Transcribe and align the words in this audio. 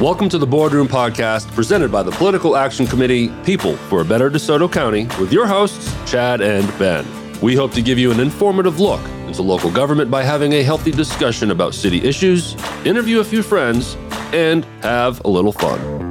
Welcome 0.00 0.30
to 0.30 0.38
the 0.38 0.46
Boardroom 0.46 0.88
Podcast, 0.88 1.52
presented 1.52 1.92
by 1.92 2.02
the 2.02 2.10
Political 2.12 2.56
Action 2.56 2.86
Committee, 2.86 3.28
People 3.44 3.76
for 3.76 4.00
a 4.00 4.04
Better 4.04 4.30
DeSoto 4.30 4.72
County, 4.72 5.04
with 5.20 5.30
your 5.30 5.46
hosts, 5.46 5.94
Chad 6.10 6.40
and 6.40 6.66
Ben. 6.78 7.06
We 7.42 7.54
hope 7.54 7.72
to 7.72 7.82
give 7.82 7.98
you 7.98 8.10
an 8.10 8.18
informative 8.18 8.80
look 8.80 9.06
into 9.26 9.42
local 9.42 9.70
government 9.70 10.10
by 10.10 10.22
having 10.22 10.54
a 10.54 10.62
healthy 10.62 10.90
discussion 10.90 11.50
about 11.50 11.74
city 11.74 12.02
issues, 12.02 12.54
interview 12.86 13.20
a 13.20 13.24
few 13.24 13.42
friends, 13.42 13.98
and 14.32 14.64
have 14.82 15.22
a 15.26 15.28
little 15.28 15.52
fun. 15.52 16.09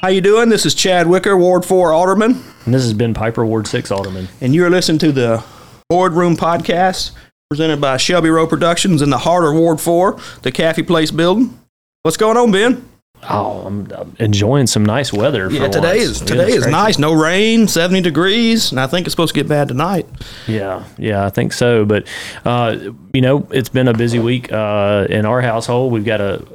How 0.00 0.08
you 0.08 0.20
doing? 0.20 0.48
This 0.48 0.64
is 0.64 0.74
Chad 0.74 1.06
Wicker, 1.08 1.36
Ward 1.36 1.64
4 1.64 1.92
Alderman, 1.92 2.42
And 2.64 2.74
this 2.74 2.82
has 2.82 2.92
been 2.92 3.14
Piper 3.14 3.44
Ward 3.44 3.66
6 3.66 3.90
Alderman. 3.90 4.28
and 4.40 4.54
you're 4.54 4.70
listening 4.70 4.98
to 5.00 5.12
the 5.12 5.42
Boardroom 5.88 6.36
Podcast 6.36 7.12
presented 7.50 7.80
by 7.80 7.96
Shelby 7.96 8.28
Row 8.30 8.46
Productions 8.46 9.02
in 9.02 9.10
the 9.10 9.18
heart 9.18 9.44
of 9.44 9.54
Ward 9.54 9.80
4, 9.80 10.12
the 10.42 10.52
Caffey 10.52 10.86
Place 10.86 11.10
building. 11.10 11.58
What's 12.02 12.16
going 12.16 12.36
on, 12.36 12.52
Ben? 12.52 12.88
Oh, 13.28 13.62
I'm, 13.66 13.90
I'm 13.92 14.14
enjoying 14.20 14.68
some 14.68 14.86
nice 14.86 15.12
weather. 15.12 15.50
Yeah, 15.50 15.66
today 15.66 15.98
once. 15.98 16.10
is 16.10 16.20
today 16.20 16.48
is 16.50 16.62
gracious. 16.62 16.66
nice. 16.70 16.98
No 17.00 17.12
rain, 17.14 17.66
70 17.66 18.00
degrees, 18.02 18.70
and 18.70 18.78
I 18.78 18.86
think 18.86 19.06
it's 19.08 19.12
supposed 19.12 19.34
to 19.34 19.40
get 19.40 19.48
bad 19.48 19.66
tonight. 19.66 20.06
Yeah, 20.46 20.84
yeah, 20.98 21.26
I 21.26 21.30
think 21.30 21.52
so. 21.52 21.84
But 21.84 22.06
uh, 22.44 22.78
you 23.12 23.20
know, 23.20 23.48
it's 23.50 23.70
been 23.70 23.88
a 23.88 23.92
busy 23.94 24.20
week 24.20 24.52
uh, 24.52 25.08
in 25.10 25.26
our 25.26 25.40
household. 25.40 25.92
We've 25.92 26.04
got 26.04 26.20
a 26.20 26.46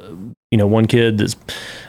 you 0.50 0.56
know 0.56 0.66
one 0.66 0.86
kid 0.86 1.18
that's 1.18 1.36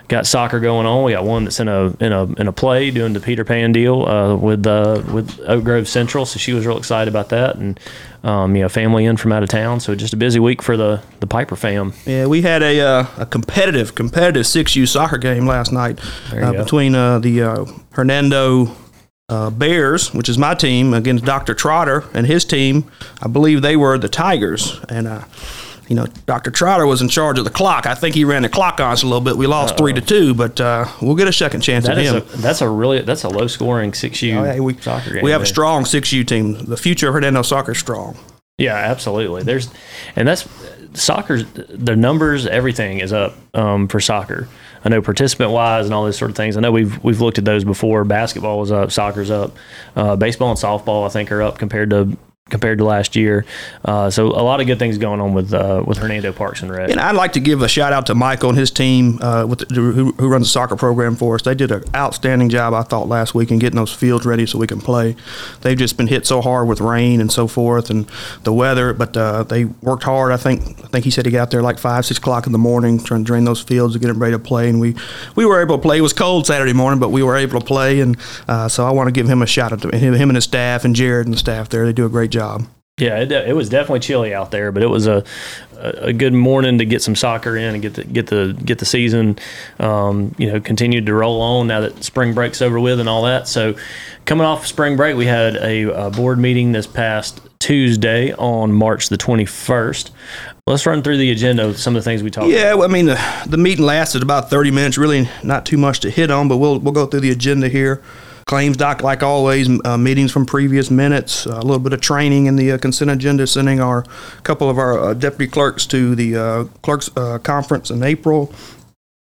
got 0.08 0.28
soccer 0.28 0.60
going 0.60 0.86
on. 0.86 1.04
We 1.04 1.14
got 1.14 1.24
one 1.24 1.46
that's 1.46 1.60
in 1.60 1.68
a 1.68 1.96
in 2.00 2.12
a 2.12 2.24
in 2.34 2.48
a 2.48 2.52
play 2.52 2.92
doing 2.92 3.14
the 3.14 3.20
Peter 3.20 3.44
Pan 3.44 3.72
deal 3.72 4.04
uh, 4.04 4.36
with 4.36 4.66
uh, 4.66 5.04
with 5.12 5.40
Oak 5.48 5.64
Grove 5.64 5.88
Central. 5.88 6.26
So 6.26 6.40
she 6.40 6.54
was 6.54 6.66
real 6.66 6.78
excited 6.78 7.12
about 7.12 7.30
that, 7.30 7.56
and 7.56 7.80
um, 8.24 8.56
you 8.56 8.64
know, 8.64 8.70
family 8.70 9.06
in 9.06 9.18
from 9.18 9.32
out 9.32 9.44
of 9.44 9.50
town. 9.50 9.80
So 9.80 9.96
just 9.96 10.14
a 10.14 10.18
busy 10.18 10.40
week 10.40 10.62
for 10.62 10.76
the 10.76 11.02
the 11.20 11.28
Piper 11.28 11.56
fam. 11.56 11.94
Yeah, 12.06 12.26
we 12.26 12.42
had 12.42 12.64
a 12.64 12.82
uh, 12.82 13.06
a 13.18 13.26
competitive 13.26 13.96
competitive 13.96 14.46
6U 14.46 14.88
soccer 14.88 15.18
game 15.18 15.46
last 15.46 15.72
night 15.72 16.00
uh, 16.34 16.52
between 16.54 16.96
uh, 16.96 17.20
the 17.20 17.42
uh, 17.44 17.66
Hernando 17.92 18.76
uh, 19.30 19.50
Bears, 19.50 20.14
which 20.14 20.30
is 20.30 20.38
my 20.38 20.54
team, 20.54 20.94
against 20.94 21.26
Dr. 21.26 21.54
Trotter 21.54 22.04
and 22.14 22.26
his 22.28 22.46
team. 22.46 22.90
I 23.22 23.28
believe 23.28 23.62
they 23.62 23.76
were 23.76 23.98
the 23.98 24.10
Tigers, 24.10 24.80
and 24.90 25.08
uh, 25.08 25.24
you 25.88 25.96
know 25.96 26.06
Dr. 26.26 26.52
Trotter 26.52 26.86
was 26.86 27.02
in 27.02 27.10
charge 27.10 27.38
of 27.38 27.46
the 27.46 27.52
clock. 27.52 27.86
I 27.86 27.96
think 27.96 28.16
he 28.16 28.24
ran 28.26 28.42
the 28.42 28.50
clock 28.50 28.80
on 28.80 28.92
us 28.92 29.04
a 29.04 29.06
little 29.06 29.22
bit. 29.22 29.38
We 29.38 29.48
lost 29.48 29.78
three 29.78 29.94
to 29.94 30.02
two, 30.02 30.34
but 30.34 30.60
uh, 30.60 30.86
we'll 31.02 31.16
get 31.16 31.28
a 31.28 31.34
second 31.34 31.62
chance 31.62 31.86
That 31.86 31.98
at 31.98 32.04
him. 32.06 32.16
a 32.18 32.20
that's 32.38 32.62
a 32.62 32.70
really 32.70 33.02
that's 33.02 33.24
a 33.24 33.30
low 33.30 33.48
scoring 33.48 33.94
six 33.94 34.22
U 34.22 34.40
Oh, 34.40 34.44
yeah, 34.44 34.60
we, 34.60 34.76
soccer 34.78 35.14
game. 35.14 35.24
we 35.24 35.32
have 35.32 35.42
a 35.42 35.46
strong 35.46 35.84
6U 35.84 36.26
team. 36.28 36.54
The 36.66 36.78
future 36.78 37.08
of 37.08 37.14
Hernando 37.14 37.42
soccer 37.42 37.72
is 37.74 37.78
strong. 37.80 38.18
Yeah, 38.58 38.76
absolutely. 38.76 39.44
There's, 39.44 39.70
and 40.16 40.26
that's 40.28 40.48
soccer. 40.94 41.44
The 41.44 41.96
numbers, 41.96 42.48
everything 42.48 43.00
is 43.00 43.12
up 43.12 43.36
um, 43.54 43.88
for 43.90 44.00
soccer. 44.00 44.48
I 44.86 44.90
know 44.90 45.02
participant 45.02 45.52
wise 45.52 45.86
and 45.86 45.94
all 45.94 46.06
those 46.06 46.18
sort 46.18 46.32
of 46.32 46.38
things. 46.38 46.56
I 46.56 46.62
know 46.62 46.72
we've 46.72 47.04
we've 47.04 47.20
looked 47.20 47.38
at 47.38 47.44
those 47.46 47.64
before. 47.66 48.06
Basketball 48.06 48.64
is 48.64 48.72
up, 48.72 48.92
soccer's 48.92 49.30
up, 49.32 49.56
uh, 49.96 50.16
baseball 50.16 50.52
and 50.52 50.60
softball 50.60 51.06
I 51.06 51.10
think 51.10 51.32
are 51.32 51.42
up 51.42 51.58
compared 51.58 51.90
to 51.90 52.16
compared 52.52 52.78
to 52.78 52.86
last 52.86 53.16
year. 53.16 53.44
Uh, 53.84 54.08
so 54.08 54.28
a 54.28 54.44
lot 54.44 54.62
of 54.62 54.68
good 54.68 54.78
things 54.78 55.00
going 55.00 55.20
on 55.20 55.34
with 55.34 55.52
uh, 55.52 55.84
with 55.86 55.98
Hernando 55.98 56.32
Parks 56.32 56.62
and 56.62 56.70
Rec. 56.72 56.92
And 56.92 57.00
I'd 57.00 57.16
like 57.16 57.34
to 57.34 57.40
give 57.40 57.64
a 57.64 57.68
shout 57.68 57.92
out 57.92 58.06
to 58.06 58.14
Michael 58.14 58.50
and 58.50 58.58
his 58.58 58.70
team 58.70 59.18
uh, 59.20 59.48
the, 59.48 59.66
who, 59.74 60.12
who 60.12 60.30
runs 60.30 60.46
the 60.46 60.52
soccer 60.52 60.76
program 60.76 61.16
for 61.16 61.34
us. 61.34 61.42
They 61.42 61.56
did 61.56 61.72
an 61.72 61.84
outstanding 61.96 62.50
job, 62.50 62.76
I 62.76 62.84
thought, 62.84 63.08
last 63.08 63.34
week 63.34 63.50
in 63.50 63.58
getting 63.58 63.78
those 63.78 63.92
fields 63.92 64.28
ready 64.28 64.46
so 64.46 64.60
we 64.60 64.68
can 64.68 64.80
play. 64.80 65.16
They've 65.62 65.78
just 65.78 65.98
been 65.98 66.06
hit 66.06 66.28
so 66.28 66.40
hard 66.40 66.68
with 66.68 66.82
rain 66.82 67.20
and 67.20 67.32
so 67.32 67.48
forth 67.48 67.90
and 67.90 68.08
the 68.44 68.54
weather, 68.54 68.94
but 68.94 69.18
uh, 69.18 69.42
they 69.42 69.66
worked 69.66 70.04
hard. 70.04 70.32
I 70.32 70.38
think 70.38 70.62
I 70.84 70.88
think 70.88 71.04
he 71.04 71.10
said 71.10 71.26
he 71.26 71.32
got 71.32 71.50
there 71.50 71.64
like 71.64 71.80
five, 71.80 72.06
six 72.06 72.20
o'clock 72.20 72.46
in 72.46 72.52
the 72.52 72.60
morning 72.60 73.00
trying 73.04 73.22
to 73.22 73.26
drain 73.26 73.46
those 73.46 73.64
fields 73.64 73.96
to 73.96 74.00
get 74.00 74.10
them 74.10 74.20
ready 74.20 74.34
to 74.34 74.40
play. 74.40 74.70
And 74.70 74.80
we, 74.80 74.96
we 75.36 75.48
were 75.48 75.64
able 75.64 75.78
to 75.78 75.82
play. 75.82 75.98
It 75.98 76.02
was 76.02 76.14
cold 76.14 76.46
Saturday 76.46 76.74
morning, 76.74 77.00
but 77.00 77.10
we 77.10 77.24
were 77.24 77.38
able 77.38 77.60
to 77.60 77.66
play. 77.66 78.02
And 78.02 78.18
uh, 78.48 78.70
so 78.70 78.86
I 78.86 78.92
want 78.92 79.08
to 79.08 79.12
give 79.12 79.28
him 79.28 79.42
a 79.42 79.48
shout 79.48 79.74
out 79.74 79.82
to 79.82 79.98
him, 79.98 80.14
him 80.14 80.30
and 80.30 80.38
his 80.38 80.44
staff 80.44 80.86
and 80.86 80.96
Jared 80.96 81.26
and 81.26 81.34
the 81.34 81.40
staff 81.40 81.70
there. 81.70 81.88
They 81.88 81.94
do 81.94 82.06
a 82.06 82.10
great 82.10 82.30
job. 82.30 82.35
Yeah, 82.98 83.20
it, 83.20 83.30
it 83.30 83.54
was 83.54 83.68
definitely 83.68 84.00
chilly 84.00 84.34
out 84.34 84.52
there, 84.52 84.72
but 84.72 84.82
it 84.82 84.88
was 84.88 85.06
a, 85.06 85.26
a 85.78 86.14
good 86.14 86.32
morning 86.32 86.78
to 86.78 86.86
get 86.86 87.02
some 87.02 87.14
soccer 87.14 87.58
in 87.58 87.74
and 87.74 87.82
get 87.82 87.96
the 87.96 88.06
get 88.06 88.28
the 88.28 88.58
get 88.64 88.80
the 88.80 88.86
season, 88.86 89.38
um, 89.82 90.34
you 90.38 90.50
know, 90.50 90.62
continued 90.62 91.06
to 91.08 91.14
roll 91.14 91.42
on 91.42 91.68
now 91.68 91.82
that 91.82 92.06
spring 92.06 92.34
break's 92.34 92.62
over 92.62 92.80
with 92.80 93.02
and 93.02 93.10
all 93.10 93.24
that. 93.24 93.50
So, 93.50 93.76
coming 94.24 94.46
off 94.46 94.66
spring 94.66 94.96
break, 94.96 95.18
we 95.18 95.26
had 95.26 95.58
a, 95.58 96.06
a 96.06 96.10
board 96.10 96.40
meeting 96.40 96.72
this 96.72 96.88
past 96.88 97.42
Tuesday 97.60 98.32
on 98.36 98.72
March 98.72 99.10
the 99.10 99.18
twenty 99.18 99.46
first. 99.46 100.14
Let's 100.66 100.86
run 100.86 101.04
through 101.04 101.18
the 101.18 101.32
agenda 101.32 101.68
of 101.68 101.78
some 101.78 101.98
of 101.98 102.02
the 102.02 102.10
things 102.10 102.24
we 102.24 102.32
talked. 102.32 102.48
Yeah, 102.48 102.76
well, 102.76 102.90
I 102.90 102.94
mean 102.94 103.08
the 103.08 103.44
the 103.46 103.58
meeting 103.58 103.84
lasted 103.84 104.24
about 104.24 104.50
thirty 104.50 104.72
minutes. 104.72 104.98
Really, 104.98 105.28
not 105.44 105.66
too 105.66 105.78
much 105.78 106.00
to 106.00 106.10
hit 106.10 106.32
on, 106.32 106.48
but 106.48 106.58
we'll 106.58 106.80
we'll 106.80 106.94
go 106.94 107.08
through 107.08 107.20
the 107.20 107.32
agenda 107.32 107.68
here. 107.68 108.02
Claims 108.46 108.78
doc, 108.78 109.02
like 109.02 109.24
always, 109.24 109.68
uh, 109.86 109.98
meetings 109.98 110.32
from 110.32 110.46
previous 110.46 110.92
minutes, 110.92 111.48
uh, 111.48 111.54
a 111.54 111.62
little 111.62 111.80
bit 111.80 111.94
of 111.94 112.02
training 112.02 112.46
in 112.46 112.56
the 112.56 112.74
uh, 112.74 112.78
consent 112.78 113.10
agenda, 113.10 113.48
sending 113.48 113.80
our 113.80 114.04
couple 114.44 114.70
of 114.70 114.78
our 114.78 115.00
uh, 115.00 115.14
deputy 115.16 115.50
clerks 115.50 115.88
to 115.88 116.14
the 116.14 116.36
uh, 116.36 116.64
clerks 116.84 117.10
uh, 117.18 117.40
conference 117.40 117.90
in 117.90 118.04
April. 118.04 118.54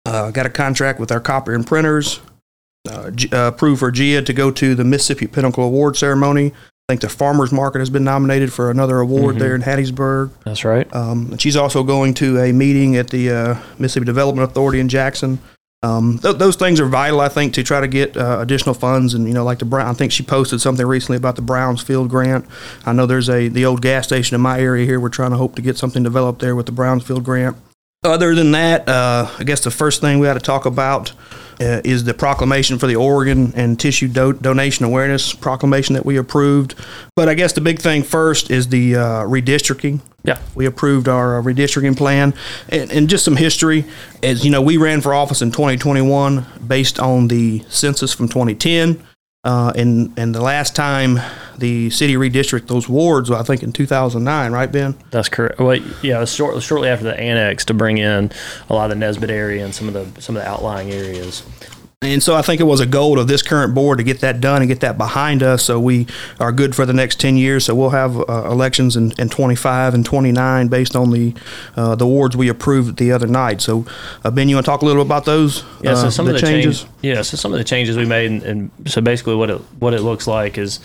Uh, 0.05 0.29
got 0.29 0.45
a 0.45 0.49
contract 0.49 0.99
with 0.99 1.11
our 1.11 1.19
copier 1.19 1.55
and 1.55 1.65
printers. 1.65 2.19
Uh, 2.87 3.09
G- 3.09 3.29
uh, 3.33 3.47
approved 3.47 3.79
for 3.79 3.89
GIA 3.89 4.21
to 4.21 4.31
go 4.31 4.51
to 4.51 4.75
the 4.75 4.83
Mississippi 4.83 5.25
Pinnacle 5.25 5.63
Award 5.63 5.97
ceremony. 5.97 6.53
I 6.87 6.93
think 6.93 7.01
the 7.01 7.09
farmers 7.09 7.51
market 7.51 7.79
has 7.79 7.89
been 7.89 8.03
nominated 8.03 8.53
for 8.53 8.69
another 8.71 8.99
award 8.99 9.37
there 9.37 9.53
in 9.55 9.61
Hattiesburg. 9.61 10.31
That's 10.45 10.63
right. 10.63 10.91
Um, 10.95 11.31
and 11.31 11.41
she's 11.41 11.55
also 11.55 11.83
going 11.83 12.13
to 12.15 12.39
a 12.39 12.51
meeting 12.51 12.95
at 12.95 13.09
the 13.09 13.29
uh, 13.31 13.55
Mississippi 13.79 14.05
Development 14.05 14.49
Authority 14.49 14.79
in 14.79 14.87
Jackson. 14.87 15.39
Um, 15.81 16.19
th- 16.19 16.35
those 16.37 16.57
things 16.57 16.79
are 16.79 16.87
vital, 16.87 17.21
I 17.21 17.29
think, 17.29 17.53
to 17.53 17.63
try 17.63 17.79
to 17.79 17.87
get 17.87 18.17
uh, 18.17 18.39
additional 18.41 18.75
funds. 18.75 19.13
And 19.13 19.27
you 19.27 19.33
know, 19.33 19.43
like 19.43 19.59
the 19.59 19.65
Brown, 19.65 19.87
I 19.87 19.93
think 19.93 20.11
she 20.11 20.23
posted 20.23 20.59
something 20.59 20.85
recently 20.85 21.17
about 21.17 21.35
the 21.35 21.41
Brownsfield 21.41 22.09
grant. 22.09 22.45
I 22.85 22.91
know 22.93 23.05
there's 23.05 23.29
a 23.29 23.47
the 23.47 23.65
old 23.65 23.81
gas 23.81 24.05
station 24.05 24.35
in 24.35 24.41
my 24.41 24.59
area 24.59 24.85
here. 24.85 24.99
We're 24.99 25.09
trying 25.09 25.31
to 25.31 25.37
hope 25.37 25.55
to 25.55 25.61
get 25.61 25.77
something 25.77 26.03
developed 26.03 26.39
there 26.39 26.55
with 26.55 26.65
the 26.65 26.73
Brownsfield 26.73 27.23
grant. 27.23 27.55
Other 28.03 28.33
than 28.33 28.51
that, 28.51 28.87
uh, 28.87 29.29
I 29.37 29.43
guess 29.43 29.61
the 29.61 29.71
first 29.71 30.01
thing 30.01 30.19
we 30.19 30.27
had 30.27 30.35
to 30.35 30.39
talk 30.39 30.65
about 30.65 31.13
uh, 31.59 31.81
is 31.83 32.03
the 32.03 32.13
proclamation 32.13 32.77
for 32.79 32.87
the 32.87 32.95
organ 32.95 33.53
and 33.55 33.79
tissue 33.79 34.07
do- 34.07 34.33
donation 34.33 34.85
awareness 34.85 35.33
proclamation 35.33 35.93
that 35.95 36.05
we 36.05 36.17
approved. 36.17 36.75
But 37.15 37.29
I 37.29 37.33
guess 37.33 37.53
the 37.53 37.61
big 37.61 37.79
thing 37.79 38.03
first 38.03 38.49
is 38.51 38.69
the 38.69 38.95
uh, 38.95 39.01
redistricting. 39.23 40.01
Yeah. 40.23 40.39
We 40.55 40.65
approved 40.65 41.07
our 41.07 41.39
uh, 41.39 41.41
redistricting 41.41 41.97
plan. 41.97 42.33
And, 42.69 42.91
and 42.91 43.09
just 43.09 43.25
some 43.25 43.35
history, 43.35 43.85
as 44.21 44.43
you 44.43 44.51
know, 44.51 44.61
we 44.61 44.77
ran 44.77 45.01
for 45.01 45.13
office 45.13 45.41
in 45.41 45.51
2021 45.51 46.45
based 46.65 46.99
on 46.99 47.27
the 47.27 47.63
census 47.69 48.13
from 48.13 48.27
2010. 48.27 49.05
Uh, 49.45 49.71
and, 49.77 50.11
and 50.19 50.35
the 50.35 50.41
last 50.41 50.75
time 50.75 51.17
the 51.57 51.89
city 51.91 52.15
redistricted 52.15 52.67
those 52.67 52.89
wards, 52.89 53.31
I 53.31 53.41
think 53.43 53.63
in 53.63 53.71
2009, 53.71 54.51
right, 54.51 54.69
Ben? 54.69 54.95
That's 55.11 55.29
correct. 55.29 55.59
Well, 55.59 55.77
yeah, 56.03 56.25
short, 56.25 56.61
shortly 56.61 56.89
after 56.89 57.05
the 57.05 57.17
annex 57.17 57.63
to 57.65 57.73
bring 57.73 57.99
in 57.99 58.31
a 58.69 58.73
lot 58.73 58.85
of 58.85 58.89
the 58.89 58.95
Nesbit 58.97 59.29
area 59.29 59.63
and 59.63 59.73
some 59.73 59.87
of 59.87 59.93
the 59.93 60.21
some 60.21 60.35
of 60.35 60.43
the 60.43 60.49
outlying 60.49 60.91
areas. 60.91 61.43
And 62.01 62.23
so 62.23 62.33
I 62.33 62.41
think 62.41 62.61
it 62.61 62.63
was 62.63 62.79
a 62.79 62.85
goal 62.85 63.19
of 63.19 63.27
this 63.27 63.41
current 63.41 63.75
board 63.75 63.97
to 63.97 64.05
get 64.05 64.21
that 64.21 64.39
done 64.39 64.61
and 64.61 64.69
get 64.69 64.79
that 64.79 64.97
behind 64.97 65.43
us 65.43 65.63
so 65.63 65.81
we 65.81 66.07
are 66.39 66.53
good 66.53 66.73
for 66.73 66.85
the 66.85 66.93
next 66.93 67.19
10 67.19 67.35
years. 67.35 67.65
So 67.65 67.75
we'll 67.75 67.89
have 67.89 68.17
uh, 68.17 68.49
elections 68.49 68.95
in, 68.95 69.11
in 69.19 69.27
25 69.27 69.93
and 69.93 70.05
29 70.05 70.69
based 70.69 70.95
on 70.95 71.11
the 71.11 71.33
uh, 71.75 71.95
the 71.95 72.07
wards 72.07 72.37
we 72.37 72.47
approved 72.47 72.99
the 72.99 73.11
other 73.11 73.27
night. 73.27 73.59
So, 73.59 73.85
uh, 74.23 74.31
Ben, 74.31 74.47
you 74.47 74.55
want 74.55 74.65
to 74.65 74.71
talk 74.71 74.81
a 74.81 74.85
little 74.85 75.01
about 75.01 75.25
those? 75.25 75.65
Yeah, 75.81 75.95
so 75.95 76.07
uh, 76.07 76.09
some 76.09 76.25
of 76.25 76.33
the 76.33 76.39
changes. 76.39 76.85
yeah, 77.01 77.21
so 77.21 77.35
some 77.35 77.51
of 77.51 77.57
the 77.57 77.65
changes 77.65 77.97
we 77.97 78.05
made, 78.05 78.31
and, 78.31 78.43
and 78.43 78.71
so 78.85 79.01
basically 79.01 79.35
what 79.35 79.49
it 79.49 79.59
what 79.79 79.93
it 79.93 80.01
looks 80.01 80.25
like 80.25 80.57
is 80.57 80.79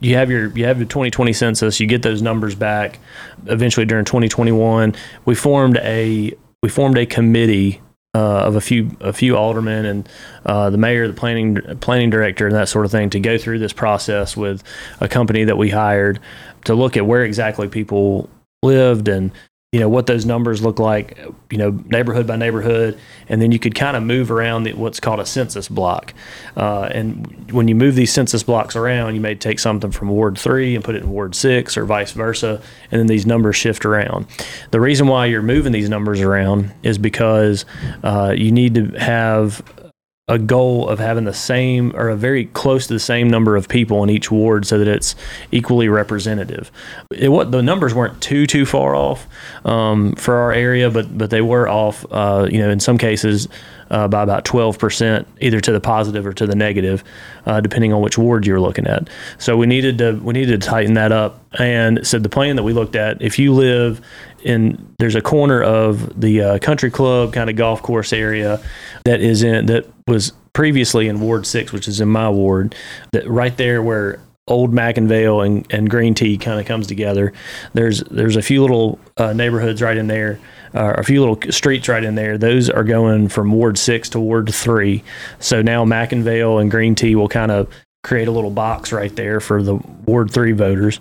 you 0.00 0.16
have 0.16 0.32
your 0.32 0.48
you 0.56 0.64
have 0.64 0.78
your 0.78 0.88
2020 0.88 1.32
census, 1.32 1.78
you 1.78 1.86
get 1.86 2.02
those 2.02 2.22
numbers 2.22 2.56
back. 2.56 2.98
Eventually, 3.46 3.86
during 3.86 4.04
2021, 4.04 4.96
we 5.26 5.36
formed 5.36 5.76
a 5.76 6.34
we 6.60 6.68
formed 6.68 6.98
a 6.98 7.06
committee. 7.06 7.80
Uh, 8.12 8.18
of 8.18 8.56
a 8.56 8.60
few 8.60 8.90
a 9.00 9.12
few 9.12 9.36
aldermen 9.36 9.86
and 9.86 10.08
uh, 10.44 10.68
the 10.68 10.76
mayor, 10.76 11.06
the 11.06 11.14
planning 11.14 11.54
planning 11.78 12.10
director, 12.10 12.48
and 12.48 12.56
that 12.56 12.68
sort 12.68 12.84
of 12.84 12.90
thing 12.90 13.08
to 13.08 13.20
go 13.20 13.38
through 13.38 13.60
this 13.60 13.72
process 13.72 14.36
with 14.36 14.64
a 14.98 15.06
company 15.06 15.44
that 15.44 15.56
we 15.56 15.70
hired 15.70 16.18
to 16.64 16.74
look 16.74 16.96
at 16.96 17.06
where 17.06 17.22
exactly 17.22 17.68
people 17.68 18.28
lived 18.64 19.06
and 19.06 19.30
you 19.72 19.78
know 19.78 19.88
what 19.88 20.08
those 20.08 20.26
numbers 20.26 20.60
look 20.60 20.80
like, 20.80 21.16
you 21.48 21.56
know 21.56 21.70
neighborhood 21.86 22.26
by 22.26 22.34
neighborhood, 22.34 22.98
and 23.28 23.40
then 23.40 23.52
you 23.52 23.58
could 23.60 23.72
kind 23.72 23.96
of 23.96 24.02
move 24.02 24.32
around 24.32 24.64
the, 24.64 24.72
what's 24.72 24.98
called 24.98 25.20
a 25.20 25.26
census 25.26 25.68
block. 25.68 26.12
Uh, 26.56 26.88
and 26.92 27.52
when 27.52 27.68
you 27.68 27.76
move 27.76 27.94
these 27.94 28.12
census 28.12 28.42
blocks 28.42 28.74
around, 28.74 29.14
you 29.14 29.20
may 29.20 29.36
take 29.36 29.60
something 29.60 29.92
from 29.92 30.08
Ward 30.08 30.36
three 30.36 30.74
and 30.74 30.84
put 30.84 30.96
it 30.96 31.04
in 31.04 31.10
Ward 31.10 31.36
six, 31.36 31.76
or 31.76 31.84
vice 31.84 32.10
versa, 32.10 32.60
and 32.90 32.98
then 32.98 33.06
these 33.06 33.26
numbers 33.26 33.54
shift 33.54 33.84
around. 33.84 34.26
The 34.72 34.80
reason 34.80 35.06
why 35.06 35.26
you're 35.26 35.40
moving 35.40 35.70
these 35.70 35.88
numbers 35.88 36.20
around 36.20 36.72
is 36.82 36.98
because 36.98 37.64
uh, 38.02 38.34
you 38.36 38.50
need 38.50 38.74
to 38.74 38.86
have 38.98 39.62
a 40.30 40.38
goal 40.38 40.88
of 40.88 41.00
having 41.00 41.24
the 41.24 41.34
same 41.34 41.94
or 41.96 42.08
a 42.08 42.14
very 42.14 42.46
close 42.46 42.86
to 42.86 42.92
the 42.92 43.00
same 43.00 43.28
number 43.28 43.56
of 43.56 43.68
people 43.68 44.04
in 44.04 44.08
each 44.08 44.30
ward 44.30 44.64
so 44.64 44.78
that 44.78 44.86
it's 44.86 45.16
equally 45.50 45.88
representative. 45.88 46.70
It, 47.10 47.30
what 47.30 47.50
the 47.50 47.62
numbers 47.62 47.94
weren't 47.94 48.22
too 48.22 48.46
too 48.46 48.64
far 48.64 48.94
off 48.94 49.26
um, 49.64 50.12
for 50.12 50.36
our 50.36 50.52
area, 50.52 50.88
but 50.88 51.18
but 51.18 51.30
they 51.30 51.40
were 51.40 51.68
off. 51.68 52.06
Uh, 52.10 52.46
you 52.48 52.58
know, 52.58 52.70
in 52.70 52.80
some 52.80 52.96
cases. 52.96 53.48
Uh, 53.90 54.06
by 54.06 54.22
about 54.22 54.44
12%, 54.44 55.26
either 55.40 55.60
to 55.60 55.72
the 55.72 55.80
positive 55.80 56.24
or 56.24 56.32
to 56.32 56.46
the 56.46 56.54
negative, 56.54 57.02
uh, 57.46 57.60
depending 57.60 57.92
on 57.92 58.00
which 58.00 58.16
ward 58.16 58.46
you're 58.46 58.60
looking 58.60 58.86
at. 58.86 59.10
So 59.38 59.56
we 59.56 59.66
needed 59.66 59.98
to 59.98 60.12
we 60.12 60.32
needed 60.32 60.60
to 60.60 60.68
tighten 60.68 60.94
that 60.94 61.10
up. 61.10 61.44
And 61.58 62.06
so 62.06 62.20
the 62.20 62.28
plan 62.28 62.54
that 62.54 62.62
we 62.62 62.72
looked 62.72 62.94
at, 62.94 63.20
if 63.20 63.36
you 63.36 63.52
live 63.52 64.00
in 64.42 64.94
there's 64.98 65.14
a 65.14 65.20
corner 65.20 65.62
of 65.62 66.20
the 66.20 66.40
uh, 66.42 66.58
country 66.58 66.90
club 66.90 67.32
kind 67.32 67.50
of 67.50 67.56
golf 67.56 67.82
course 67.82 68.12
area 68.12 68.60
that 69.04 69.20
is 69.20 69.42
in 69.42 69.66
that 69.66 69.86
was 70.06 70.32
previously 70.52 71.08
in 71.08 71.20
Ward 71.20 71.46
Six, 71.46 71.72
which 71.72 71.88
is 71.88 72.00
in 72.00 72.08
my 72.08 72.28
ward. 72.28 72.74
That 73.12 73.28
right 73.28 73.56
there 73.56 73.82
where 73.82 74.20
Old 74.48 74.72
McIngvale 74.72 75.46
and, 75.46 75.66
and 75.72 75.88
Green 75.88 76.14
Tea 76.14 76.36
kind 76.36 76.58
of 76.60 76.66
comes 76.66 76.86
together. 76.86 77.32
There's 77.72 78.00
there's 78.04 78.36
a 78.36 78.42
few 78.42 78.62
little 78.62 78.98
uh, 79.16 79.32
neighborhoods 79.32 79.80
right 79.80 79.96
in 79.96 80.08
there, 80.08 80.40
uh, 80.74 80.94
a 80.96 81.04
few 81.04 81.20
little 81.20 81.52
streets 81.52 81.88
right 81.88 82.02
in 82.02 82.16
there. 82.16 82.36
Those 82.36 82.68
are 82.68 82.84
going 82.84 83.28
from 83.28 83.52
Ward 83.52 83.78
Six 83.78 84.08
to 84.10 84.20
Ward 84.20 84.52
Three. 84.52 85.04
So 85.38 85.62
now 85.62 85.84
McIngvale 85.84 86.60
and 86.60 86.70
Green 86.70 86.94
Tea 86.94 87.14
will 87.14 87.28
kind 87.28 87.52
of 87.52 87.68
create 88.02 88.28
a 88.28 88.30
little 88.30 88.50
box 88.50 88.92
right 88.92 89.14
there 89.14 89.40
for 89.40 89.62
the 89.62 89.74
Ward 90.06 90.30
Three 90.30 90.52
voters. 90.52 91.00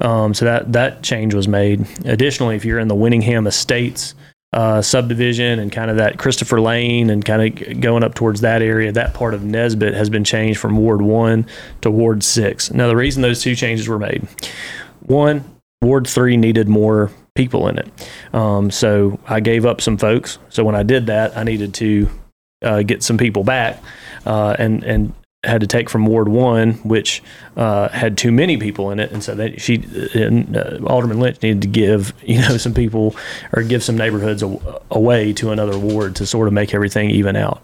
Um, 0.00 0.34
so 0.34 0.44
that 0.44 0.72
that 0.72 1.02
change 1.02 1.34
was 1.34 1.48
made. 1.48 1.86
Additionally, 2.04 2.56
if 2.56 2.64
you're 2.64 2.78
in 2.78 2.88
the 2.88 2.94
Winningham 2.94 3.46
Estates 3.46 4.14
uh, 4.52 4.80
subdivision 4.80 5.58
and 5.58 5.70
kind 5.70 5.90
of 5.90 5.98
that 5.98 6.18
Christopher 6.18 6.60
Lane 6.60 7.10
and 7.10 7.22
kind 7.24 7.60
of 7.60 7.80
going 7.80 8.02
up 8.02 8.14
towards 8.14 8.40
that 8.40 8.62
area, 8.62 8.90
that 8.92 9.12
part 9.12 9.34
of 9.34 9.44
Nesbit 9.44 9.92
has 9.94 10.08
been 10.08 10.24
changed 10.24 10.58
from 10.58 10.76
Ward 10.78 11.02
One 11.02 11.46
to 11.82 11.90
Ward 11.90 12.22
Six. 12.22 12.70
Now, 12.70 12.88
the 12.88 12.96
reason 12.96 13.22
those 13.22 13.42
two 13.42 13.54
changes 13.54 13.88
were 13.88 13.98
made, 13.98 14.26
one, 15.00 15.44
Ward 15.82 16.06
Three 16.06 16.36
needed 16.36 16.68
more 16.68 17.10
people 17.34 17.68
in 17.68 17.78
it, 17.78 18.08
um, 18.32 18.70
so 18.70 19.20
I 19.26 19.40
gave 19.40 19.66
up 19.66 19.80
some 19.80 19.98
folks. 19.98 20.38
So 20.48 20.64
when 20.64 20.74
I 20.74 20.82
did 20.82 21.06
that, 21.06 21.36
I 21.36 21.44
needed 21.44 21.74
to 21.74 22.08
uh, 22.62 22.82
get 22.82 23.02
some 23.02 23.18
people 23.18 23.44
back, 23.44 23.82
uh, 24.24 24.56
and 24.58 24.82
and 24.82 25.12
had 25.48 25.60
to 25.62 25.66
take 25.66 25.90
from 25.90 26.06
Ward 26.06 26.28
One, 26.28 26.74
which 26.74 27.22
uh, 27.56 27.88
had 27.88 28.16
too 28.16 28.30
many 28.30 28.56
people 28.56 28.90
in 28.90 29.00
it, 29.00 29.10
and 29.10 29.22
so 29.22 29.34
that 29.34 29.60
she 29.60 29.82
and, 30.14 30.56
uh, 30.56 30.78
Alderman 30.86 31.18
Lynch 31.18 31.42
needed 31.42 31.62
to 31.62 31.68
give 31.68 32.12
you 32.22 32.40
know 32.40 32.56
some 32.56 32.74
people 32.74 33.16
or 33.52 33.62
give 33.62 33.82
some 33.82 33.96
neighborhoods 33.96 34.42
a, 34.42 34.80
away 34.90 35.32
to 35.34 35.50
another 35.50 35.78
ward 35.78 36.16
to 36.16 36.26
sort 36.26 36.46
of 36.46 36.54
make 36.54 36.74
everything 36.74 37.10
even 37.10 37.34
out. 37.36 37.62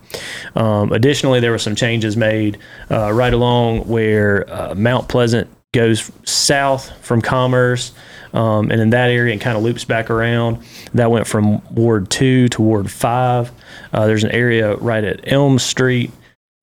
Um, 0.57 0.93
additionally, 0.93 1.41
there 1.41 1.53
were 1.53 1.59
some 1.59 1.77
changes 1.77 2.17
made 2.17 2.59
uh, 2.91 3.13
right 3.13 3.33
along 3.33 3.87
where 3.87 4.51
uh, 4.53 4.75
Mount 4.75 5.09
Pleasant 5.09 5.49
goes 5.73 6.11
south 6.25 6.91
from 7.05 7.21
Commerce. 7.21 7.93
Um, 8.33 8.71
and 8.73 8.81
in 8.81 8.91
that 8.91 9.11
area, 9.11 9.35
it 9.35 9.41
kind 9.41 9.57
of 9.57 9.63
loops 9.63 9.85
back 9.85 10.11
around. 10.11 10.59
That 10.95 11.11
went 11.11 11.27
from 11.27 11.63
Ward 11.73 12.11
2 12.11 12.49
to 12.49 12.63
Ward 12.63 12.91
5. 12.91 13.53
Uh, 13.93 14.07
there's 14.07 14.25
an 14.25 14.33
area 14.33 14.75
right 14.77 15.05
at 15.05 15.33
Elm 15.33 15.59
Street 15.59 16.11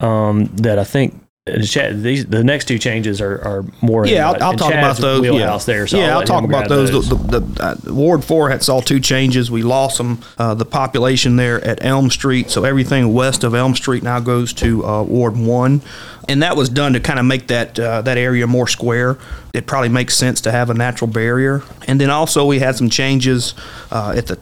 um, 0.02 0.46
that 0.58 0.80
I 0.80 0.84
think 0.84 1.22
these 1.46 2.28
the 2.28 2.44
next 2.44 2.68
two 2.68 2.78
changes 2.78 3.20
are, 3.20 3.42
are 3.42 3.66
more. 3.82 4.06
Yeah, 4.06 4.30
in, 4.30 4.36
I'll, 4.36 4.44
I'll 4.44 4.52
in 4.52 4.58
talk 4.58 4.72
Chad's 4.72 5.00
about 5.00 5.02
those. 5.02 5.22
Wheelhouse 5.22 5.68
yeah, 5.68 5.74
there. 5.74 5.88
So 5.88 5.98
yeah, 5.98 6.12
I'll, 6.12 6.20
let 6.20 6.28
talk 6.28 6.44
about 6.44 6.68
grab 6.68 6.70
those. 6.70 7.10
The, 7.10 7.16
the, 7.16 7.40
the, 7.84 7.94
Ward 7.94 8.24
Four 8.24 8.52
had 8.52 8.62
saw 8.62 8.80
two 8.80 9.00
changes. 9.00 9.50
We 9.50 9.64
lost 9.64 9.98
some 9.98 10.22
uh, 10.38 10.54
the 10.54 10.66
population 10.66 11.38
there 11.38 11.60
at 11.64 11.84
Elm 11.84 12.12
Street, 12.12 12.52
so 12.52 12.64
everything 12.64 13.12
west 13.12 13.44
of 13.44 13.56
Elm 13.56 13.74
Street 13.74 14.04
now 14.04 14.20
goes 14.20 14.54
to 14.54 14.86
uh, 14.86 15.02
Ward 15.02 15.36
One, 15.36 15.82
and 16.30 16.44
that 16.44 16.56
was 16.56 16.70
done 16.70 16.94
to 16.94 17.00
kind 17.00 17.18
of 17.18 17.26
make 17.26 17.48
that 17.48 17.80
uh, 17.80 18.04
that 18.04 18.20
area 18.20 18.46
more 18.46 18.68
square. 18.68 19.18
It 19.56 19.66
probably 19.66 19.90
makes 19.90 20.16
sense 20.16 20.42
to 20.42 20.52
have 20.52 20.70
a 20.70 20.76
natural 20.76 21.10
barrier, 21.10 21.64
and 21.88 22.00
then 22.00 22.12
also 22.12 22.46
we 22.46 22.60
had 22.60 22.76
some 22.76 22.92
changes 22.92 23.56
uh, 23.90 24.14
at 24.16 24.28
the 24.28 24.38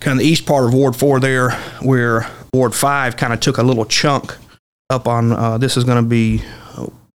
kind 0.00 0.18
of 0.18 0.22
the 0.22 0.30
east 0.30 0.44
part 0.44 0.66
of 0.66 0.74
Ward 0.74 0.96
Four 0.96 1.18
there, 1.18 1.52
where 1.80 2.30
Ward 2.52 2.74
Five 2.74 3.16
kind 3.16 3.32
of 3.32 3.40
took 3.40 3.56
a 3.56 3.62
little 3.62 3.86
chunk 3.86 4.36
up 4.90 5.06
on. 5.08 5.32
Uh, 5.32 5.56
this 5.58 5.76
is 5.76 5.84
going 5.84 6.02
to 6.02 6.08
be 6.08 6.42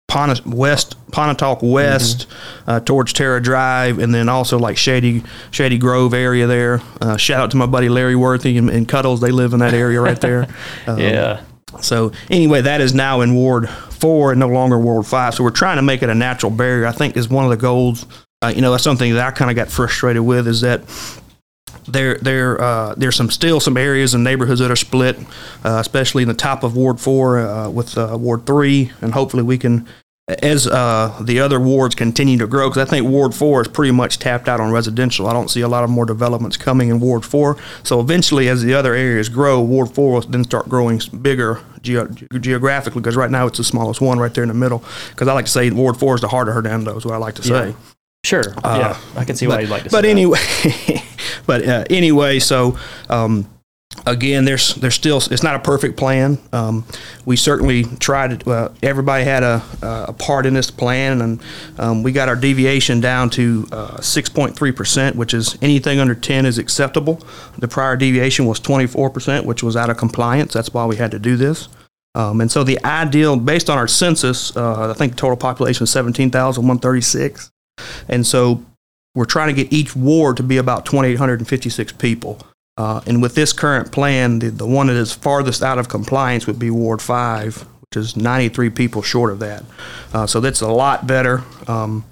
Pon- 0.08 0.36
West 0.46 0.96
Pontotoc 1.12 1.60
West 1.62 2.28
uh, 2.68 2.80
towards 2.80 3.14
Terra 3.14 3.42
Drive, 3.42 4.00
and 4.00 4.14
then 4.14 4.30
also 4.30 4.58
like 4.58 4.78
Shady 4.78 5.24
Shady 5.52 5.78
Grove 5.78 6.14
area 6.14 6.48
there. 6.48 6.82
Uh, 7.02 7.18
shout 7.18 7.42
out 7.42 7.52
to 7.52 7.58
my 7.58 7.66
buddy 7.66 7.90
Larry 7.90 8.16
Worthy 8.16 8.58
and, 8.58 8.70
and 8.70 8.88
Cuddles; 8.88 9.20
they 9.22 9.32
live 9.32 9.54
in 9.54 9.60
that 9.60 9.74
area 9.74 10.02
right 10.02 10.20
there. 10.20 10.48
Um, 10.88 11.00
Yeah. 11.00 11.42
So 11.82 12.14
anyway, 12.30 12.62
that 12.62 12.80
is 12.80 12.94
now 12.94 13.22
in 13.22 13.34
Ward 13.36 13.68
Four 13.70 14.32
and 14.32 14.40
no 14.40 14.48
longer 14.48 14.78
Ward 14.80 15.06
Five. 15.06 15.34
So 15.36 15.44
we're 15.44 15.50
trying 15.50 15.76
to 15.78 15.82
make 15.82 16.04
it 16.04 16.10
a 16.10 16.16
natural 16.16 16.52
barrier. 16.52 16.86
I 16.86 16.92
think 16.92 17.18
is 17.18 17.28
one 17.28 17.44
of 17.44 17.50
the 17.50 17.58
goals. 17.58 18.06
Uh, 18.42 18.54
you 18.56 18.62
know, 18.62 18.72
that's 18.72 18.84
something 18.84 19.14
that 19.14 19.26
I 19.26 19.32
kind 19.32 19.50
of 19.50 19.56
got 19.56 19.70
frustrated 19.70 20.22
with 20.22 20.48
is 20.48 20.62
that 20.62 20.82
there 21.88 22.16
there 22.16 22.62
uh, 22.62 22.96
there's 22.96 23.16
some 23.16 23.30
still 23.30 23.60
some 23.60 23.78
areas 23.78 24.14
and 24.14 24.24
neighborhoods 24.24 24.60
that 24.60 24.72
are 24.72 24.76
split, 24.76 25.18
uh, 25.64 25.78
especially 25.80 26.24
in 26.24 26.28
the 26.28 26.34
top 26.34 26.64
of 26.64 26.76
Ward 26.76 27.00
Four 27.00 27.40
uh, 27.40 27.70
with 27.70 27.98
uh, 27.98 28.18
Ward 28.20 28.46
Three, 28.46 28.92
and 29.02 29.14
hopefully 29.14 29.44
we 29.44 29.58
can. 29.58 29.88
As 30.42 30.66
uh, 30.66 31.16
the 31.22 31.40
other 31.40 31.60
wards 31.60 31.94
continue 31.94 32.40
to 32.40 32.48
grow, 32.48 32.68
because 32.68 32.88
I 32.88 32.90
think 32.90 33.08
Ward 33.08 33.36
4 33.36 33.62
is 33.62 33.68
pretty 33.68 33.92
much 33.92 34.18
tapped 34.18 34.50
out 34.50 34.60
on 34.60 34.72
residential. 34.72 35.28
I 35.28 35.34
don't 35.34 35.52
see 35.52 35.62
a 35.62 35.68
lot 35.68 35.84
of 35.84 35.92
more 35.92 36.04
developments 36.04 36.58
coming 36.58 36.90
in 36.90 37.00
Ward 37.00 37.24
4. 37.24 37.56
So 37.84 38.00
eventually, 38.00 38.50
as 38.50 38.64
the 38.64 38.74
other 38.74 38.96
areas 38.96 39.30
grow, 39.30 39.62
Ward 39.62 39.92
4 39.94 40.14
will 40.14 40.22
then 40.22 40.44
start 40.44 40.68
growing 40.68 41.00
bigger 41.22 41.62
ge- 41.84 42.28
geographically, 42.42 43.02
because 43.04 43.16
right 43.16 43.30
now 43.30 43.46
it's 43.46 43.60
the 43.60 43.64
smallest 43.64 44.02
one 44.02 44.18
right 44.18 44.34
there 44.34 44.44
in 44.44 44.48
the 44.48 44.56
middle. 44.56 44.84
Because 45.12 45.28
I 45.28 45.34
like 45.34 45.46
to 45.46 45.52
say 45.52 45.70
Ward 45.70 45.96
4 45.96 46.16
is 46.16 46.22
the 46.22 46.28
heart 46.28 46.48
of 46.48 46.56
Hernando, 46.56 46.98
is 46.98 47.06
what 47.06 47.14
I 47.14 47.18
like 47.18 47.36
to 47.36 47.44
say. 47.44 47.76
Sure. 48.26 48.44
yeah. 48.64 49.00
I 49.16 49.24
can 49.24 49.36
see 49.36 49.48
why 49.48 49.60
you'd 49.60 49.70
like 49.70 49.84
to. 49.84 49.90
But 49.90 50.04
say 50.04 50.08
that. 50.08 50.10
anyway, 50.10 50.40
but 51.46 51.68
uh, 51.68 51.86
anyway, 51.90 52.40
so 52.40 52.78
um, 53.10 53.48
again, 54.06 54.46
there's 54.46 54.74
there's 54.76 54.96
still 54.96 55.18
it's 55.18 55.44
not 55.44 55.56
a 55.56 55.60
perfect 55.60 55.96
plan. 55.98 56.40
Um, 56.52 56.86
we 57.26 57.36
certainly 57.36 57.84
tried. 58.00 58.48
Uh, 58.48 58.70
everybody 58.82 59.24
had 59.24 59.44
a 59.44 59.62
a 59.82 60.14
part 60.14 60.46
in 60.46 60.54
this 60.54 60.72
plan, 60.72 61.22
and 61.22 61.42
um, 61.78 62.04
we 62.04 62.12
got 62.12 62.28
our 62.28 62.36
deviation 62.36 63.00
down 63.00 63.30
to 63.32 63.68
uh, 63.72 64.02
six 64.02 64.28
point 64.28 64.56
three 64.56 64.72
percent, 64.72 65.16
which 65.16 65.34
is 65.34 65.58
anything 65.62 66.00
under 66.00 66.16
ten 66.16 66.46
is 66.46 66.58
acceptable. 66.58 67.22
The 67.60 67.68
prior 67.68 67.96
deviation 67.96 68.46
was 68.46 68.60
twenty 68.60 68.88
four 68.88 69.10
percent, 69.10 69.46
which 69.46 69.62
was 69.62 69.76
out 69.76 69.90
of 69.90 69.98
compliance. 69.98 70.54
That's 70.54 70.74
why 70.74 70.86
we 70.86 70.96
had 70.96 71.12
to 71.12 71.20
do 71.20 71.38
this. 71.38 71.70
Um, 72.16 72.40
and 72.40 72.50
so 72.50 72.64
the 72.64 72.84
ideal, 72.86 73.36
based 73.36 73.70
on 73.70 73.78
our 73.78 73.90
census, 73.90 74.56
uh, 74.56 74.90
I 74.90 74.94
think 74.94 75.12
the 75.12 75.18
total 75.18 75.36
population 75.36 75.84
is 75.84 75.90
17,136. 75.90 77.52
And 78.08 78.26
so 78.26 78.64
we're 79.14 79.26
trying 79.26 79.54
to 79.56 79.64
get 79.64 79.72
each 79.74 79.96
ward 79.96 80.38
to 80.38 80.44
be 80.44 80.58
about 80.58 80.86
2,856 80.86 81.94
people. 81.94 82.40
Uh, 82.78 83.02
and 83.06 83.22
with 83.22 83.36
this 83.36 83.54
current 83.54 83.92
plan, 83.92 84.40
the, 84.40 84.50
the 84.50 84.68
one 84.68 84.88
that 84.88 84.96
is 84.96 85.14
farthest 85.14 85.64
out 85.64 85.78
of 85.80 85.88
compliance 85.88 86.46
would 86.46 86.60
be 86.60 86.70
Ward 86.70 87.02
5, 87.02 87.62
which 87.62 87.96
is 87.98 88.18
93 88.18 88.70
people 88.72 89.02
short 89.02 89.32
of 89.32 89.40
that. 89.40 89.64
Uh, 90.14 90.28
so 90.28 90.42
that's 90.42 90.60
a 90.60 90.68
lot 90.68 91.08
better. 91.08 91.42
Um, 91.68 92.04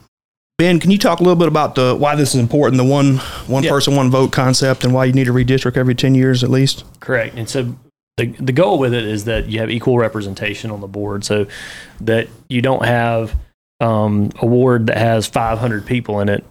ben, 0.58 0.80
can 0.80 0.90
you 0.90 0.98
talk 0.98 1.20
a 1.20 1.24
little 1.24 1.36
bit 1.38 1.50
about 1.50 1.76
the 1.76 1.94
why 1.96 2.16
this 2.16 2.34
is 2.34 2.40
important, 2.40 2.78
the 2.78 2.86
one 2.90 3.18
one 3.48 3.64
Yeah. 3.64 3.72
person, 3.72 3.98
one 3.98 4.10
vote 4.10 4.32
concept, 4.32 4.86
and 4.86 4.94
why 4.94 5.04
you 5.04 5.12
need 5.12 5.26
to 5.26 5.34
redistrict 5.34 5.76
every 5.76 5.96
10 5.96 6.16
years 6.16 6.46
at 6.46 6.50
least? 6.50 6.86
Correct. 7.02 7.36
And 7.36 7.50
so 7.50 7.76
the 8.16 8.28
the 8.40 8.54
goal 8.54 8.80
with 8.80 8.94
it 8.94 9.04
is 9.04 9.26
that 9.26 9.48
you 9.48 9.60
have 9.60 9.70
equal 9.70 9.98
representation 9.98 10.72
on 10.72 10.80
the 10.80 10.88
board, 10.88 11.26
so 11.26 11.46
that 12.00 12.30
you 12.48 12.62
don't 12.62 12.86
have 12.86 13.36
um, 13.84 14.32
a 14.38 14.46
ward 14.46 14.88
that 14.88 14.98
has 14.98 15.28
500 15.28 15.86
people 15.86 16.22
in 16.22 16.30
it, 16.30 16.46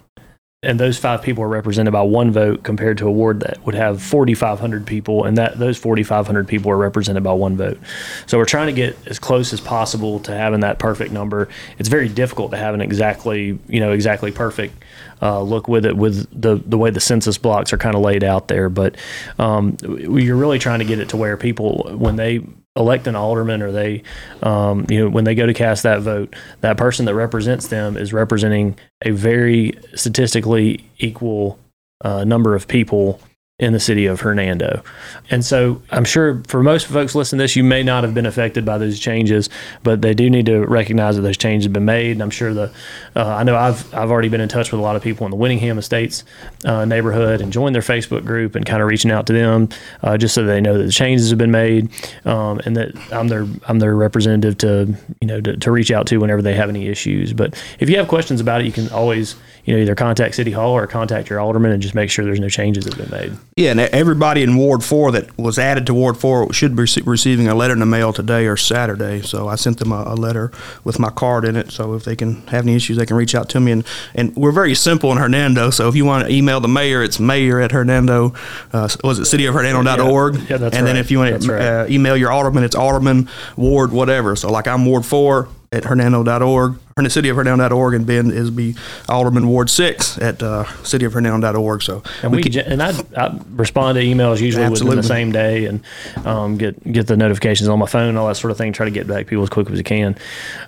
and 0.62 0.79
those 0.79 0.99
five 0.99 1.23
people 1.23 1.43
are 1.43 1.49
represented 1.49 1.93
by 1.93 2.03
one 2.03 2.31
vote, 2.31 2.62
compared 2.62 2.99
to 2.99 3.09
a 3.09 3.11
ward 3.11 3.41
that 3.41 3.65
would 3.65 3.75
have 3.75 4.03
4,500 4.03 4.87
people, 4.87 5.25
and 5.25 5.39
that 5.39 5.59
those 5.59 5.79
4,500 5.79 6.47
people 6.47 6.71
are 6.71 6.77
represented 6.77 7.23
by 7.25 7.33
one 7.33 7.57
vote. 7.57 7.79
So 8.27 8.37
we're 8.37 8.45
trying 8.45 8.67
to 8.67 8.75
get 8.75 8.97
as 9.07 9.19
close 9.19 9.55
as 9.55 9.62
possible 9.62 10.21
to 10.21 10.33
having 10.33 10.61
that 10.61 10.79
perfect 10.79 11.11
number. 11.11 11.49
It's 11.79 11.89
very 11.89 12.09
difficult 12.09 12.51
to 12.51 12.59
have 12.59 12.75
an 12.75 12.83
exactly 12.83 13.59
you 13.67 13.81
know 13.81 13.93
exactly 13.93 14.31
perfect 14.31 14.75
uh, 15.23 15.41
look 15.41 15.69
with 15.69 15.87
it 15.87 15.97
with 15.97 16.29
the 16.39 16.57
the 16.67 16.77
way 16.77 16.91
the 16.91 17.01
census 17.01 17.39
blocks 17.39 17.73
are 17.73 17.79
kind 17.79 17.95
of 17.95 18.03
laid 18.03 18.23
out 18.23 18.49
there. 18.49 18.69
But 18.69 18.97
um, 19.39 19.79
you're 19.83 20.37
really 20.37 20.59
trying 20.59 20.81
to 20.81 20.85
get 20.85 20.99
it 20.99 21.09
to 21.09 21.17
where 21.17 21.39
people 21.39 21.91
when 21.97 22.17
they 22.17 22.41
elect 22.76 23.07
an 23.07 23.14
alderman 23.14 23.61
or 23.61 23.71
they 23.71 24.02
um, 24.43 24.87
you 24.88 24.99
know 24.99 25.11
when 25.11 25.25
they 25.25 25.35
go 25.35 25.47
to 25.47 25.55
cast 25.55 25.83
that 25.83 26.00
vote, 26.00 26.35
that 26.61 26.76
person 26.76 27.07
that 27.07 27.14
represents 27.14 27.69
them 27.69 27.97
is 27.97 28.12
representing 28.12 28.79
a 29.02 29.11
very 29.11 29.73
statistically 29.95 30.85
equal 30.99 31.59
uh, 32.02 32.25
number 32.25 32.55
of 32.55 32.67
people 32.69 33.21
in 33.62 33.73
the 33.73 33.78
city 33.78 34.07
of 34.07 34.21
Hernando. 34.21 34.83
And 35.31 35.45
so 35.45 35.81
I'm 35.90 36.04
sure 36.04 36.42
for 36.49 36.64
most 36.64 36.88
folks 36.88 37.14
listening 37.14 37.38
to 37.38 37.45
this, 37.45 37.54
you 37.54 37.62
may 37.62 37.85
not 37.85 38.02
have 38.02 38.12
been 38.12 38.26
affected 38.26 38.64
by 38.64 38.76
those 38.76 38.99
changes, 38.99 39.49
but 39.85 40.02
they 40.02 40.14
do 40.14 40.28
need 40.28 40.47
to 40.47 40.66
recognize 40.66 41.14
that 41.14 41.23
those 41.23 41.37
changes 41.37 41.66
have 41.66 41.73
been 41.73 41.85
made. 41.85 42.11
And 42.11 42.23
I'm 42.23 42.31
sure 42.31 42.52
the, 42.52 42.73
uh, 43.14 43.25
I 43.25 43.45
know 43.45 43.57
I've, 43.57 43.95
I've 43.95 44.11
already 44.11 44.28
been 44.28 44.40
in 44.40 44.49
touch 44.49 44.73
with 44.73 44.81
a 44.81 44.83
lot 44.83 44.97
of 44.97 45.02
people 45.02 45.26
in 45.26 45.31
the 45.31 45.37
Winningham 45.37 45.78
Estates 45.78 46.25
uh, 46.64 46.85
neighborhood 46.85 47.40
and 47.40 47.52
joined 47.52 47.76
their 47.76 47.83
Facebook 47.83 48.25
group 48.26 48.57
and 48.57 48.66
kind 48.66 48.83
of 48.83 48.88
reaching 48.88 49.12
out 49.12 49.28
to 49.28 49.33
them 49.33 49.69
uh, 50.02 50.19
just 50.19 50.35
so 50.35 50.45
they 50.45 50.61
know 50.61 50.76
that 50.76 50.85
the 50.85 50.92
changes 50.92 51.31
have 51.31 51.38
been 51.38 51.52
made 51.52 51.88
um, 52.25 52.61
and 52.64 52.76
that 52.76 52.90
I'm 53.12 53.28
their, 53.28 53.47
I'm 53.69 53.78
their 53.78 53.95
representative 53.95 54.59
to, 54.59 54.92
you 55.21 55.28
know, 55.28 55.40
to, 55.40 55.57
to 55.57 55.71
reach 55.71 55.92
out 55.92 56.09
to 56.09 56.16
whenever 56.16 56.42
they 56.42 56.54
have 56.54 56.69
any 56.69 56.88
issues. 56.88 57.33
But 57.33 57.54
if 57.78 57.88
you 57.88 57.97
have 57.99 58.09
questions 58.09 58.40
about 58.40 58.61
it, 58.61 58.64
you 58.64 58.73
can 58.73 58.88
always, 58.88 59.37
you 59.64 59.75
know, 59.75 59.81
either 59.81 59.95
contact 59.95 60.35
City 60.35 60.50
Hall 60.50 60.73
or 60.73 60.87
contact 60.87 61.31
your 61.31 61.38
alderman 61.38 61.71
and 61.71 61.81
just 61.81 61.95
make 61.95 62.11
sure 62.11 62.25
there's 62.25 62.40
no 62.40 62.49
changes 62.49 62.85
that 62.85 62.95
have 62.95 63.11
been 63.11 63.21
made. 63.21 63.38
Yeah, 63.57 63.71
and 63.71 63.81
everybody 63.81 64.42
in 64.42 64.57
Ward 64.57 64.83
Four 64.83 65.12
that 65.12 65.38
was 65.38 65.59
added 65.59 65.87
to 65.87 65.95
Ward 65.95 66.16
Four 66.16 66.52
should 66.52 66.75
be 66.75 66.85
receiving 67.04 67.47
a 67.47 67.54
letter 67.54 67.73
in 67.73 67.78
the 67.78 67.87
mail 67.87 68.12
today 68.12 68.47
or 68.47 68.57
Saturday. 68.57 69.23
So 69.23 69.49
I 69.49 69.54
sent 69.54 69.78
them 69.78 69.92
a, 69.92 70.02
a 70.09 70.16
letter 70.16 70.50
with 70.83 70.99
my 70.99 71.11
card 71.11 71.45
in 71.45 71.54
it. 71.54 71.71
So 71.71 71.95
if 71.95 72.04
they 72.04 72.16
can 72.16 72.45
have 72.49 72.64
any 72.64 72.75
issues, 72.75 72.97
they 72.97 73.07
can 73.07 73.16
reach 73.16 73.35
out 73.35 73.49
to 73.50 73.61
me. 73.61 73.73
And 73.73 73.87
and 74.14 74.35
we're 74.35 74.52
very 74.52 74.75
simple 74.75 75.12
in 75.12 75.19
Hernando. 75.19 75.71
So 75.71 75.88
if 75.88 75.95
you 75.95 76.04
want 76.04 76.26
to 76.26 76.35
email 76.35 76.61
the 76.61 76.69
mayor, 76.69 77.02
it's 77.02 77.21
mayor 77.21 77.61
at 77.61 77.71
Hernando. 77.71 78.35
Uh, 78.73 78.88
was 79.04 79.21
it 79.21 79.23
cityofhernando.org? 79.23 80.35
Yeah, 80.35 80.40
yeah, 80.49 80.57
that's 80.57 80.76
and 80.76 80.87
then 80.87 80.97
if 80.97 81.11
you 81.11 81.21
want 81.21 81.42
to 81.42 81.52
right. 81.52 81.62
uh, 81.62 81.87
email 81.88 82.16
your 82.16 82.33
alderman, 82.33 82.64
it's 82.64 82.76
alderman 82.76 83.28
Ward 83.57 83.92
whatever. 83.92 84.35
So 84.35 84.50
like 84.50 84.66
I'm 84.66 84.85
Ward 84.87 85.07
Four 85.07 85.49
at 85.73 85.85
hernando.org, 85.85 86.79
or 86.99 87.09
city 87.09 87.29
of 87.31 87.37
hernando.org, 87.37 87.95
and 87.95 88.07
Ben 88.07 88.31
is 88.31 88.50
be 88.50 88.75
Alderman 89.09 89.49
Ward 89.49 89.71
Six 89.71 90.19
at 90.19 90.43
uh, 90.43 90.64
city 90.85 91.05
of 91.07 91.12
hernando.org. 91.14 91.83
So 91.83 92.02
And 92.23 92.31
we, 92.31 92.43
can- 92.43 92.61
and 92.61 92.83
I, 92.83 92.93
I 93.17 93.38
respond 93.50 93.97
to 93.97 94.02
emails 94.05 94.41
usually 94.41 94.69
within 94.69 94.97
the 94.97 95.02
same 95.02 95.33
day 95.33 95.64
and 95.67 95.83
um, 96.25 96.59
get 96.59 96.93
get 96.93 97.07
the 97.07 97.17
notifications 97.17 97.69
on 97.69 97.79
my 97.79 97.87
phone, 97.87 98.17
all 98.17 98.29
that 98.29 98.37
sort 98.37 98.50
of 98.50 98.59
thing. 98.59 98.73
Try 98.73 98.85
to 98.85 98.91
get 98.93 99.07
back 99.07 99.21
to 99.21 99.25
people 99.25 99.43
as 99.43 99.50
quick 99.50 99.69
as 99.71 99.76
we 99.79 99.83
can. 99.83 100.17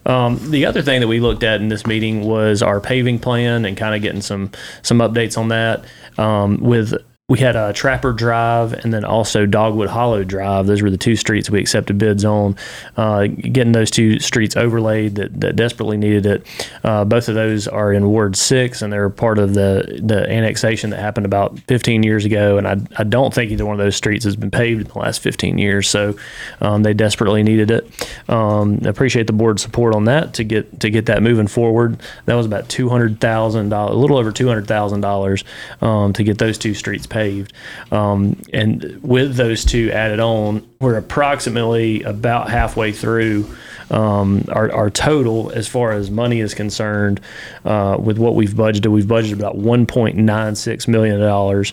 Um, 0.06 0.50
the 0.50 0.66
other 0.66 0.82
thing 0.82 1.00
that 1.00 1.08
we 1.08 1.20
looked 1.20 1.42
at 1.42 1.60
in 1.60 1.68
this 1.68 1.86
meeting 1.86 2.24
was 2.24 2.62
our 2.62 2.80
paving 2.80 3.18
plan 3.18 3.64
and 3.64 3.76
kind 3.76 3.94
of 3.94 4.02
getting 4.02 4.22
some 4.22 4.50
some 4.82 4.98
updates 4.98 5.36
on 5.36 5.48
that. 5.48 5.84
Um, 6.16 6.58
with 6.58 6.94
we 7.26 7.38
had 7.38 7.56
a 7.56 7.72
Trapper 7.72 8.12
Drive 8.12 8.74
and 8.74 8.92
then 8.92 9.02
also 9.02 9.46
Dogwood 9.46 9.88
Hollow 9.88 10.24
Drive. 10.24 10.66
Those 10.66 10.82
were 10.82 10.90
the 10.90 10.98
two 10.98 11.16
streets 11.16 11.48
we 11.48 11.58
accepted 11.58 11.96
bids 11.96 12.22
on. 12.22 12.54
Uh, 12.98 13.28
getting 13.28 13.72
those 13.72 13.90
two 13.90 14.20
streets 14.20 14.58
overlaid 14.58 15.14
that, 15.14 15.40
that 15.40 15.56
desperately 15.56 15.96
needed 15.96 16.26
it. 16.26 16.68
Uh, 16.84 17.06
both 17.06 17.30
of 17.30 17.34
those 17.34 17.66
are 17.66 17.94
in 17.94 18.06
Ward 18.10 18.36
Six, 18.36 18.82
and 18.82 18.92
they're 18.92 19.08
part 19.08 19.38
of 19.38 19.54
the 19.54 20.00
the 20.02 20.28
annexation 20.30 20.90
that 20.90 21.00
happened 21.00 21.24
about 21.24 21.58
15 21.60 22.02
years 22.02 22.26
ago. 22.26 22.58
And 22.58 22.68
I, 22.68 22.76
I 22.98 23.04
don't 23.04 23.32
think 23.32 23.50
either 23.50 23.64
one 23.64 23.80
of 23.80 23.82
those 23.82 23.96
streets 23.96 24.26
has 24.26 24.36
been 24.36 24.50
paved 24.50 24.82
in 24.82 24.88
the 24.88 24.98
last 24.98 25.22
15 25.22 25.56
years. 25.56 25.88
So 25.88 26.16
um, 26.60 26.82
they 26.82 26.92
desperately 26.92 27.42
needed 27.42 27.70
it. 27.70 28.06
Um, 28.28 28.80
appreciate 28.84 29.28
the 29.28 29.32
board's 29.32 29.62
support 29.62 29.94
on 29.94 30.04
that 30.04 30.34
to 30.34 30.44
get 30.44 30.80
to 30.80 30.90
get 30.90 31.06
that 31.06 31.22
moving 31.22 31.46
forward. 31.46 32.02
That 32.26 32.34
was 32.34 32.44
about 32.44 32.68
two 32.68 32.90
hundred 32.90 33.18
thousand 33.18 33.70
dollars, 33.70 33.94
a 33.94 33.98
little 33.98 34.18
over 34.18 34.30
two 34.30 34.46
hundred 34.46 34.66
thousand 34.66 35.00
dollars 35.00 35.42
um, 35.80 36.12
to 36.12 36.22
get 36.22 36.36
those 36.36 36.58
two 36.58 36.74
streets 36.74 37.06
paved. 37.14 37.52
Um, 37.92 38.36
and 38.52 39.00
with 39.02 39.36
those 39.36 39.64
two 39.64 39.90
added 39.92 40.18
on, 40.18 40.68
we're 40.80 40.98
approximately 40.98 42.02
about 42.02 42.50
halfway 42.50 42.90
through 42.90 43.48
um, 43.90 44.44
our, 44.48 44.72
our 44.72 44.90
total 44.90 45.50
as 45.52 45.68
far 45.68 45.92
as 45.92 46.10
money 46.10 46.40
is 46.40 46.54
concerned 46.54 47.20
uh, 47.64 47.96
with 48.00 48.18
what 48.18 48.34
we've 48.34 48.50
budgeted. 48.50 48.90
We've 48.90 49.04
budgeted 49.04 49.34
about 49.34 49.56
$1.96 49.56 50.88
million 50.88 51.64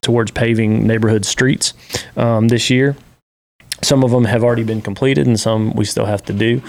towards 0.00 0.30
paving 0.32 0.86
neighborhood 0.86 1.24
streets 1.24 1.74
um, 2.16 2.48
this 2.48 2.68
year. 2.68 2.96
Some 3.80 4.02
of 4.02 4.10
them 4.10 4.24
have 4.24 4.42
already 4.42 4.64
been 4.64 4.82
completed, 4.82 5.28
and 5.28 5.38
some 5.38 5.72
we 5.74 5.84
still 5.84 6.06
have 6.06 6.24
to 6.24 6.32
do. 6.32 6.60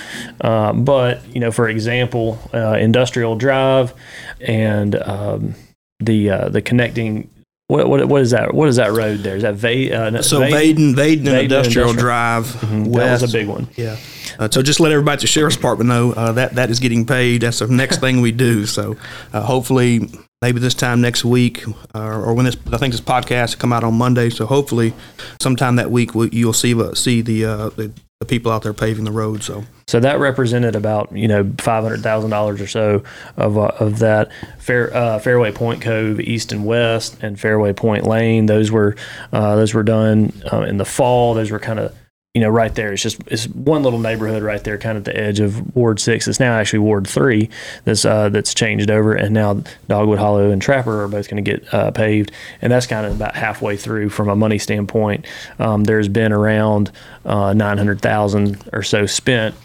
Uh, 0.42 0.74
but 0.74 1.26
you 1.34 1.40
know, 1.40 1.52
for 1.52 1.68
example, 1.68 2.38
uh, 2.54 2.74
Industrial 2.74 3.36
Drive 3.36 3.96
and 4.40 4.96
um, 4.96 5.56
the 6.00 6.30
uh, 6.30 6.50
the 6.50 6.62
connecting 6.62 7.28
what, 7.70 7.88
what 7.90 8.06
what 8.10 8.22
is 8.22 8.32
that? 8.32 8.54
What 8.54 8.68
is 8.68 8.76
that 8.76 8.92
road 8.92 9.20
there? 9.20 9.36
Is 9.38 9.44
that 9.44 9.56
Va- 9.56 10.18
uh, 10.18 10.22
So 10.22 10.40
Va- 10.40 10.48
Vaden, 10.48 10.96
Vaden, 10.96 11.24
Vaden 11.24 11.44
Industrial 11.44 11.90
Industrial. 11.90 11.94
Drive 11.94 12.62
That 12.62 12.88
West. 12.88 13.22
was 13.22 13.34
a 13.34 13.38
big 13.38 13.48
one. 13.48 13.68
Yeah. 13.78 13.96
Uh, 14.38 14.50
so 14.52 14.62
just 14.62 14.80
let 14.80 14.92
everybody 14.92 15.14
at 15.14 15.20
the 15.22 15.28
sheriff's 15.28 15.56
department 15.56 15.88
know 15.90 16.12
uh, 16.14 16.32
that 16.34 16.56
that 16.56 16.70
is 16.70 16.80
getting 16.80 17.06
paid. 17.06 17.42
That's 17.42 17.60
the 17.60 17.68
next 17.68 17.98
thing 18.02 18.22
we 18.22 18.32
do. 18.32 18.66
So 18.66 18.96
uh, 19.34 19.42
hopefully, 19.42 20.10
maybe 20.42 20.60
this 20.60 20.74
time 20.74 21.00
next 21.02 21.24
week, 21.24 21.64
uh, 21.94 22.00
or 22.26 22.34
when 22.34 22.46
this 22.46 22.58
I 22.72 22.78
think 22.78 22.92
this 22.94 23.02
podcast 23.02 23.56
will 23.56 23.62
come 23.62 23.74
out 23.74 23.84
on 23.84 23.94
Monday. 23.96 24.30
So 24.30 24.46
hopefully, 24.46 24.94
sometime 25.42 25.76
that 25.78 25.92
week 25.92 26.16
we, 26.16 26.30
you'll 26.32 26.54
see 26.54 26.74
see 26.96 27.22
the, 27.22 27.46
uh, 27.46 27.70
the 27.70 27.92
the 28.20 28.26
people 28.26 28.52
out 28.52 28.64
there 28.64 28.74
paving 28.74 29.06
the 29.06 29.14
road. 29.14 29.42
So 29.44 29.64
So 29.88 30.02
that 30.02 30.20
represented 30.20 30.76
about 30.76 31.10
you 31.16 31.30
know 31.30 31.50
five 31.58 31.84
hundred 31.84 32.02
thousand 32.02 32.32
dollars 32.32 32.60
or 32.60 32.68
so 32.68 33.02
of 33.38 33.58
uh, 33.58 33.72
of 33.80 34.00
that 34.00 34.30
Fair 34.58 34.94
uh, 34.94 35.20
Fairway 35.20 35.54
Point 35.54 35.82
Cove 35.82 36.20
East 36.20 36.52
and 36.52 36.66
West 36.66 37.18
and 37.24 37.40
Fairway 37.40 37.72
Point 37.72 38.06
Lane. 38.06 38.46
Those 38.46 38.72
were 38.72 38.98
uh, 39.32 39.56
those 39.56 39.74
were 39.74 39.84
done 39.84 40.34
uh, 40.52 40.64
in 40.64 40.76
the 40.76 40.84
fall. 40.84 41.34
Those 41.34 41.50
were 41.50 41.60
kind 41.60 41.80
of 41.80 41.96
you 42.34 42.42
know 42.42 42.50
right 42.50 42.76
there. 42.76 42.94
It's 42.94 43.02
just 43.02 43.20
it's 43.28 43.48
one 43.48 43.82
little 43.82 44.00
neighborhood 44.00 44.44
right 44.44 44.64
there, 44.64 44.78
kind 44.78 44.98
of 44.98 45.08
at 45.08 45.14
the 45.14 45.20
edge 45.20 45.40
of 45.40 45.76
Ward 45.76 46.00
Six. 46.00 46.28
It's 46.28 46.40
now 46.40 46.54
actually 46.54 46.80
Ward 46.80 47.08
Three 47.08 47.50
that's 47.86 48.06
uh, 48.06 48.30
that's 48.30 48.54
changed 48.54 48.92
over, 48.92 49.14
and 49.14 49.34
now 49.34 49.64
Dogwood 49.88 50.20
Hollow 50.20 50.52
and 50.52 50.62
Trapper 50.62 51.04
are 51.04 51.08
both 51.08 51.28
going 51.30 51.44
to 51.44 51.52
get 51.52 51.74
uh, 51.74 51.92
paved, 51.92 52.32
and 52.62 52.72
that's 52.72 52.86
kind 52.86 53.06
of 53.06 53.16
about 53.16 53.36
halfway 53.36 53.78
through 53.78 54.10
from 54.10 54.30
a 54.30 54.36
money 54.36 54.60
standpoint. 54.60 55.26
Um, 55.58 55.86
there's 55.86 56.08
been 56.08 56.32
around 56.32 56.92
uh, 57.26 57.54
nine 57.54 57.78
hundred 57.78 58.02
thousand 58.02 58.70
or 58.74 58.84
so 58.84 59.08
spent 59.08 59.56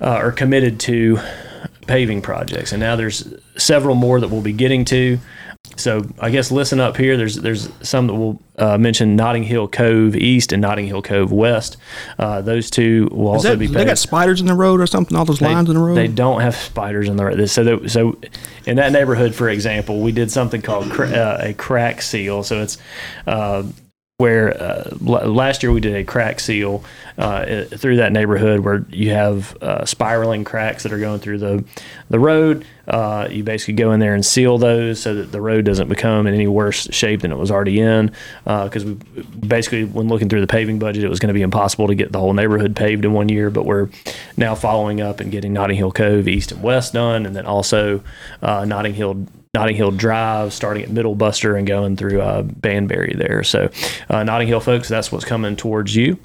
uh, 0.00 0.06
are 0.06 0.32
committed 0.32 0.80
to 0.80 1.20
paving 1.86 2.22
projects, 2.22 2.72
and 2.72 2.80
now 2.80 2.96
there's 2.96 3.32
several 3.56 3.94
more 3.94 4.20
that 4.20 4.28
we'll 4.28 4.42
be 4.42 4.52
getting 4.52 4.84
to. 4.86 5.18
So 5.76 6.02
I 6.18 6.30
guess 6.30 6.50
listen 6.50 6.80
up 6.80 6.96
here. 6.96 7.16
There's 7.16 7.36
there's 7.36 7.68
some 7.82 8.08
that 8.08 8.14
will 8.14 8.42
uh, 8.56 8.78
mention 8.78 9.14
Notting 9.14 9.44
Hill 9.44 9.68
Cove 9.68 10.16
East 10.16 10.52
and 10.52 10.60
Notting 10.60 10.86
Hill 10.86 11.02
Cove 11.02 11.30
West. 11.30 11.76
Uh, 12.18 12.40
those 12.40 12.68
two 12.68 13.08
will 13.12 13.34
is 13.34 13.44
also 13.44 13.50
that, 13.50 13.58
be 13.58 13.66
they 13.68 13.84
got 13.84 13.98
spiders 13.98 14.40
in 14.40 14.46
the 14.48 14.54
road 14.54 14.80
or 14.80 14.86
something? 14.86 15.16
All 15.16 15.24
those 15.24 15.38
They- 15.38 15.46
lines 15.46 15.68
in 15.68 15.76
the 15.76 15.80
road. 15.82 15.94
They 15.94 16.08
don't 16.08 16.40
have 16.40 16.56
spiders 16.56 17.08
in 17.08 17.16
the 17.16 17.24
road. 17.26 17.48
So, 17.48 17.64
that, 17.64 17.90
so 17.90 18.18
in 18.66 18.76
that 18.76 18.92
neighborhood, 18.92 19.34
for 19.34 19.48
example, 19.48 20.00
we 20.00 20.10
did 20.10 20.30
something 20.32 20.62
called 20.62 20.90
cra- 20.90 21.10
uh, 21.10 21.38
a 21.42 21.54
crack 21.54 22.02
seal. 22.02 22.42
So 22.42 22.60
it's 22.62 22.78
uh, 23.26 23.62
where 24.18 24.60
uh, 24.60 24.90
l- 25.06 25.32
last 25.32 25.62
year 25.62 25.70
we 25.70 25.78
did 25.78 25.94
a 25.94 26.02
crack 26.02 26.40
seal 26.40 26.82
uh, 27.18 27.62
through 27.66 27.94
that 27.94 28.10
neighborhood 28.10 28.58
where 28.58 28.84
you 28.90 29.10
have 29.10 29.56
uh, 29.62 29.84
spiraling 29.84 30.42
cracks 30.42 30.82
that 30.82 30.92
are 30.92 30.98
going 30.98 31.20
through 31.20 31.38
the 31.38 31.64
the 32.10 32.18
road. 32.18 32.66
Uh, 32.88 33.28
you 33.30 33.44
basically 33.44 33.74
go 33.74 33.92
in 33.92 34.00
there 34.00 34.14
and 34.14 34.26
seal 34.26 34.58
those 34.58 35.00
so 35.00 35.14
that 35.14 35.30
the 35.30 35.40
road 35.40 35.64
doesn't 35.64 35.88
become 35.88 36.26
in 36.26 36.34
any 36.34 36.48
worse 36.48 36.88
shape 36.90 37.20
than 37.20 37.30
it 37.30 37.36
was 37.36 37.48
already 37.48 37.78
in. 37.78 38.10
Because 38.42 38.84
we 38.84 38.94
basically, 39.46 39.84
when 39.84 40.08
looking 40.08 40.28
through 40.28 40.40
the 40.40 40.48
paving 40.48 40.80
budget, 40.80 41.04
it 41.04 41.08
was 41.08 41.20
going 41.20 41.28
to 41.28 41.34
be 41.34 41.42
impossible 41.42 41.86
to 41.86 41.94
get 41.94 42.10
the 42.10 42.18
whole 42.18 42.32
neighborhood 42.32 42.74
paved 42.74 43.04
in 43.04 43.12
one 43.12 43.28
year. 43.28 43.50
But 43.50 43.66
we're 43.66 43.88
now 44.36 44.56
following 44.56 45.00
up 45.00 45.20
and 45.20 45.30
getting 45.30 45.52
Notting 45.52 45.76
Hill 45.76 45.92
Cove 45.92 46.26
East 46.26 46.50
and 46.50 46.60
West 46.60 46.92
done, 46.94 47.24
and 47.24 47.36
then 47.36 47.46
also 47.46 48.02
uh, 48.42 48.64
Notting 48.64 48.94
Hill 48.94 49.28
Notting 49.58 49.76
Hill 49.76 49.90
Drive, 49.90 50.52
starting 50.52 50.84
at 50.84 50.90
Middle 50.90 51.14
Buster 51.14 51.56
and 51.56 51.66
going 51.66 51.96
through 51.96 52.20
uh, 52.20 52.42
Banbury 52.42 53.14
there. 53.16 53.42
So, 53.42 53.70
uh, 54.08 54.22
Notting 54.22 54.48
Hill 54.48 54.60
folks, 54.60 54.88
that's 54.88 55.10
what's 55.10 55.24
coming 55.24 55.56
towards 55.56 55.96
you. 55.96 56.18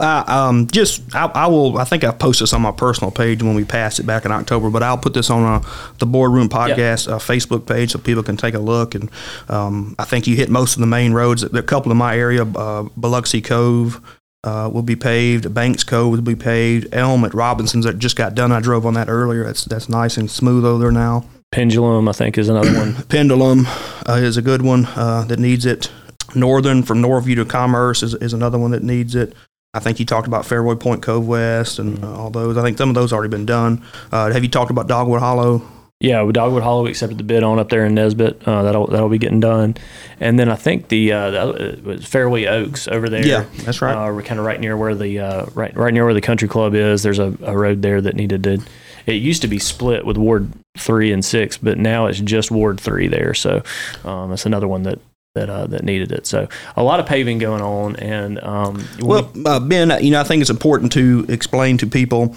Uh, 0.00 0.24
um, 0.26 0.66
just 0.66 1.14
I, 1.14 1.26
I 1.26 1.46
will. 1.46 1.78
I 1.78 1.84
think 1.84 2.02
I 2.02 2.10
posted 2.10 2.46
this 2.46 2.52
on 2.52 2.62
my 2.62 2.72
personal 2.72 3.12
page 3.12 3.44
when 3.44 3.54
we 3.54 3.64
passed 3.64 4.00
it 4.00 4.02
back 4.02 4.24
in 4.24 4.32
October, 4.32 4.68
but 4.68 4.82
I'll 4.82 4.98
put 4.98 5.14
this 5.14 5.30
on 5.30 5.44
uh, 5.44 5.68
the 5.98 6.06
Boardroom 6.06 6.48
Podcast 6.48 7.10
uh, 7.10 7.18
Facebook 7.18 7.64
page 7.66 7.92
so 7.92 8.00
people 8.00 8.24
can 8.24 8.36
take 8.36 8.54
a 8.54 8.58
look. 8.58 8.96
And 8.96 9.08
um, 9.48 9.94
I 9.96 10.04
think 10.04 10.26
you 10.26 10.34
hit 10.34 10.50
most 10.50 10.74
of 10.74 10.80
the 10.80 10.88
main 10.88 11.12
roads. 11.12 11.44
A 11.44 11.62
couple 11.62 11.92
in 11.92 11.98
my 11.98 12.18
area. 12.18 12.42
Uh, 12.42 12.88
Biloxi 12.96 13.40
Cove 13.40 14.00
uh, 14.42 14.68
will 14.72 14.82
be 14.82 14.96
paved. 14.96 15.54
Banks 15.54 15.84
Cove 15.84 16.10
will 16.10 16.20
be 16.22 16.34
paved. 16.34 16.92
Elm 16.92 17.24
at 17.24 17.32
Robinson's 17.32 17.84
that 17.84 18.00
just 18.00 18.16
got 18.16 18.34
done. 18.34 18.50
I 18.50 18.58
drove 18.58 18.84
on 18.84 18.94
that 18.94 19.08
earlier. 19.08 19.44
That's 19.44 19.64
that's 19.64 19.88
nice 19.88 20.16
and 20.16 20.28
smooth 20.28 20.64
over 20.64 20.82
there 20.82 20.92
now. 20.92 21.24
Pendulum, 21.54 22.08
I 22.08 22.12
think, 22.12 22.36
is 22.36 22.48
another 22.48 22.76
one. 22.76 22.94
Pendulum 23.08 23.66
uh, 24.08 24.14
is 24.14 24.36
a 24.36 24.42
good 24.42 24.60
one 24.60 24.86
uh, 24.96 25.24
that 25.28 25.38
needs 25.38 25.64
it. 25.64 25.88
Northern 26.34 26.82
from 26.82 27.00
Norview 27.00 27.36
to 27.36 27.44
Commerce 27.44 28.02
is, 28.02 28.12
is 28.14 28.32
another 28.32 28.58
one 28.58 28.72
that 28.72 28.82
needs 28.82 29.14
it. 29.14 29.34
I 29.72 29.78
think 29.78 30.00
you 30.00 30.04
talked 30.04 30.26
about 30.26 30.44
Fairway 30.44 30.74
Point 30.74 31.00
Cove 31.02 31.28
West 31.28 31.78
and 31.78 32.02
uh, 32.02 32.12
all 32.12 32.30
those. 32.30 32.56
I 32.56 32.62
think 32.62 32.76
some 32.76 32.88
of 32.88 32.96
those 32.96 33.12
already 33.12 33.28
been 33.30 33.46
done. 33.46 33.84
Uh, 34.10 34.32
have 34.32 34.42
you 34.42 34.48
talked 34.50 34.72
about 34.72 34.88
Dogwood 34.88 35.20
Hollow? 35.20 35.62
Yeah, 36.00 36.22
with 36.22 36.34
Dogwood 36.34 36.64
Hollow 36.64 36.82
we 36.82 36.90
accepted 36.90 37.18
the 37.18 37.24
bid 37.24 37.44
on 37.44 37.60
up 37.60 37.68
there 37.68 37.86
in 37.86 37.94
Nesbit. 37.94 38.48
Uh, 38.48 38.64
that'll 38.64 38.88
that'll 38.88 39.08
be 39.08 39.18
getting 39.18 39.38
done, 39.38 39.76
and 40.18 40.36
then 40.36 40.48
I 40.48 40.56
think 40.56 40.88
the, 40.88 41.12
uh, 41.12 41.30
the 41.30 41.40
other- 41.40 41.98
Fairway 41.98 42.46
Oaks 42.46 42.88
over 42.88 43.08
there. 43.08 43.24
Yeah, 43.24 43.44
that's 43.58 43.80
right. 43.80 43.94
Uh, 43.94 44.12
we're 44.12 44.22
kind 44.22 44.40
of 44.40 44.44
right 44.44 44.58
near 44.60 44.76
where 44.76 44.96
the 44.96 45.20
uh, 45.20 45.46
right 45.54 45.74
right 45.76 45.94
near 45.94 46.04
where 46.04 46.14
the 46.14 46.20
country 46.20 46.48
club 46.48 46.74
is. 46.74 47.04
There's 47.04 47.20
a, 47.20 47.32
a 47.42 47.56
road 47.56 47.80
there 47.80 48.00
that 48.00 48.16
needed 48.16 48.42
to. 48.42 48.60
It 49.06 49.22
used 49.22 49.42
to 49.42 49.48
be 49.48 49.60
split 49.60 50.04
with 50.04 50.18
Ward 50.18 50.52
three 50.76 51.12
and 51.12 51.24
six, 51.24 51.56
but 51.58 51.78
now 51.78 52.06
it's 52.06 52.20
just 52.20 52.50
Ward 52.50 52.80
three 52.80 53.06
there. 53.08 53.34
So 53.34 53.62
um, 54.04 54.30
that's 54.30 54.46
another 54.46 54.68
one 54.68 54.82
that 54.84 54.98
that 55.34 55.50
uh, 55.50 55.66
that 55.68 55.82
needed 55.84 56.12
it. 56.12 56.26
So 56.26 56.48
a 56.76 56.82
lot 56.82 57.00
of 57.00 57.06
paving 57.06 57.38
going 57.38 57.62
on, 57.62 57.96
and 57.96 58.42
um, 58.42 58.84
Well, 59.00 59.30
uh, 59.46 59.60
Ben, 59.60 59.92
you 60.04 60.10
know, 60.12 60.20
I 60.20 60.24
think 60.24 60.40
it's 60.40 60.50
important 60.50 60.92
to 60.92 61.26
explain 61.28 61.76
to 61.78 61.86
people 61.86 62.36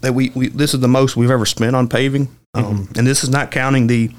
that 0.00 0.12
we, 0.14 0.30
we 0.34 0.48
this 0.48 0.74
is 0.74 0.80
the 0.80 0.88
most 0.88 1.16
we've 1.16 1.30
ever 1.30 1.46
spent 1.46 1.74
on 1.76 1.88
paving, 1.88 2.28
um, 2.54 2.64
Mm-hmm. 2.64 2.98
and 2.98 3.06
this 3.06 3.22
is 3.24 3.30
not 3.30 3.50
counting 3.50 3.86
the 3.86 4.10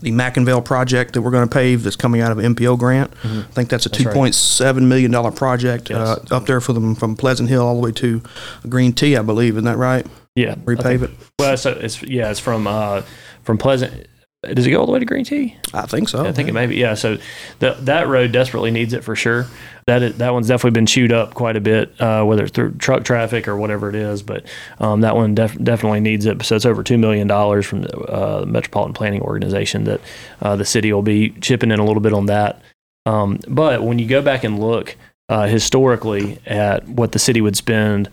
the 0.00 0.10
McIngvale 0.12 0.64
project 0.64 1.14
that 1.14 1.22
we're 1.22 1.30
going 1.30 1.48
to 1.48 1.52
pave 1.52 1.82
that's 1.82 1.96
coming 1.96 2.20
out 2.20 2.32
of 2.32 2.38
MPO 2.38 2.78
grant. 2.78 3.12
I 3.24 3.42
think 3.42 3.68
that's 3.68 3.86
a 3.86 3.90
Mm-hmm. 3.90 3.90
That's 3.90 3.96
two 3.98 4.04
right. 4.04 4.14
point 4.14 4.34
seven 4.34 4.88
million 4.88 5.10
dollar 5.10 5.30
project 5.30 5.90
uh, 5.90 6.16
up 6.30 6.46
there 6.46 6.60
for 6.60 6.72
them 6.72 6.94
from 6.94 7.16
Pleasant 7.16 7.48
Hill 7.48 7.66
all 7.66 7.74
the 7.74 7.80
way 7.80 7.92
to 7.92 8.22
Green 8.68 8.92
Tea, 8.92 9.16
I 9.16 9.22
believe. 9.22 9.54
Isn't 9.54 9.64
that 9.64 9.76
right? 9.76 10.06
yeah, 10.36 10.54
Repave 10.54 11.02
it. 11.02 11.10
Well, 11.38 11.56
so 11.56 11.72
it's 11.72 12.02
yeah, 12.02 12.30
it's 12.30 12.40
from 12.40 12.66
uh, 12.66 13.02
from 13.42 13.58
Pleasant. 13.58 14.06
Does 14.42 14.66
it 14.66 14.70
go 14.70 14.80
all 14.80 14.86
the 14.86 14.92
way 14.92 14.98
to 15.00 15.04
Green 15.04 15.24
Tea? 15.24 15.56
I 15.74 15.82
think 15.86 16.08
so. 16.08 16.24
I 16.24 16.32
think 16.32 16.48
it 16.48 16.52
may 16.52 16.66
be. 16.66 16.76
Yeah. 16.76 16.94
So 16.94 17.18
that 17.58 17.84
that 17.86 18.08
road 18.08 18.32
desperately 18.32 18.70
needs 18.70 18.94
it 18.94 19.04
for 19.04 19.14
sure. 19.14 19.46
That 19.90 20.02
is, 20.04 20.18
that 20.18 20.32
one's 20.32 20.46
definitely 20.46 20.70
been 20.70 20.86
chewed 20.86 21.10
up 21.10 21.34
quite 21.34 21.56
a 21.56 21.60
bit, 21.60 22.00
uh, 22.00 22.22
whether 22.22 22.44
it's 22.44 22.52
through 22.52 22.74
truck 22.74 23.02
traffic 23.02 23.48
or 23.48 23.56
whatever 23.56 23.88
it 23.88 23.96
is. 23.96 24.22
But 24.22 24.44
um, 24.78 25.00
that 25.00 25.16
one 25.16 25.34
def- 25.34 25.60
definitely 25.60 25.98
needs 25.98 26.26
it. 26.26 26.40
So 26.44 26.54
it's 26.54 26.64
over 26.64 26.84
two 26.84 26.96
million 26.96 27.26
dollars 27.26 27.66
from 27.66 27.82
the 27.82 27.98
uh, 27.98 28.44
Metropolitan 28.46 28.94
Planning 28.94 29.20
Organization 29.20 29.82
that 29.84 30.00
uh, 30.42 30.54
the 30.54 30.64
city 30.64 30.92
will 30.92 31.02
be 31.02 31.30
chipping 31.40 31.72
in 31.72 31.80
a 31.80 31.84
little 31.84 32.00
bit 32.00 32.12
on 32.12 32.26
that. 32.26 32.62
Um, 33.04 33.40
but 33.48 33.82
when 33.82 33.98
you 33.98 34.06
go 34.06 34.22
back 34.22 34.44
and 34.44 34.60
look 34.60 34.96
uh, 35.28 35.48
historically 35.48 36.38
at 36.46 36.86
what 36.86 37.10
the 37.10 37.18
city 37.18 37.40
would 37.40 37.56
spend 37.56 38.08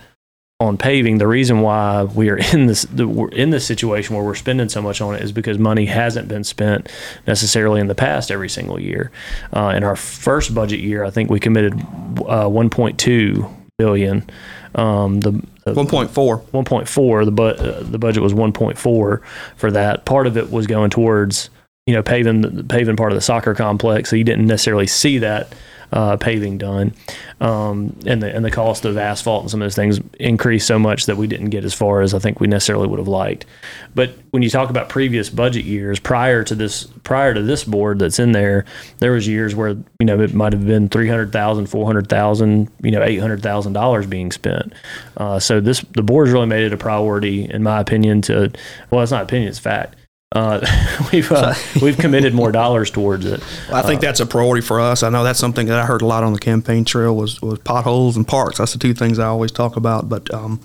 on 0.59 0.75
paving, 0.75 1.19
the 1.19 1.27
reason 1.27 1.61
why 1.61 2.03
we 2.03 2.29
are 2.29 2.37
in 2.53 2.65
this 2.65 2.83
the, 2.85 3.07
we're 3.07 3.29
in 3.29 3.51
this 3.51 3.65
situation 3.65 4.15
where 4.15 4.25
we're 4.25 4.35
spending 4.35 4.69
so 4.69 4.81
much 4.81 5.01
on 5.01 5.13
it 5.13 5.21
is 5.21 5.31
because 5.31 5.59
money 5.59 5.85
hasn't 5.85 6.27
been 6.27 6.43
spent 6.43 6.89
necessarily 7.27 7.79
in 7.79 7.87
the 7.87 7.95
past 7.95 8.31
every 8.31 8.49
single 8.49 8.79
year. 8.79 9.11
Uh, 9.55 9.73
in 9.75 9.83
our 9.83 9.95
first 9.95 10.55
budget 10.55 10.79
year, 10.79 11.03
I 11.03 11.11
think 11.11 11.29
we 11.29 11.39
committed 11.39 11.73
uh, 11.73 12.49
1.2 12.49 13.53
billion. 13.77 14.27
Um, 14.73 15.19
the, 15.19 15.43
the 15.63 15.73
One 15.73 15.87
point 15.87 16.09
four. 16.09 16.39
1.4 16.39 17.25
the 17.25 17.31
bu- 17.31 17.43
uh, 17.43 17.83
the 17.83 17.99
budget 17.99 18.23
was 18.23 18.33
1.4 18.33 18.77
for 18.77 19.71
that 19.71 20.05
part 20.05 20.25
of 20.25 20.37
it 20.37 20.51
was 20.51 20.65
going 20.65 20.89
towards 20.89 21.51
you 21.87 21.93
know 21.93 22.03
paving 22.03 22.67
paving 22.67 22.95
part 22.95 23.11
of 23.11 23.15
the 23.15 23.21
soccer 23.21 23.55
complex 23.55 24.09
so 24.09 24.15
you 24.15 24.23
didn't 24.23 24.45
necessarily 24.45 24.85
see 24.85 25.17
that 25.17 25.51
uh, 25.91 26.17
paving 26.17 26.57
done. 26.57 26.93
Um, 27.39 27.95
and 28.05 28.21
the 28.21 28.35
and 28.35 28.43
the 28.43 28.51
cost 28.51 28.83
of 28.83 28.97
asphalt 28.97 29.43
and 29.43 29.51
some 29.51 29.61
of 29.61 29.65
those 29.65 29.75
things 29.75 29.99
increased 30.19 30.67
so 30.67 30.79
much 30.79 31.05
that 31.05 31.17
we 31.17 31.27
didn't 31.27 31.49
get 31.49 31.63
as 31.63 31.73
far 31.73 32.01
as 32.01 32.13
I 32.13 32.19
think 32.19 32.39
we 32.39 32.47
necessarily 32.47 32.87
would 32.87 32.99
have 32.99 33.07
liked. 33.07 33.45
But 33.93 34.11
when 34.31 34.41
you 34.43 34.49
talk 34.49 34.69
about 34.69 34.89
previous 34.89 35.29
budget 35.29 35.65
years 35.65 35.99
prior 35.99 36.43
to 36.43 36.55
this 36.55 36.85
prior 37.03 37.33
to 37.33 37.41
this 37.41 37.63
board 37.63 37.99
that's 37.99 38.19
in 38.19 38.31
there 38.31 38.65
there 38.97 39.11
was 39.11 39.27
years 39.27 39.55
where 39.55 39.69
you 39.99 40.05
know 40.05 40.19
it 40.19 40.33
might 40.33 40.53
have 40.53 40.65
been 40.65 40.89
300,000 40.89 41.67
400,000 41.67 42.71
you 42.81 42.91
know 42.91 43.03
800,000 43.03 43.73
dollars 43.73 44.07
being 44.07 44.31
spent. 44.31 44.73
Uh, 45.15 45.39
so 45.39 45.61
this 45.61 45.81
the 45.91 46.03
board's 46.03 46.31
really 46.31 46.47
made 46.47 46.63
it 46.63 46.73
a 46.73 46.77
priority 46.77 47.49
in 47.49 47.63
my 47.63 47.79
opinion 47.79 48.21
to 48.23 48.51
well 48.89 49.03
it's 49.03 49.11
not 49.11 49.23
opinion 49.23 49.49
it's 49.49 49.59
fact 49.59 49.95
uh, 50.33 50.59
we've 51.11 51.31
uh, 51.31 51.53
we've 51.81 51.97
committed 51.97 52.33
more 52.33 52.51
dollars 52.51 52.91
towards 52.91 53.25
it 53.25 53.41
I 53.71 53.81
think 53.81 54.01
that's 54.01 54.19
a 54.19 54.25
priority 54.25 54.65
for 54.65 54.79
us. 54.79 55.03
I 55.03 55.09
know 55.09 55.23
that's 55.23 55.39
something 55.39 55.67
that 55.67 55.79
I 55.79 55.85
heard 55.85 56.01
a 56.01 56.05
lot 56.05 56.23
on 56.23 56.33
the 56.33 56.39
campaign 56.39 56.85
trail 56.85 57.15
was, 57.15 57.41
was 57.41 57.59
potholes 57.59 58.17
and 58.17 58.27
parks. 58.27 58.57
That's 58.57 58.73
the 58.73 58.79
two 58.79 58.93
things 58.93 59.19
I 59.19 59.27
always 59.27 59.51
talk 59.51 59.75
about. 59.75 60.09
But 60.09 60.33
um, 60.33 60.61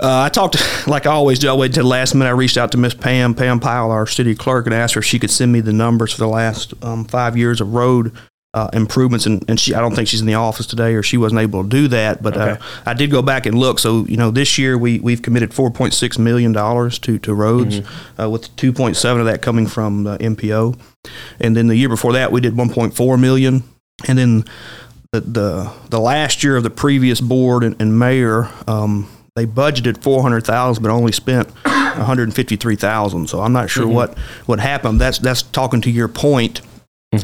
uh, 0.00 0.22
I 0.22 0.28
talked, 0.28 0.56
like 0.86 1.06
I 1.06 1.10
always 1.10 1.38
do, 1.38 1.48
I 1.48 1.54
waited 1.54 1.74
till 1.74 1.84
the 1.84 1.88
last 1.88 2.14
minute. 2.14 2.28
I 2.28 2.32
reached 2.32 2.56
out 2.56 2.72
to 2.72 2.78
Miss 2.78 2.94
Pam, 2.94 3.34
Pam 3.34 3.60
Pyle, 3.60 3.90
our 3.90 4.06
city 4.06 4.34
clerk, 4.34 4.66
and 4.66 4.74
asked 4.74 4.94
her 4.94 5.00
if 5.00 5.04
she 5.04 5.18
could 5.18 5.30
send 5.30 5.52
me 5.52 5.60
the 5.60 5.72
numbers 5.72 6.12
for 6.12 6.20
the 6.20 6.28
last 6.28 6.74
um, 6.82 7.04
five 7.04 7.36
years 7.36 7.60
of 7.60 7.74
road 7.74 8.12
uh, 8.58 8.70
improvements. 8.72 9.26
And, 9.26 9.44
and 9.48 9.60
she, 9.60 9.74
I 9.74 9.80
don't 9.80 9.94
think 9.94 10.08
she's 10.08 10.20
in 10.20 10.26
the 10.26 10.34
office 10.34 10.66
today 10.66 10.94
or 10.94 11.02
she 11.02 11.16
wasn't 11.16 11.40
able 11.40 11.62
to 11.62 11.68
do 11.68 11.88
that. 11.88 12.22
But 12.22 12.36
uh, 12.36 12.56
I 12.86 12.94
did 12.94 13.10
go 13.10 13.22
back 13.22 13.46
and 13.46 13.56
look. 13.58 13.78
So, 13.78 14.04
you 14.06 14.16
know, 14.16 14.30
this 14.30 14.58
year 14.58 14.76
we, 14.76 14.98
we've 14.98 15.22
committed 15.22 15.50
$4.6 15.50 16.18
million 16.18 16.52
to, 16.52 17.18
to 17.18 17.34
roads, 17.34 17.80
uh, 18.18 18.28
with 18.28 18.54
2.7 18.56 19.20
of 19.20 19.26
that 19.26 19.42
coming 19.42 19.66
from 19.66 20.06
uh, 20.06 20.18
MPO. 20.18 20.78
And 21.40 21.56
then 21.56 21.68
the 21.68 21.76
year 21.76 21.88
before 21.88 22.12
that, 22.14 22.32
we 22.32 22.40
did 22.40 22.54
1.4 22.54 23.20
million. 23.20 23.62
And 24.08 24.18
then 24.18 24.44
the 25.12 25.20
the, 25.20 25.72
the 25.90 26.00
last 26.00 26.42
year 26.44 26.56
of 26.56 26.62
the 26.62 26.70
previous 26.70 27.20
board 27.20 27.64
and, 27.64 27.80
and 27.80 27.98
mayor, 27.98 28.48
um, 28.66 29.08
they 29.36 29.46
budgeted 29.46 30.02
400,000, 30.02 30.82
but 30.82 30.90
only 30.90 31.12
spent 31.12 31.48
153,000. 31.64 33.28
So 33.28 33.40
I'm 33.40 33.52
not 33.52 33.70
sure 33.70 33.86
what 33.86 34.18
what 34.46 34.58
happened. 34.60 35.00
That's 35.00 35.18
that's 35.18 35.42
talking 35.42 35.80
to 35.82 35.90
your 35.90 36.08
point. 36.08 36.60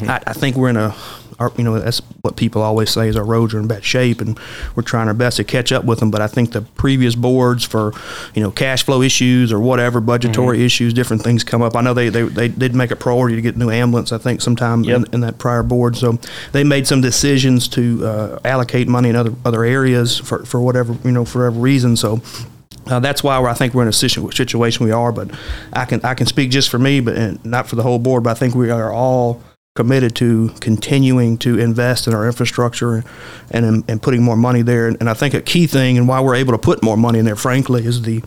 I, 0.09 0.19
I 0.27 0.33
think 0.33 0.55
we're 0.55 0.69
in 0.69 0.77
a, 0.77 0.95
our, 1.39 1.51
you 1.57 1.63
know, 1.63 1.79
that's 1.79 1.99
what 2.21 2.37
people 2.37 2.61
always 2.61 2.89
say 2.89 3.07
is 3.07 3.15
our 3.15 3.23
roads 3.23 3.53
are 3.53 3.59
in 3.59 3.67
bad 3.67 3.83
shape, 3.83 4.21
and 4.21 4.39
we're 4.75 4.83
trying 4.83 5.07
our 5.07 5.13
best 5.13 5.37
to 5.37 5.43
catch 5.43 5.71
up 5.71 5.83
with 5.85 5.99
them. 5.99 6.11
But 6.11 6.21
I 6.21 6.27
think 6.27 6.51
the 6.51 6.61
previous 6.61 7.15
boards 7.15 7.63
for, 7.63 7.93
you 8.33 8.41
know, 8.41 8.51
cash 8.51 8.83
flow 8.83 9.01
issues 9.01 9.51
or 9.51 9.59
whatever, 9.59 9.99
budgetary 10.01 10.63
issues, 10.63 10.93
different 10.93 11.23
things 11.23 11.43
come 11.43 11.61
up. 11.61 11.75
I 11.75 11.81
know 11.81 11.93
they, 11.93 12.09
they, 12.09 12.23
they 12.23 12.47
did 12.47 12.73
make 12.75 12.91
a 12.91 12.95
priority 12.95 13.35
to 13.35 13.41
get 13.41 13.57
new 13.57 13.69
ambulance, 13.69 14.11
I 14.11 14.17
think, 14.17 14.41
sometime 14.41 14.83
Yep. 14.83 14.97
in, 14.97 15.13
in 15.15 15.19
that 15.21 15.37
prior 15.37 15.63
board. 15.63 15.95
So 15.97 16.19
they 16.51 16.63
made 16.63 16.87
some 16.87 17.01
decisions 17.01 17.67
to 17.69 18.05
uh, 18.05 18.39
allocate 18.45 18.87
money 18.87 19.09
in 19.09 19.15
other 19.15 19.33
other 19.43 19.63
areas 19.63 20.17
for, 20.17 20.45
for 20.45 20.61
whatever, 20.61 20.95
you 21.03 21.11
know, 21.11 21.25
for 21.25 21.39
whatever 21.39 21.59
reason. 21.59 21.95
So 21.97 22.21
uh, 22.87 22.99
that's 22.99 23.23
why 23.23 23.39
we're, 23.39 23.49
I 23.49 23.53
think 23.53 23.73
we're 23.73 23.81
in 23.81 23.87
a 23.87 23.93
situation 23.93 24.85
we 24.85 24.91
are. 24.91 25.11
But 25.11 25.31
I 25.73 25.85
can 25.85 26.01
I 26.03 26.13
can 26.13 26.27
speak 26.27 26.51
just 26.51 26.69
for 26.69 26.77
me, 26.79 26.99
but 26.99 27.15
and 27.15 27.43
not 27.45 27.67
for 27.67 27.75
the 27.75 27.83
whole 27.83 27.99
board. 27.99 28.23
But 28.23 28.31
I 28.31 28.33
think 28.35 28.55
we 28.55 28.69
are 28.69 28.93
all 28.93 29.41
committed 29.75 30.15
to 30.15 30.47
continuing 30.61 31.37
to 31.37 31.59
invest 31.59 32.07
in 32.07 32.13
our 32.13 32.25
infrastructure 32.25 33.03
and 33.51 33.65
in, 33.65 33.83
and 33.89 34.01
putting 34.01 34.23
more 34.23 34.37
money 34.37 34.61
there. 34.61 34.87
And, 34.87 34.95
and 35.01 35.09
I 35.09 35.13
think 35.13 35.33
a 35.33 35.41
key 35.41 35.67
thing 35.67 35.97
and 35.97 36.07
why 36.07 36.21
we're 36.21 36.35
able 36.35 36.53
to 36.53 36.57
put 36.57 36.81
more 36.81 36.95
money 36.95 37.19
in 37.19 37.25
there, 37.25 37.35
frankly, 37.35 37.85
is 37.85 38.01
the 38.03 38.23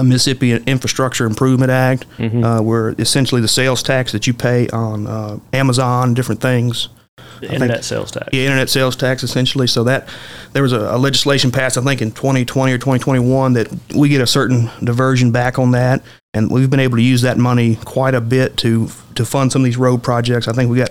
Mississippi 0.00 0.52
Infrastructure 0.52 1.26
Improvement 1.26 1.72
Act, 1.72 2.06
uh, 2.44 2.60
where 2.60 2.90
essentially 3.00 3.40
the 3.40 3.48
sales 3.48 3.82
tax 3.82 4.12
that 4.12 4.28
you 4.28 4.34
pay 4.34 4.68
on 4.68 5.08
uh, 5.08 5.40
Amazon, 5.52 6.14
different 6.14 6.40
things. 6.40 6.88
The 7.40 7.52
internet 7.52 7.84
sales 7.84 8.10
tax 8.10 8.28
Yeah, 8.32 8.42
internet 8.42 8.68
sales 8.68 8.96
tax 8.96 9.22
essentially. 9.22 9.66
So 9.66 9.84
that 9.84 10.08
there 10.52 10.62
was 10.62 10.72
a, 10.72 10.94
a 10.94 10.98
legislation 10.98 11.50
passed, 11.50 11.78
I 11.78 11.82
think, 11.82 12.02
in 12.02 12.10
2020 12.10 12.72
or 12.72 12.78
2021 12.78 13.52
that 13.54 13.68
we 13.94 14.08
get 14.08 14.20
a 14.20 14.26
certain 14.26 14.70
diversion 14.82 15.32
back 15.32 15.58
on 15.58 15.72
that, 15.72 16.02
and 16.34 16.50
we've 16.50 16.70
been 16.70 16.80
able 16.80 16.96
to 16.96 17.02
use 17.02 17.22
that 17.22 17.38
money 17.38 17.76
quite 17.84 18.14
a 18.14 18.20
bit 18.20 18.56
to 18.58 18.88
to 19.14 19.24
fund 19.24 19.52
some 19.52 19.62
of 19.62 19.64
these 19.64 19.76
road 19.76 20.02
projects. 20.02 20.48
I 20.48 20.52
think 20.52 20.70
we 20.70 20.78
got 20.78 20.90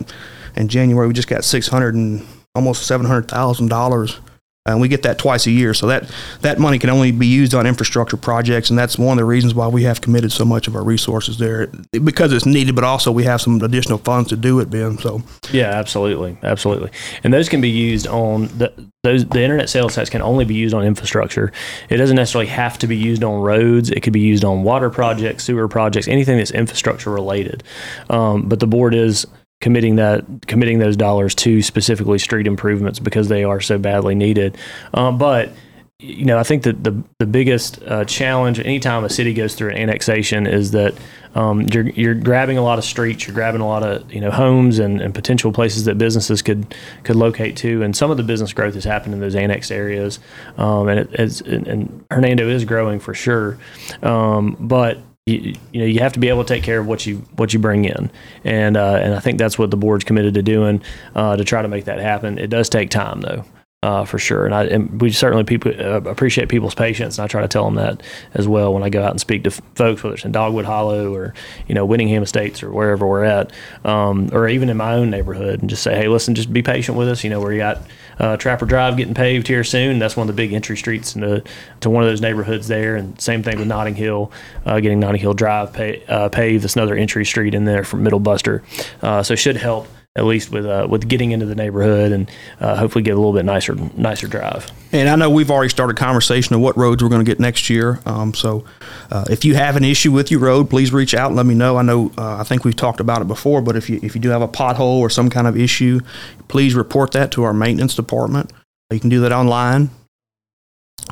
in 0.55 0.67
January 0.67 1.07
we 1.07 1.13
just 1.13 1.27
got 1.27 1.43
600 1.43 1.95
and 1.95 2.25
almost 2.53 2.85
700 2.85 3.27
thousand 3.27 3.69
dollars. 3.69 4.19
And 4.67 4.81
we 4.81 4.87
get 4.87 5.03
that 5.03 5.19
twice 5.19 5.45
a 5.45 5.51
year, 5.51 5.75
so 5.75 5.85
that 5.85 6.11
that 6.41 6.57
money 6.57 6.79
can 6.79 6.89
only 6.89 7.11
be 7.11 7.27
used 7.27 7.53
on 7.53 7.67
infrastructure 7.67 8.17
projects, 8.17 8.71
and 8.71 8.79
that's 8.79 8.97
one 8.97 9.15
of 9.15 9.21
the 9.21 9.25
reasons 9.25 9.53
why 9.53 9.67
we 9.67 9.83
have 9.83 10.01
committed 10.01 10.31
so 10.31 10.43
much 10.43 10.67
of 10.67 10.75
our 10.75 10.83
resources 10.83 11.37
there, 11.37 11.67
because 12.03 12.33
it's 12.33 12.47
needed, 12.47 12.73
but 12.73 12.83
also 12.83 13.11
we 13.11 13.25
have 13.25 13.39
some 13.39 13.61
additional 13.61 13.99
funds 13.99 14.29
to 14.29 14.35
do 14.35 14.59
it, 14.59 14.71
Ben. 14.71 14.97
So 14.97 15.21
Yeah, 15.51 15.69
absolutely, 15.69 16.35
absolutely. 16.41 16.89
And 17.23 17.31
those 17.31 17.47
can 17.47 17.61
be 17.61 17.69
used 17.69 18.07
on 18.07 18.47
the 18.57 18.73
those 19.03 19.23
the 19.27 19.43
internet 19.43 19.69
sales 19.69 19.93
tax 19.93 20.09
can 20.09 20.23
only 20.23 20.45
be 20.45 20.55
used 20.55 20.73
on 20.73 20.83
infrastructure. 20.83 21.51
It 21.89 21.97
doesn't 21.97 22.15
necessarily 22.15 22.47
have 22.47 22.79
to 22.79 22.87
be 22.87 22.97
used 22.97 23.23
on 23.23 23.39
roads. 23.43 23.91
It 23.91 24.01
could 24.01 24.13
be 24.13 24.21
used 24.21 24.43
on 24.43 24.63
water 24.63 24.89
projects, 24.89 25.43
sewer 25.43 25.67
projects, 25.67 26.07
anything 26.07 26.39
that's 26.39 26.49
infrastructure 26.49 27.11
related. 27.11 27.63
Um, 28.09 28.49
but 28.49 28.59
the 28.59 28.67
board 28.67 28.95
is 28.95 29.27
committing 29.65 29.95
that 29.95 30.23
committing 30.45 30.77
those 30.77 30.95
dollars 30.95 31.33
to 31.33 31.59
specifically 31.63 32.19
street 32.19 32.45
improvements 32.45 32.99
because 32.99 33.29
they 33.29 33.43
are 33.43 33.59
so 33.59 33.79
badly 33.79 34.13
needed. 34.13 34.55
Um, 34.93 35.17
but 35.17 35.49
you 35.97 36.23
know, 36.23 36.37
I 36.37 36.43
think 36.43 36.61
that 36.63 36.83
the 36.83 37.03
the 37.17 37.25
biggest 37.25 37.81
uh, 37.81 38.05
challenge 38.05 38.59
anytime 38.59 39.03
a 39.03 39.09
city 39.09 39.33
goes 39.33 39.55
through 39.55 39.71
an 39.71 39.77
annexation 39.77 40.45
is 40.45 40.69
that 40.73 40.93
um, 41.33 41.61
you're 41.61 41.89
you're 41.89 42.13
grabbing 42.13 42.59
a 42.59 42.61
lot 42.61 42.77
of 42.77 42.85
streets, 42.85 43.25
you're 43.25 43.33
grabbing 43.33 43.59
a 43.59 43.67
lot 43.67 43.81
of 43.81 44.13
you 44.13 44.21
know 44.21 44.29
homes 44.29 44.77
and, 44.77 45.01
and 45.01 45.15
potential 45.15 45.51
places 45.51 45.85
that 45.85 45.97
businesses 45.97 46.43
could 46.43 46.75
could 47.03 47.15
locate 47.15 47.57
to, 47.57 47.81
and 47.81 47.97
some 47.97 48.11
of 48.11 48.17
the 48.17 48.23
business 48.23 48.53
growth 48.53 48.75
has 48.75 48.83
happened 48.83 49.15
in 49.15 49.19
those 49.19 49.33
annexed 49.33 49.71
areas, 49.71 50.19
um, 50.59 50.89
and 50.89 50.99
it, 51.11 51.41
and, 51.41 51.67
and 51.67 52.05
Hernando 52.11 52.47
is 52.49 52.65
growing 52.65 52.99
for 52.99 53.15
sure, 53.15 53.57
um, 54.03 54.57
but 54.59 54.99
you, 55.25 55.55
you 55.71 55.79
know 55.79 55.85
you 55.85 55.99
have 56.01 56.13
to 56.13 56.19
be 56.19 56.29
able 56.29 56.43
to 56.43 56.53
take 56.53 56.63
care 56.63 56.79
of 56.79 56.85
what 56.85 57.05
you 57.07 57.17
what 57.35 57.51
you 57.51 57.57
bring 57.57 57.85
in, 57.85 58.11
and 58.43 58.77
uh, 58.77 58.99
and 59.01 59.15
I 59.15 59.19
think 59.19 59.39
that's 59.39 59.57
what 59.57 59.71
the 59.71 59.77
board's 59.77 60.03
committed 60.03 60.35
to 60.35 60.43
doing 60.43 60.83
uh, 61.15 61.35
to 61.35 61.43
try 61.43 61.63
to 61.63 61.67
make 61.67 61.85
that 61.85 61.99
happen. 61.99 62.37
It 62.37 62.51
does 62.51 62.69
take 62.69 62.91
time 62.91 63.21
though. 63.21 63.43
Uh, 63.85 64.03
for 64.03 64.17
sure. 64.17 64.45
And 64.47 64.55
I 64.55 64.63
and 64.63 64.99
we 64.99 65.11
certainly 65.11 65.43
people 65.43 65.71
uh, 65.79 66.01
appreciate 66.01 66.49
people's 66.49 66.73
patience, 66.73 67.19
and 67.19 67.23
I 67.23 67.27
try 67.27 67.41
to 67.43 67.47
tell 67.47 67.65
them 67.65 67.75
that 67.75 68.01
as 68.33 68.47
well 68.47 68.73
when 68.73 68.81
I 68.81 68.89
go 68.89 69.03
out 69.03 69.11
and 69.11 69.19
speak 69.19 69.43
to 69.43 69.51
f- 69.51 69.61
folks, 69.75 70.01
whether 70.01 70.15
it's 70.15 70.25
in 70.25 70.31
Dogwood 70.31 70.65
Hollow 70.65 71.13
or 71.13 71.35
you 71.67 71.75
know 71.75 71.87
Winningham 71.87 72.23
Estates 72.23 72.63
or 72.63 72.71
wherever 72.71 73.05
we're 73.05 73.23
at, 73.23 73.51
um, 73.83 74.29
or 74.33 74.47
even 74.47 74.69
in 74.69 74.77
my 74.77 74.95
own 74.95 75.11
neighborhood, 75.11 75.61
and 75.61 75.69
just 75.69 75.83
say, 75.83 75.95
hey, 75.95 76.07
listen, 76.07 76.33
just 76.33 76.51
be 76.51 76.63
patient 76.63 76.97
with 76.97 77.07
us. 77.07 77.23
You 77.23 77.29
know, 77.29 77.39
we 77.39 77.57
got 77.57 77.83
uh, 78.17 78.37
Trapper 78.37 78.65
Drive 78.65 78.97
getting 78.97 79.13
paved 79.13 79.47
here 79.47 79.63
soon. 79.63 79.99
That's 79.99 80.17
one 80.17 80.27
of 80.27 80.35
the 80.35 80.41
big 80.41 80.51
entry 80.51 80.77
streets 80.77 81.15
into 81.15 81.43
to 81.81 81.89
one 81.91 82.01
of 82.01 82.09
those 82.09 82.21
neighborhoods 82.21 82.67
there. 82.67 82.95
And 82.95 83.21
same 83.21 83.43
thing 83.43 83.59
with 83.59 83.67
Notting 83.67 83.95
Hill, 83.95 84.31
uh, 84.65 84.79
getting 84.79 84.99
Notting 84.99 85.21
Hill 85.21 85.35
Drive 85.35 85.79
uh, 86.09 86.29
paved. 86.29 86.63
That's 86.63 86.75
another 86.75 86.95
entry 86.95 87.23
street 87.23 87.53
in 87.53 87.65
there 87.65 87.83
from 87.83 88.01
Middle 88.01 88.19
Buster. 88.19 88.63
Uh, 89.03 89.21
so 89.21 89.35
should 89.35 89.57
help 89.57 89.87
at 90.17 90.23
least 90.23 90.49
with 90.49 90.65
uh, 90.65 90.87
with 90.89 91.07
getting 91.07 91.31
into 91.31 91.45
the 91.45 91.55
neighborhood 91.55 92.11
and 92.11 92.31
uh, 92.61 92.75
hopefully 92.75 93.03
get 93.03 93.11
a 93.11 93.17
little 93.17 93.33
bit 93.33 93.43
nicer 93.43 93.75
nicer 93.97 94.27
drive. 94.27 94.71
And 94.91 95.09
I 95.09 95.15
know 95.15 95.29
we've 95.29 95.51
already 95.51 95.69
started 95.69 95.97
conversation 95.97 96.55
of 96.55 96.61
what 96.61 96.77
roads 96.77 97.03
we're 97.03 97.09
going 97.09 97.23
to 97.23 97.29
get 97.29 97.39
next 97.39 97.69
year. 97.69 97.99
Um, 98.05 98.33
so 98.33 98.63
uh, 99.11 99.25
if 99.29 99.43
you 99.43 99.55
have 99.55 99.75
an 99.75 99.83
issue 99.83 100.13
with 100.13 100.31
your 100.31 100.39
road, 100.39 100.69
please 100.69 100.93
reach 100.93 101.13
out 101.13 101.27
and 101.27 101.35
let 101.35 101.45
me 101.45 101.53
know. 101.53 101.77
I 101.77 101.81
know 101.81 102.11
uh, 102.17 102.37
I 102.37 102.43
think 102.43 102.63
we've 102.63 102.75
talked 102.75 103.01
about 103.01 103.21
it 103.21 103.27
before, 103.27 103.61
but 103.61 103.75
if 103.75 103.89
you 103.89 103.99
if 104.01 104.15
you 104.15 104.21
do 104.21 104.29
have 104.29 104.41
a 104.41 104.47
pothole 104.47 104.99
or 104.99 105.09
some 105.09 105.29
kind 105.29 105.47
of 105.47 105.57
issue, 105.57 105.99
please 106.47 106.75
report 106.75 107.11
that 107.11 107.31
to 107.31 107.43
our 107.43 107.53
maintenance 107.53 107.95
department. 107.95 108.51
You 108.91 108.99
can 108.99 109.09
do 109.09 109.19
that 109.21 109.33
online. 109.33 109.89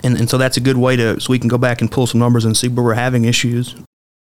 And, 0.03 0.17
and 0.17 0.29
so 0.29 0.37
that's 0.37 0.57
a 0.57 0.61
good 0.61 0.77
way 0.77 0.95
to 0.95 1.19
so 1.19 1.31
we 1.31 1.39
can 1.39 1.49
go 1.49 1.57
back 1.57 1.81
and 1.81 1.91
pull 1.91 2.07
some 2.07 2.19
numbers 2.19 2.45
and 2.45 2.55
see 2.55 2.67
where 2.69 2.83
we're 2.83 2.93
having 2.93 3.25
issues. 3.25 3.75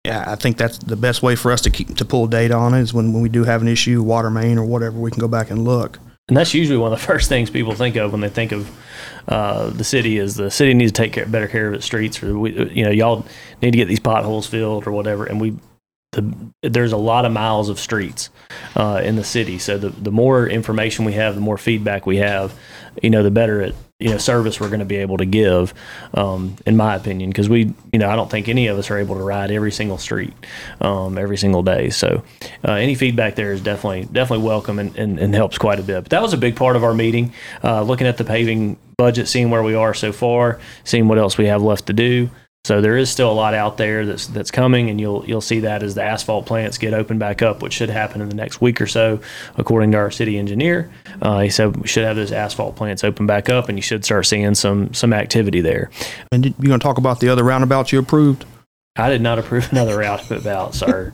Yeah, 0.09 0.23
I 0.25 0.35
think 0.35 0.57
that's 0.57 0.79
the 0.79 0.95
best 0.95 1.21
way 1.21 1.35
for 1.35 1.51
us 1.51 1.61
to 1.61 1.69
keep 1.69 1.95
to 1.97 2.03
pull 2.03 2.25
data 2.25 2.55
on 2.55 2.73
it 2.73 2.81
is 2.81 2.95
when, 2.95 3.13
when 3.13 3.21
we 3.21 3.29
do 3.29 3.43
have 3.43 3.61
an 3.61 3.67
issue, 3.67 4.01
water 4.01 4.31
main 4.31 4.57
or 4.57 4.65
whatever, 4.65 4.97
we 4.97 5.11
can 5.11 5.19
go 5.19 5.27
back 5.27 5.51
and 5.51 5.63
look. 5.63 5.99
And 6.27 6.35
that's 6.35 6.51
usually 6.55 6.79
one 6.79 6.91
of 6.91 6.99
the 6.99 7.05
first 7.13 7.29
things 7.29 7.51
people 7.51 7.75
think 7.75 7.95
of 7.95 8.11
when 8.11 8.21
they 8.21 8.29
think 8.29 8.51
of 8.51 8.71
uh, 9.27 9.69
the 9.69 9.83
city 9.83 10.17
is 10.17 10.33
the 10.33 10.49
city 10.49 10.73
needs 10.73 10.91
to 10.93 11.03
take 11.03 11.13
care, 11.13 11.27
better 11.27 11.47
care 11.47 11.67
of 11.67 11.75
its 11.75 11.85
streets, 11.85 12.23
or 12.23 12.39
we, 12.39 12.71
you 12.71 12.83
know, 12.83 12.89
y'all 12.89 13.23
need 13.61 13.69
to 13.69 13.77
get 13.77 13.87
these 13.87 13.99
potholes 13.99 14.47
filled 14.47 14.87
or 14.87 14.91
whatever. 14.91 15.25
And 15.25 15.39
we, 15.39 15.55
the, 16.11 16.35
there's 16.63 16.91
a 16.91 16.97
lot 16.97 17.25
of 17.25 17.31
miles 17.31 17.69
of 17.69 17.79
streets 17.79 18.29
uh, 18.75 19.01
in 19.03 19.15
the 19.15 19.23
city, 19.23 19.59
so 19.59 19.77
the 19.77 19.89
the 19.89 20.11
more 20.11 20.47
information 20.47 21.05
we 21.05 21.13
have, 21.13 21.35
the 21.35 21.41
more 21.41 21.57
feedback 21.57 22.05
we 22.05 22.17
have, 22.17 22.53
you 23.01 23.09
know, 23.09 23.21
the 23.21 23.31
better 23.31 23.61
it 23.61 23.75
you 23.99 24.09
know 24.09 24.17
service 24.17 24.59
we're 24.59 24.69
going 24.69 24.79
to 24.79 24.85
be 24.85 24.95
able 24.95 25.17
to 25.17 25.25
give, 25.25 25.73
um, 26.15 26.55
in 26.65 26.75
my 26.75 26.95
opinion, 26.95 27.29
because 27.29 27.47
we, 27.47 27.73
you 27.93 27.99
know, 27.99 28.09
I 28.09 28.15
don't 28.15 28.31
think 28.31 28.47
any 28.47 28.67
of 28.67 28.77
us 28.79 28.89
are 28.89 28.97
able 28.97 29.15
to 29.15 29.23
ride 29.23 29.51
every 29.51 29.71
single 29.71 29.97
street 29.97 30.33
um, 30.81 31.17
every 31.17 31.37
single 31.37 31.61
day. 31.61 31.89
So 31.89 32.23
uh, 32.67 32.73
any 32.73 32.95
feedback 32.95 33.35
there 33.35 33.51
is 33.51 33.61
definitely 33.61 34.05
definitely 34.11 34.45
welcome 34.45 34.79
and, 34.79 34.95
and, 34.97 35.19
and 35.19 35.35
helps 35.35 35.57
quite 35.57 35.79
a 35.79 35.83
bit. 35.83 36.05
But 36.05 36.09
that 36.09 36.21
was 36.21 36.33
a 36.33 36.37
big 36.37 36.55
part 36.55 36.75
of 36.75 36.83
our 36.83 36.93
meeting, 36.93 37.33
uh, 37.63 37.83
looking 37.83 38.07
at 38.07 38.17
the 38.17 38.23
paving 38.23 38.77
budget, 38.97 39.27
seeing 39.27 39.51
where 39.51 39.63
we 39.63 39.75
are 39.75 39.93
so 39.93 40.11
far, 40.11 40.59
seeing 40.83 41.07
what 41.07 41.19
else 41.19 41.37
we 41.37 41.45
have 41.45 41.61
left 41.61 41.85
to 41.87 41.93
do. 41.93 42.31
So 42.65 42.81
there 42.81 42.97
is 42.97 43.09
still 43.09 43.31
a 43.31 43.33
lot 43.33 43.53
out 43.53 43.77
there 43.77 44.05
that's 44.05 44.27
that's 44.27 44.51
coming, 44.51 44.89
and 44.89 44.99
you'll 44.99 45.25
you'll 45.25 45.41
see 45.41 45.61
that 45.61 45.81
as 45.81 45.95
the 45.95 46.03
asphalt 46.03 46.45
plants 46.45 46.77
get 46.77 46.93
opened 46.93 47.19
back 47.19 47.41
up, 47.41 47.63
which 47.63 47.73
should 47.73 47.89
happen 47.89 48.21
in 48.21 48.29
the 48.29 48.35
next 48.35 48.59
week 48.59 48.81
or 48.81 48.85
so, 48.85 49.19
according 49.57 49.91
to 49.93 49.97
our 49.97 50.11
city 50.11 50.37
engineer. 50.37 50.91
Uh, 51.21 51.39
he 51.39 51.49
said 51.49 51.77
we 51.77 51.87
should 51.87 52.03
have 52.03 52.17
those 52.17 52.33
asphalt 52.33 52.75
plants 52.75 53.03
open 53.03 53.25
back 53.25 53.49
up, 53.49 53.69
and 53.69 53.77
you 53.77 53.81
should 53.81 54.03
start 54.03 54.25
seeing 54.25 54.53
some 54.55 54.93
some 54.93 55.13
activity 55.13 55.61
there. 55.61 55.89
And 56.31 56.45
you 56.45 56.51
going 56.51 56.79
to 56.79 56.83
talk 56.83 56.97
about 56.97 57.21
the 57.21 57.29
other 57.29 57.43
roundabouts 57.43 57.91
you 57.93 57.99
approved? 57.99 58.45
I 58.97 59.09
did 59.09 59.21
not 59.21 59.39
approve 59.39 59.67
another 59.71 59.97
roundabout, 59.97 60.75
sir. 60.75 61.13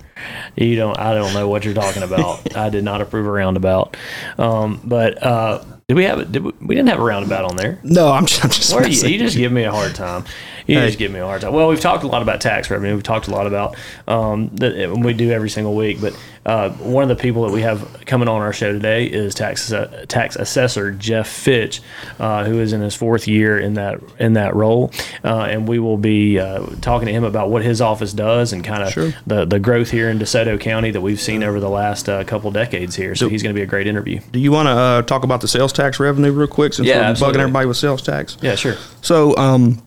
You 0.56 0.76
don't. 0.76 0.98
I 0.98 1.14
don't 1.14 1.34
know 1.34 1.48
what 1.48 1.64
you're 1.64 1.76
talking 1.76 2.04
about. 2.04 2.56
I 2.58 2.70
did 2.70 2.84
not 2.84 3.02
approve 3.02 3.28
a 3.28 3.32
roundabout. 3.32 3.96
Um, 4.40 4.82
but 4.84 5.22
uh, 5.22 5.64
did 5.88 5.94
we 5.94 6.06
have 6.06 6.20
it? 6.20 6.32
Did 6.32 6.44
we, 6.44 6.52
we 6.60 6.76
didn't 6.76 6.90
have 6.90 7.00
a 7.00 7.04
roundabout 7.04 7.46
on 7.46 7.56
there? 7.56 7.80
No, 7.84 8.12
I'm 8.12 8.26
just, 8.26 8.44
I'm 8.44 8.50
just 8.50 8.74
Where 8.74 8.88
you, 8.88 9.08
you 9.08 9.20
just 9.20 9.38
give 9.38 9.52
me 9.52 9.64
a 9.64 9.72
hard 9.72 9.94
time. 9.94 10.26
You 10.68 10.80
Hey. 10.80 10.88
just 10.88 10.98
give 11.00 11.12
me 11.12 11.20
a 11.20 11.26
hard 11.26 11.42
time. 11.42 11.54
Well, 11.54 11.68
we've 11.68 11.80
talked 11.80 12.04
a 12.04 12.08
lot 12.08 12.22
about 12.22 12.42
tax 12.42 12.70
revenue. 12.70 12.94
We've 12.96 13.04
talked 13.04 13.28
a 13.28 13.32
lot 13.32 13.46
about 13.48 13.76
um, 14.08 14.50
that 14.56 14.92
we 14.98 15.14
do 15.14 15.32
every 15.32 15.50
single 15.50 15.76
week. 15.76 16.02
But 16.02 16.18
uh, 16.46 16.70
one 16.72 17.04
of 17.04 17.10
the 17.10 17.16
people 17.22 17.44
that 17.46 17.52
we 17.52 17.62
have 17.62 18.04
coming 18.06 18.28
on 18.28 18.42
our 18.42 18.54
show 18.54 18.72
today 18.72 19.06
is 19.06 19.34
tax 19.36 19.72
uh, 19.72 20.06
tax 20.08 20.36
assessor 20.36 20.92
Jeff 20.92 21.28
Fitch, 21.28 21.82
uh, 22.20 22.46
who 22.46 22.60
is 22.60 22.74
in 22.74 22.82
his 22.82 22.96
fourth 22.96 23.28
year 23.28 23.60
in 23.60 23.76
that 23.76 24.00
in 24.20 24.34
that 24.34 24.56
role, 24.56 24.92
uh, 25.24 25.42
and 25.50 25.68
we 25.68 25.80
will 25.80 25.98
be 25.98 26.40
uh, 26.40 26.66
talking 26.82 27.08
to 27.08 27.12
him 27.14 27.24
about 27.24 27.50
what 27.50 27.64
his 27.64 27.82
office 27.82 28.14
does 28.14 28.54
and 28.54 28.64
kind 28.64 28.84
of 28.84 28.92
Sure. 28.92 29.14
the 29.28 29.46
the 29.46 29.60
growth 29.60 29.92
here 29.92 30.10
in 30.10 30.18
DeSoto 30.20 30.60
County 30.60 30.92
that 30.92 31.02
we've 31.02 31.22
seen 31.22 31.44
over 31.44 31.60
the 31.60 31.70
last 31.70 32.08
uh, 32.10 32.24
couple 32.24 32.50
decades 32.52 32.96
here. 32.96 33.16
So 33.16 33.30
he's 33.30 33.42
going 33.44 33.54
to 33.54 33.58
be 33.60 33.64
a 33.64 33.68
great 33.68 33.88
interview. 33.88 34.20
Do 34.32 34.40
you 34.40 34.52
want 34.52 34.68
to 34.68 34.72
uh, 34.72 35.02
talk 35.04 35.24
about 35.24 35.42
the 35.42 35.48
sales 35.48 35.74
tax 35.74 36.00
revenue 36.00 36.32
real 36.32 36.48
quick 36.48 36.74
since 36.74 36.88
Yeah, 36.88 36.98
we're 36.98 37.04
absolutely. 37.06 37.38
bugging 37.40 37.42
everybody 37.42 37.66
with 37.68 37.78
sales 37.78 38.02
tax? 38.02 38.38
Yeah, 38.42 38.56
sure. 38.56 38.76
So, 39.02 39.36
um, 39.38 39.82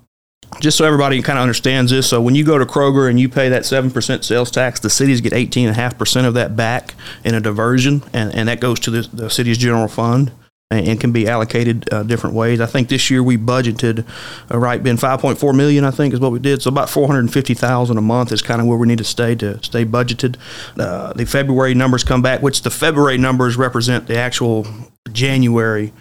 just 0.60 0.76
so 0.76 0.84
everybody 0.84 1.20
kind 1.22 1.38
of 1.38 1.42
understands 1.42 1.90
this, 1.90 2.08
so 2.08 2.20
when 2.20 2.34
you 2.34 2.44
go 2.44 2.58
to 2.58 2.66
Kroger 2.66 3.08
and 3.08 3.18
you 3.18 3.28
pay 3.28 3.48
that 3.48 3.62
7% 3.62 4.24
sales 4.24 4.50
tax, 4.50 4.80
the 4.80 4.90
cities 4.90 5.20
get 5.20 5.32
18.5% 5.32 6.24
of 6.26 6.34
that 6.34 6.56
back 6.56 6.94
in 7.24 7.34
a 7.34 7.40
diversion, 7.40 8.02
and, 8.12 8.34
and 8.34 8.48
that 8.48 8.60
goes 8.60 8.80
to 8.80 8.90
the, 8.90 9.08
the 9.12 9.30
city's 9.30 9.58
general 9.58 9.88
fund 9.88 10.32
and, 10.70 10.86
and 10.86 11.00
can 11.00 11.12
be 11.12 11.28
allocated 11.28 11.92
uh, 11.92 12.02
different 12.02 12.34
ways. 12.34 12.60
I 12.60 12.66
think 12.66 12.88
this 12.88 13.10
year 13.10 13.22
we 13.22 13.36
budgeted, 13.36 14.06
uh, 14.52 14.58
right, 14.58 14.82
been 14.82 14.96
5.4 14.96 15.56
million, 15.56 15.84
I 15.84 15.90
think 15.90 16.12
is 16.12 16.20
what 16.20 16.32
we 16.32 16.38
did. 16.38 16.62
So 16.62 16.68
about 16.68 16.90
450,000 16.90 17.96
a 17.96 18.00
month 18.00 18.32
is 18.32 18.42
kind 18.42 18.60
of 18.60 18.66
where 18.66 18.78
we 18.78 18.86
need 18.86 18.98
to 18.98 19.04
stay 19.04 19.34
to 19.36 19.62
stay 19.62 19.84
budgeted. 19.84 20.36
Uh, 20.78 21.12
the 21.14 21.24
February 21.24 21.74
numbers 21.74 22.04
come 22.04 22.22
back, 22.22 22.42
which 22.42 22.62
the 22.62 22.70
February 22.70 23.18
numbers 23.18 23.56
represent 23.56 24.06
the 24.06 24.16
actual 24.16 24.66
January 25.12 25.92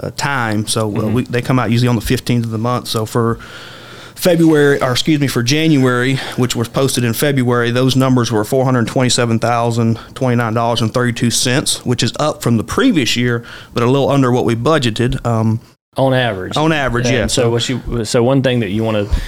uh, 0.00 0.10
time. 0.10 0.66
So 0.66 0.94
uh, 0.96 1.08
we, 1.08 1.24
they 1.24 1.42
come 1.42 1.58
out 1.58 1.70
usually 1.70 1.88
on 1.88 1.96
the 1.96 2.02
15th 2.02 2.44
of 2.44 2.50
the 2.50 2.58
month. 2.58 2.88
So 2.88 3.06
for 3.06 3.38
February, 4.16 4.82
or 4.82 4.92
excuse 4.92 5.20
me, 5.20 5.28
for 5.28 5.42
January, 5.42 6.16
which 6.36 6.56
was 6.56 6.68
posted 6.68 7.04
in 7.04 7.12
February, 7.12 7.70
those 7.70 7.94
numbers 7.96 8.32
were 8.32 8.44
four 8.44 8.64
hundred 8.64 8.88
twenty-seven 8.88 9.38
thousand 9.38 9.96
twenty-nine 10.14 10.54
dollars 10.54 10.80
and 10.80 10.92
thirty-two 10.92 11.30
cents, 11.30 11.84
which 11.84 12.02
is 12.02 12.12
up 12.18 12.42
from 12.42 12.56
the 12.56 12.64
previous 12.64 13.14
year, 13.16 13.44
but 13.74 13.82
a 13.82 13.86
little 13.86 14.08
under 14.08 14.32
what 14.32 14.44
we 14.44 14.54
budgeted. 14.56 15.24
Um, 15.24 15.60
On 15.96 16.12
average. 16.12 16.56
on 16.56 16.72
average, 16.72 17.06
And 17.06 17.14
yeah. 17.14 17.26
So 17.26 17.50
what 17.50 17.68
you 17.68 18.04
so 18.04 18.22
one 18.22 18.42
thing 18.42 18.60
that 18.60 18.70
you 18.70 18.82
want 18.82 18.96
to 19.08 19.20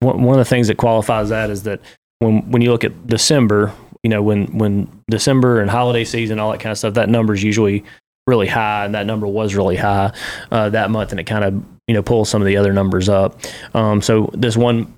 one 0.00 0.22
one 0.22 0.38
of 0.38 0.44
the 0.44 0.48
things 0.48 0.68
that 0.68 0.76
qualifies 0.76 1.30
that 1.30 1.50
is 1.50 1.62
that 1.64 1.80
when 2.18 2.50
when 2.50 2.62
you 2.62 2.70
look 2.70 2.84
at 2.84 3.06
December, 3.06 3.72
you 4.02 4.10
know 4.10 4.22
when 4.22 4.46
when 4.58 4.88
December 5.10 5.60
and 5.60 5.70
holiday 5.70 6.04
season, 6.04 6.38
all 6.38 6.52
that 6.52 6.60
kind 6.60 6.70
of 6.70 6.78
stuff, 6.78 6.94
that 6.94 7.08
number 7.08 7.34
is 7.34 7.42
usually 7.42 7.84
really 8.26 8.46
high, 8.46 8.84
and 8.84 8.94
that 8.94 9.06
number 9.06 9.26
was 9.26 9.54
really 9.54 9.76
high 9.76 10.12
uh, 10.50 10.68
that 10.70 10.90
month, 10.90 11.10
and 11.10 11.18
it 11.20 11.24
kind 11.24 11.44
of 11.44 11.64
you 11.88 11.94
know 11.94 12.02
pull 12.02 12.24
some 12.24 12.40
of 12.42 12.46
the 12.46 12.56
other 12.56 12.72
numbers 12.72 13.08
up. 13.08 13.38
Um, 13.74 14.00
so 14.02 14.30
this 14.34 14.56
one 14.56 14.92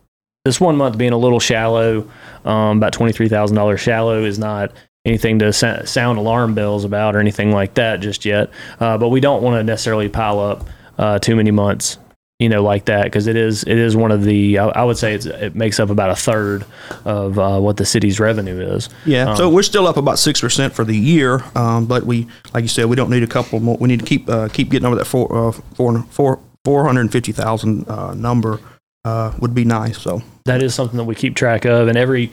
this 0.44 0.60
one 0.60 0.76
month 0.76 0.98
being 0.98 1.12
a 1.12 1.18
little 1.18 1.40
shallow, 1.40 2.08
um, 2.44 2.76
about 2.78 2.92
twenty 2.92 3.12
three 3.12 3.28
thousand 3.28 3.56
dollars 3.56 3.80
shallow 3.80 4.24
is 4.24 4.38
not 4.38 4.72
anything 5.06 5.38
to 5.38 5.52
sa- 5.52 5.84
sound 5.84 6.18
alarm 6.18 6.54
bells 6.54 6.84
about 6.84 7.14
or 7.14 7.18
anything 7.20 7.52
like 7.52 7.74
that 7.74 8.00
just 8.00 8.24
yet. 8.24 8.50
Uh, 8.80 8.96
but 8.98 9.08
we 9.08 9.20
don't 9.20 9.42
want 9.42 9.58
to 9.58 9.62
necessarily 9.64 10.08
pile 10.08 10.40
up 10.40 10.66
uh, 10.98 11.18
too 11.18 11.36
many 11.36 11.50
months, 11.50 11.98
you 12.38 12.48
know, 12.48 12.62
like 12.62 12.86
that 12.86 13.04
because 13.04 13.26
it 13.26 13.36
is 13.36 13.64
it 13.64 13.78
is 13.78 13.96
one 13.96 14.10
of 14.12 14.22
the 14.24 14.58
I, 14.58 14.66
I 14.68 14.84
would 14.84 14.96
say 14.98 15.14
it's, 15.14 15.26
it 15.26 15.54
makes 15.54 15.80
up 15.80 15.88
about 15.90 16.10
a 16.10 16.16
third 16.16 16.64
of 17.06 17.38
uh, 17.38 17.58
what 17.60 17.76
the 17.78 17.84
city's 17.86 18.20
revenue 18.20 18.60
is. 18.60 18.88
Yeah, 19.06 19.30
Um, 19.30 19.36
so 19.36 19.48
we're 19.50 19.62
still 19.62 19.86
up 19.86 19.96
about 19.96 20.18
six 20.18 20.40
percent 20.42 20.74
for 20.74 20.84
the 20.84 20.96
year, 20.96 21.42
um, 21.54 21.86
but 21.86 22.04
we, 22.04 22.26
like 22.52 22.62
you 22.62 22.68
said, 22.68 22.86
we 22.86 22.96
don't 22.96 23.10
need 23.10 23.22
a 23.22 23.26
couple 23.26 23.60
more. 23.60 23.76
We 23.78 23.88
need 23.88 24.00
to 24.00 24.06
keep 24.06 24.28
uh, 24.28 24.48
keep 24.48 24.68
getting 24.70 24.86
over 24.86 24.96
that 24.96 25.06
four 25.06 25.34
uh, 25.34 25.52
four 25.52 26.02
four 26.10 26.38
four 26.64 26.84
hundred 26.84 27.10
fifty 27.12 27.32
thousand 27.32 27.88
uh, 27.88 28.14
number 28.14 28.60
uh, 29.04 29.32
would 29.40 29.54
be 29.54 29.64
nice. 29.64 29.98
So 29.98 30.22
that 30.44 30.62
is 30.62 30.74
something 30.74 30.96
that 30.96 31.04
we 31.04 31.14
keep 31.14 31.34
track 31.36 31.64
of, 31.64 31.88
and 31.88 31.96
every 31.98 32.32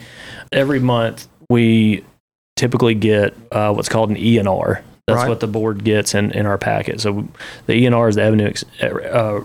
every 0.52 0.80
month 0.80 1.28
we 1.50 2.04
typically 2.56 2.96
get 2.96 3.34
uh, 3.52 3.74
what's 3.74 3.90
called 3.90 4.10
an 4.10 4.16
ENR. 4.16 4.82
That's 5.08 5.18
Right. 5.24 5.30
what 5.30 5.40
the 5.40 5.48
board 5.48 5.84
gets 5.84 6.14
in, 6.14 6.32
in 6.32 6.46
our 6.46 6.58
packet. 6.60 7.02
So 7.02 7.28
the 7.66 7.74
ENR 7.74 8.08
is 8.08 8.16
the 8.16 8.22
Avenue 8.22 8.46
ex- 8.48 8.64
uh, 8.82 9.42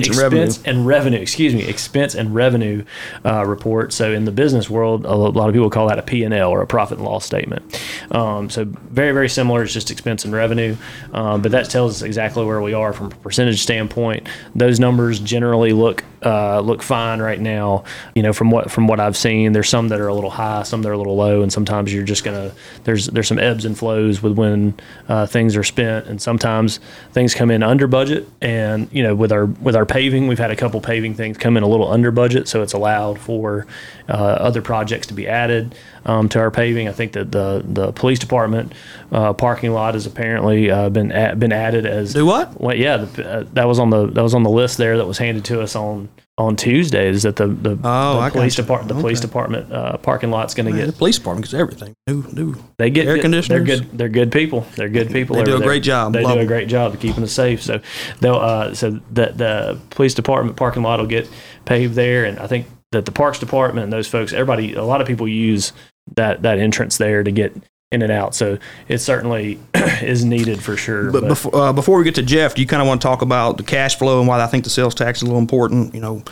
expense, 0.00 0.08
and 0.08 0.18
revenue. 0.18 0.52
and 0.64 0.86
revenue. 0.86 1.18
Excuse 1.18 1.54
me, 1.54 1.62
expense 1.62 2.14
and 2.14 2.34
revenue 2.34 2.84
uh, 3.24 3.44
report. 3.46 3.92
So 3.92 4.12
in 4.12 4.24
the 4.24 4.32
business 4.32 4.68
world, 4.70 5.04
a 5.04 5.14
lot 5.14 5.48
of 5.48 5.54
people 5.54 5.70
call 5.70 5.88
that 5.88 5.98
a 5.98 6.02
P 6.02 6.24
and 6.24 6.34
L 6.34 6.50
or 6.50 6.62
a 6.62 6.66
profit 6.66 6.98
and 6.98 7.06
loss 7.06 7.24
statement. 7.24 7.80
Um, 8.10 8.50
so 8.50 8.64
very 8.64 9.12
very 9.12 9.28
similar. 9.28 9.62
It's 9.62 9.72
just 9.72 9.90
expense 9.90 10.24
and 10.24 10.32
revenue, 10.32 10.76
um, 11.12 11.42
but 11.42 11.52
that 11.52 11.70
tells 11.70 11.96
us 11.96 12.02
exactly 12.02 12.44
where 12.44 12.60
we 12.60 12.74
are 12.74 12.92
from 12.92 13.06
a 13.06 13.10
percentage 13.16 13.62
standpoint. 13.62 14.28
Those 14.54 14.80
numbers 14.80 15.18
generally 15.20 15.72
look 15.72 16.04
uh, 16.22 16.60
look 16.60 16.82
fine 16.82 17.20
right 17.20 17.40
now. 17.40 17.84
You 18.14 18.22
know, 18.22 18.32
from 18.32 18.50
what 18.50 18.70
from 18.70 18.86
what 18.86 19.00
I've 19.00 19.16
seen, 19.16 19.52
there's 19.52 19.68
some 19.68 19.88
that 19.88 20.00
are 20.00 20.08
a 20.08 20.14
little 20.14 20.30
high, 20.30 20.62
some 20.62 20.82
that 20.82 20.88
are 20.88 20.92
a 20.92 20.98
little 20.98 21.16
low, 21.16 21.42
and 21.42 21.52
sometimes 21.52 21.92
you're 21.92 22.04
just 22.04 22.24
gonna 22.24 22.52
there's 22.84 23.06
there's 23.06 23.28
some 23.28 23.38
ebbs 23.38 23.64
and 23.64 23.76
flows 23.76 24.22
with 24.22 24.36
when 24.36 24.74
uh, 25.08 25.26
things 25.26 25.56
are 25.56 25.64
spent, 25.64 26.06
and 26.06 26.20
sometimes 26.20 26.80
things 27.12 27.34
come 27.34 27.50
in 27.50 27.62
under 27.62 27.86
budget. 27.86 28.28
And 28.40 28.88
you 28.92 29.02
know, 29.02 29.14
with 29.14 29.32
our 29.32 29.46
with 29.46 29.76
our 29.76 29.81
paving, 29.86 30.28
we've 30.28 30.38
had 30.38 30.50
a 30.50 30.56
couple 30.56 30.80
paving 30.80 31.14
things 31.14 31.36
come 31.38 31.56
in 31.56 31.62
a 31.62 31.66
little 31.68 31.88
under 31.90 32.10
budget, 32.10 32.48
so 32.48 32.62
it's 32.62 32.72
allowed 32.72 33.18
for 33.18 33.66
uh, 34.08 34.12
other 34.12 34.62
projects 34.62 35.06
to 35.08 35.14
be 35.14 35.28
added 35.28 35.74
um, 36.04 36.28
to 36.30 36.38
our 36.38 36.50
paving. 36.50 36.88
I 36.88 36.92
think 36.92 37.12
that 37.12 37.30
the 37.32 37.62
the 37.66 37.92
police 37.92 38.18
department 38.18 38.72
uh, 39.10 39.32
parking 39.32 39.72
lot 39.72 39.94
has 39.94 40.06
apparently 40.06 40.70
uh, 40.70 40.88
been 40.90 41.12
a- 41.12 41.36
been 41.36 41.52
added 41.52 41.86
as 41.86 42.14
Do 42.14 42.26
what? 42.26 42.60
well, 42.60 42.76
yeah, 42.76 42.98
the, 42.98 43.28
uh, 43.30 43.44
that 43.54 43.66
was 43.68 43.78
on 43.78 43.90
the 43.90 44.06
that 44.06 44.22
was 44.22 44.34
on 44.34 44.42
the 44.42 44.50
list 44.50 44.78
there 44.78 44.96
that 44.98 45.06
was 45.06 45.18
handed 45.18 45.44
to 45.46 45.60
us 45.60 45.74
on 45.76 46.08
on 46.38 46.56
Tuesday. 46.56 47.08
Is 47.08 47.22
that 47.24 47.36
the 47.36 47.46
the, 47.46 47.78
Oh, 47.84 48.22
the 48.22 48.30
police 48.30 48.54
department 48.54 48.88
the 48.94 49.00
police 49.00 49.20
department 49.20 49.72
uh, 49.72 49.96
parking 49.98 50.30
lot's 50.30 50.54
going 50.54 50.66
to 50.66 50.72
The 50.72 50.86
get 50.86 50.98
police 50.98 51.18
department 51.18 51.44
gets 51.46 51.54
everything. 51.54 51.94
New, 52.06 52.24
new. 52.32 52.54
they 52.78 52.90
get 52.90 53.06
air 53.06 53.14
good- 53.16 53.22
conditioners. 53.22 53.66
They're 53.66 53.76
good. 53.78 53.98
They're 53.98 54.08
good 54.08 54.32
people. 54.32 54.66
They're 54.76 54.88
good 54.88 55.10
people. 55.12 55.36
They 55.36 55.44
do 55.44 55.54
a 55.56 55.58
there. 55.58 55.66
great 55.68 55.82
job. 55.82 56.12
They 56.14 56.22
Love 56.22 56.34
do 56.36 56.40
a 56.40 56.46
great 56.46 56.68
job 56.68 56.94
of 56.94 57.00
keeping 57.00 57.22
us 57.22 57.32
safe. 57.32 57.62
So 57.62 57.80
they'll 58.20 58.36
uh, 58.36 58.74
so 58.74 59.00
the 59.10 59.26
the 59.34 59.78
police 59.90 60.14
department 60.14 60.56
parking 60.56 60.82
lot 60.82 60.98
will 61.00 61.06
get 61.06 61.28
paved 61.64 61.94
there, 61.94 62.24
and 62.24 62.38
I 62.38 62.46
think 62.46 62.66
that 62.92 63.04
the 63.06 63.12
parks 63.12 63.38
department 63.38 63.84
and 63.84 63.92
those 63.92 64.06
folks, 64.08 64.32
everybody, 64.32 64.74
a 64.74 64.84
lot 64.84 65.00
of 65.00 65.06
people 65.06 65.26
use 65.28 65.72
that 66.16 66.42
that 66.42 66.58
entrance 66.58 66.96
there 66.98 67.22
to 67.22 67.30
get 67.30 67.54
in 67.92 68.02
and 68.02 68.10
out. 68.10 68.34
So 68.34 68.58
it 68.88 68.98
certainly 68.98 69.60
is 70.02 70.24
needed 70.24 70.62
for 70.62 70.76
sure. 70.76 71.12
But 71.12 71.28
before, 71.28 71.54
uh, 71.54 71.72
before 71.72 71.98
we 71.98 72.04
get 72.04 72.14
to 72.16 72.22
Jeff, 72.22 72.54
do 72.54 72.62
you 72.62 72.66
kind 72.66 72.82
of 72.82 72.88
want 72.88 73.00
to 73.00 73.06
talk 73.06 73.22
about 73.22 73.58
the 73.58 73.62
cash 73.62 73.96
flow 73.98 74.18
and 74.18 74.26
why 74.26 74.40
I 74.42 74.46
think 74.46 74.64
the 74.64 74.70
sales 74.70 74.94
tax 74.94 75.18
is 75.18 75.22
a 75.22 75.26
little 75.26 75.38
important? 75.40 75.94
You 75.94 76.00
know, 76.00 76.22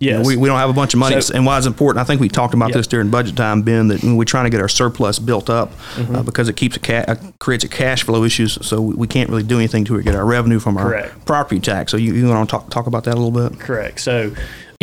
you 0.00 0.10
know, 0.10 0.18
Yes. 0.18 0.26
we, 0.26 0.36
we 0.36 0.48
don't 0.48 0.58
have 0.58 0.68
a 0.70 0.72
bunch 0.74 0.92
of 0.92 0.98
money, 0.98 1.20
So- 1.20 1.34
and 1.34 1.46
why 1.46 1.56
it's 1.56 1.68
important. 1.68 2.02
I 2.02 2.04
think 2.04 2.20
we 2.20 2.28
talked 2.28 2.52
about 2.52 2.70
Yep. 2.70 2.76
this 2.76 2.86
during 2.88 3.10
budget 3.10 3.36
time, 3.36 3.62
Ben. 3.62 3.86
That 3.88 4.02
we're 4.02 4.24
trying 4.24 4.44
to 4.44 4.50
get 4.50 4.60
our 4.60 4.68
surplus 4.68 5.20
built 5.20 5.48
up 5.48 5.70
Mm-hmm. 5.94 6.16
uh, 6.16 6.22
because 6.24 6.48
it 6.48 6.56
keeps 6.56 6.76
a 6.76 6.80
ca- 6.80 7.04
uh, 7.06 7.14
creates 7.38 7.62
a 7.62 7.68
cash 7.68 8.02
flow 8.02 8.24
issues. 8.24 8.58
So 8.66 8.80
we, 8.82 8.94
we 8.94 9.06
can't 9.06 9.30
really 9.30 9.44
do 9.44 9.56
anything 9.56 9.84
to 9.84 10.02
get 10.02 10.16
our 10.16 10.24
revenue 10.26 10.58
from 10.58 10.76
our 10.78 10.86
Correct. 10.86 11.24
property 11.26 11.60
tax. 11.60 11.92
So 11.92 11.96
you, 11.96 12.12
you 12.12 12.28
want 12.28 12.48
to 12.48 12.50
talk 12.50 12.70
talk 12.70 12.88
about 12.88 13.04
that 13.04 13.14
a 13.14 13.20
little 13.20 13.48
bit? 13.48 13.60
Correct. 13.60 14.00
So, 14.00 14.32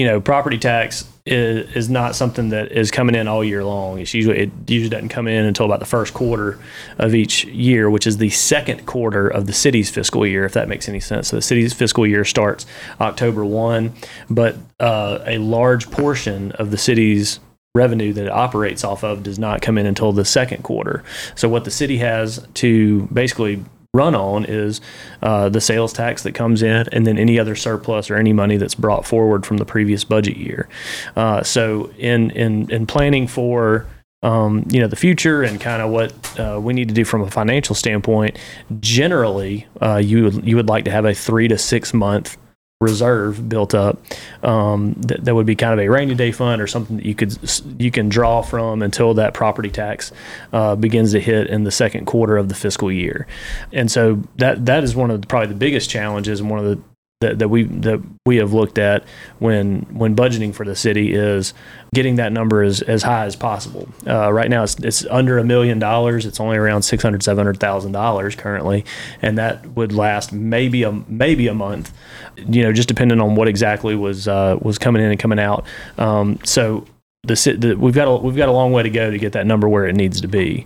you 0.01 0.07
know, 0.07 0.19
property 0.19 0.57
tax 0.57 1.07
is, 1.27 1.75
is 1.75 1.87
not 1.87 2.15
something 2.15 2.49
that 2.49 2.71
is 2.71 2.89
coming 2.89 3.13
in 3.13 3.27
all 3.27 3.43
year 3.43 3.63
long. 3.63 3.99
It's 3.99 4.15
usually 4.15 4.39
it 4.39 4.51
usually 4.65 4.89
doesn't 4.89 5.09
come 5.09 5.27
in 5.27 5.45
until 5.45 5.67
about 5.67 5.79
the 5.79 5.85
first 5.85 6.15
quarter 6.15 6.57
of 6.97 7.13
each 7.13 7.45
year, 7.45 7.87
which 7.87 8.07
is 8.07 8.17
the 8.17 8.31
second 8.31 8.87
quarter 8.87 9.27
of 9.27 9.45
the 9.45 9.53
city's 9.53 9.91
fiscal 9.91 10.25
year, 10.25 10.43
if 10.43 10.53
that 10.53 10.67
makes 10.67 10.89
any 10.89 10.99
sense. 10.99 11.27
So 11.27 11.35
the 11.35 11.41
city's 11.43 11.71
fiscal 11.71 12.07
year 12.07 12.25
starts 12.25 12.65
October 12.99 13.45
one, 13.45 13.93
but 14.27 14.55
uh, 14.79 15.19
a 15.27 15.37
large 15.37 15.91
portion 15.91 16.51
of 16.53 16.71
the 16.71 16.79
city's 16.79 17.39
revenue 17.75 18.13
that 18.13 18.25
it 18.25 18.31
operates 18.31 18.83
off 18.83 19.03
of 19.03 19.21
does 19.21 19.37
not 19.37 19.61
come 19.61 19.77
in 19.77 19.85
until 19.85 20.11
the 20.13 20.25
second 20.25 20.63
quarter. 20.63 21.03
So 21.35 21.47
what 21.47 21.63
the 21.63 21.69
city 21.69 21.97
has 21.99 22.43
to 22.55 23.03
basically 23.13 23.63
run 23.93 24.15
on 24.15 24.45
is 24.45 24.79
uh, 25.21 25.49
the 25.49 25.59
sales 25.59 25.91
tax 25.91 26.23
that 26.23 26.33
comes 26.33 26.61
in, 26.61 26.87
and 26.93 27.05
then 27.05 27.17
any 27.17 27.37
other 27.37 27.55
surplus 27.55 28.09
or 28.09 28.15
any 28.15 28.31
money 28.31 28.55
that's 28.55 28.75
brought 28.75 29.05
forward 29.05 29.45
from 29.45 29.57
the 29.57 29.65
previous 29.65 30.05
budget 30.05 30.37
year. 30.37 30.69
Uh, 31.17 31.43
so 31.43 31.91
in 31.97 32.31
in 32.31 32.71
in 32.71 32.87
planning 32.87 33.27
for 33.27 33.85
um, 34.23 34.65
you 34.69 34.79
know 34.79 34.87
the 34.87 34.95
future 34.95 35.43
and 35.43 35.59
kind 35.59 35.81
of 35.81 35.89
what 35.89 36.39
uh, 36.39 36.57
we 36.61 36.73
need 36.73 36.87
to 36.87 36.93
do 36.93 37.03
from 37.03 37.21
a 37.21 37.29
financial 37.29 37.75
standpoint, 37.75 38.37
generally 38.79 39.67
uh, 39.81 39.97
you 39.97 40.29
you 40.41 40.55
would 40.55 40.69
like 40.69 40.85
to 40.85 40.91
have 40.91 41.03
a 41.03 41.13
three 41.13 41.49
to 41.49 41.57
six 41.57 41.93
month 41.93 42.37
reserve 42.81 43.47
built 43.47 43.73
up 43.73 43.99
um, 44.43 44.93
that, 44.93 45.23
that 45.23 45.35
would 45.35 45.45
be 45.45 45.55
kind 45.55 45.71
of 45.71 45.79
a 45.79 45.87
rainy 45.87 46.15
day 46.15 46.31
fund 46.31 46.61
or 46.61 46.67
something 46.67 46.97
that 46.97 47.05
you 47.05 47.15
could 47.15 47.37
you 47.79 47.91
can 47.91 48.09
draw 48.09 48.41
from 48.41 48.81
until 48.81 49.13
that 49.13 49.33
property 49.33 49.69
tax 49.69 50.11
uh, 50.51 50.75
begins 50.75 51.11
to 51.11 51.19
hit 51.19 51.47
in 51.47 51.63
the 51.63 51.71
second 51.71 52.05
quarter 52.05 52.37
of 52.37 52.49
the 52.49 52.55
fiscal 52.55 52.91
year 52.91 53.27
and 53.71 53.91
so 53.91 54.21
that 54.37 54.65
that 54.65 54.83
is 54.83 54.95
one 54.95 55.11
of 55.11 55.21
the, 55.21 55.27
probably 55.27 55.47
the 55.47 55.53
biggest 55.53 55.89
challenges 55.89 56.39
and 56.39 56.49
one 56.49 56.59
of 56.59 56.65
the 56.65 56.81
that, 57.21 57.39
that 57.39 57.47
we 57.47 57.63
that 57.63 58.01
we 58.25 58.37
have 58.37 58.51
looked 58.51 58.77
at 58.77 59.03
when 59.39 59.81
when 59.95 60.15
budgeting 60.15 60.53
for 60.53 60.65
the 60.65 60.75
city 60.75 61.13
is 61.13 61.53
getting 61.93 62.15
that 62.15 62.31
number 62.31 62.63
as, 62.63 62.81
as 62.81 63.03
high 63.03 63.25
as 63.25 63.35
possible. 63.35 63.87
Uh, 64.07 64.31
right 64.33 64.49
now, 64.49 64.63
it's, 64.63 64.75
it's 64.75 65.05
under 65.05 65.37
a 65.37 65.43
million 65.43 65.77
dollars. 65.79 66.25
It's 66.25 66.39
only 66.39 66.57
around 66.57 66.81
six 66.81 67.01
hundred 67.03 67.23
seven 67.23 67.45
hundred 67.45 67.59
thousand 67.59 67.93
dollars 67.93 68.35
currently, 68.35 68.83
and 69.21 69.37
that 69.37 69.65
would 69.67 69.93
last 69.93 70.33
maybe 70.33 70.83
a 70.83 70.91
maybe 70.91 71.47
a 71.47 71.53
month. 71.53 71.93
You 72.37 72.63
know, 72.63 72.73
just 72.73 72.87
depending 72.87 73.19
on 73.19 73.35
what 73.35 73.47
exactly 73.47 73.95
was 73.95 74.27
uh, 74.27 74.57
was 74.61 74.77
coming 74.77 75.01
in 75.01 75.11
and 75.11 75.19
coming 75.19 75.39
out. 75.39 75.65
Um, 75.97 76.39
so 76.43 76.85
the, 77.23 77.35
the 77.57 77.75
we've 77.75 77.93
got 77.93 78.07
a, 78.07 78.15
we've 78.17 78.35
got 78.35 78.49
a 78.49 78.51
long 78.51 78.71
way 78.71 78.83
to 78.83 78.89
go 78.89 79.11
to 79.11 79.17
get 79.17 79.33
that 79.33 79.45
number 79.45 79.69
where 79.69 79.85
it 79.85 79.95
needs 79.95 80.21
to 80.21 80.27
be. 80.27 80.65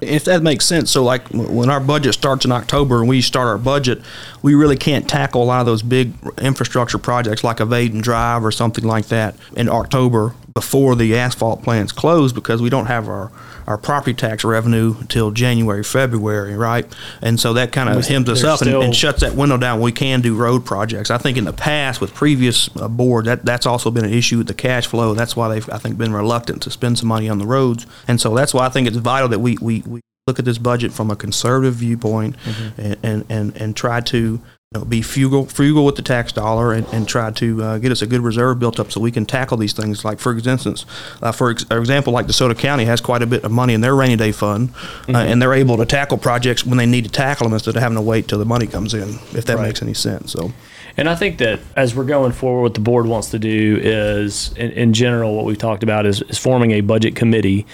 if 0.00 0.24
that 0.24 0.42
makes 0.42 0.64
sense. 0.64 0.90
So, 0.90 1.02
like 1.02 1.26
when 1.28 1.68
our 1.68 1.80
budget 1.80 2.14
starts 2.14 2.44
in 2.44 2.52
October 2.52 3.00
and 3.00 3.08
we 3.08 3.20
start 3.20 3.48
our 3.48 3.58
budget, 3.58 4.00
we 4.42 4.54
really 4.54 4.76
can't 4.76 5.08
tackle 5.08 5.42
a 5.42 5.44
lot 5.44 5.60
of 5.60 5.66
those 5.66 5.82
big 5.82 6.12
infrastructure 6.38 6.98
projects 6.98 7.44
like 7.44 7.60
a 7.60 7.88
Drive 7.88 8.44
or 8.44 8.52
something 8.52 8.84
like 8.84 9.06
that 9.06 9.34
in 9.56 9.68
October 9.68 10.34
before 10.54 10.94
the 10.94 11.16
asphalt 11.16 11.62
plants 11.62 11.92
close 11.92 12.32
because 12.32 12.60
we 12.60 12.70
don't 12.70 12.86
have 12.86 13.08
our, 13.08 13.30
our 13.70 13.78
property 13.78 14.12
tax 14.12 14.42
revenue 14.42 14.96
until 14.98 15.30
January, 15.30 15.84
February, 15.84 16.56
right? 16.56 16.84
And 17.22 17.38
so 17.38 17.52
that 17.52 17.70
kind 17.70 17.88
of 17.88 18.04
hems 18.04 18.28
us 18.28 18.42
up 18.42 18.62
and, 18.62 18.70
and 18.70 18.94
shuts 18.94 19.20
that 19.20 19.34
window 19.34 19.56
down. 19.56 19.80
We 19.80 19.92
can 19.92 20.20
do 20.20 20.34
road 20.34 20.66
projects. 20.66 21.08
I 21.08 21.18
think 21.18 21.38
in 21.38 21.44
the 21.44 21.52
past 21.52 22.00
with 22.00 22.12
previous 22.12 22.68
uh, 22.76 22.88
board, 22.88 23.26
that 23.26 23.44
that's 23.44 23.66
also 23.66 23.92
been 23.92 24.04
an 24.04 24.12
issue 24.12 24.38
with 24.38 24.48
the 24.48 24.54
cash 24.54 24.88
flow. 24.88 25.14
That's 25.14 25.36
why 25.36 25.48
they've 25.48 25.70
I 25.70 25.78
think 25.78 25.96
been 25.98 26.12
reluctant 26.12 26.62
to 26.62 26.70
spend 26.72 26.98
some 26.98 27.06
money 27.06 27.28
on 27.28 27.38
the 27.38 27.46
roads. 27.46 27.86
And 28.08 28.20
so 28.20 28.34
that's 28.34 28.52
why 28.52 28.66
I 28.66 28.70
think 28.70 28.88
it's 28.88 28.96
vital 28.96 29.28
that 29.28 29.38
we 29.38 29.56
we, 29.60 29.82
we 29.86 30.00
look 30.26 30.40
at 30.40 30.44
this 30.44 30.58
budget 30.58 30.92
from 30.92 31.08
a 31.08 31.14
conservative 31.14 31.74
viewpoint 31.74 32.34
and, 32.76 32.96
and, 33.04 33.24
and 33.28 33.56
and 33.56 33.76
try 33.76 34.00
to 34.00 34.40
know, 34.72 34.84
be 34.84 35.02
frugal 35.02 35.46
frugal 35.46 35.84
with 35.84 35.96
the 35.96 36.02
tax 36.02 36.30
dollar 36.30 36.72
and, 36.72 36.86
and 36.92 37.08
try 37.08 37.28
to 37.32 37.60
uh, 37.60 37.78
get 37.78 37.90
us 37.90 38.02
a 38.02 38.06
good 38.06 38.20
reserve 38.20 38.60
built 38.60 38.78
up 38.78 38.92
so 38.92 39.00
we 39.00 39.10
can 39.10 39.26
tackle 39.26 39.56
these 39.56 39.72
things. 39.72 40.04
Like 40.04 40.20
for 40.20 40.32
instance, 40.38 40.86
uh, 41.20 41.32
for 41.32 41.50
ex- 41.50 41.64
example, 41.72 42.12
like 42.12 42.26
DeSoto 42.26 42.56
County 42.56 42.84
has 42.84 43.00
quite 43.00 43.20
a 43.20 43.26
bit 43.26 43.42
of 43.42 43.50
money 43.50 43.74
in 43.74 43.80
their 43.80 43.96
rainy 43.96 44.14
day 44.14 44.30
fund, 44.30 44.70
uh, 45.08 45.16
and 45.16 45.42
they're 45.42 45.54
able 45.54 45.76
to 45.78 45.84
tackle 45.84 46.18
projects 46.18 46.64
when 46.64 46.78
they 46.78 46.86
need 46.86 47.02
to 47.02 47.10
tackle 47.10 47.46
them 47.46 47.54
instead 47.54 47.74
of 47.74 47.82
having 47.82 47.96
to 47.96 48.02
wait 48.02 48.28
till 48.28 48.38
the 48.38 48.44
money 48.44 48.68
comes 48.68 48.94
in. 48.94 49.18
If 49.36 49.44
that 49.46 49.56
Right. 49.56 49.66
makes 49.66 49.82
any 49.82 49.92
sense. 49.94 50.30
So. 50.30 50.52
And 50.96 51.08
I 51.08 51.16
think 51.16 51.38
that 51.38 51.58
as 51.74 51.96
we're 51.96 52.04
going 52.04 52.30
forward, 52.30 52.62
what 52.62 52.74
the 52.74 52.80
board 52.80 53.06
wants 53.06 53.30
to 53.30 53.40
do 53.40 53.80
is, 53.82 54.52
in, 54.56 54.70
in 54.70 54.92
general, 54.92 55.34
what 55.34 55.46
we've 55.46 55.58
talked 55.58 55.82
about 55.82 56.06
is, 56.06 56.22
is 56.22 56.38
forming 56.38 56.70
a 56.72 56.80
budget 56.80 57.16
committee 57.16 57.66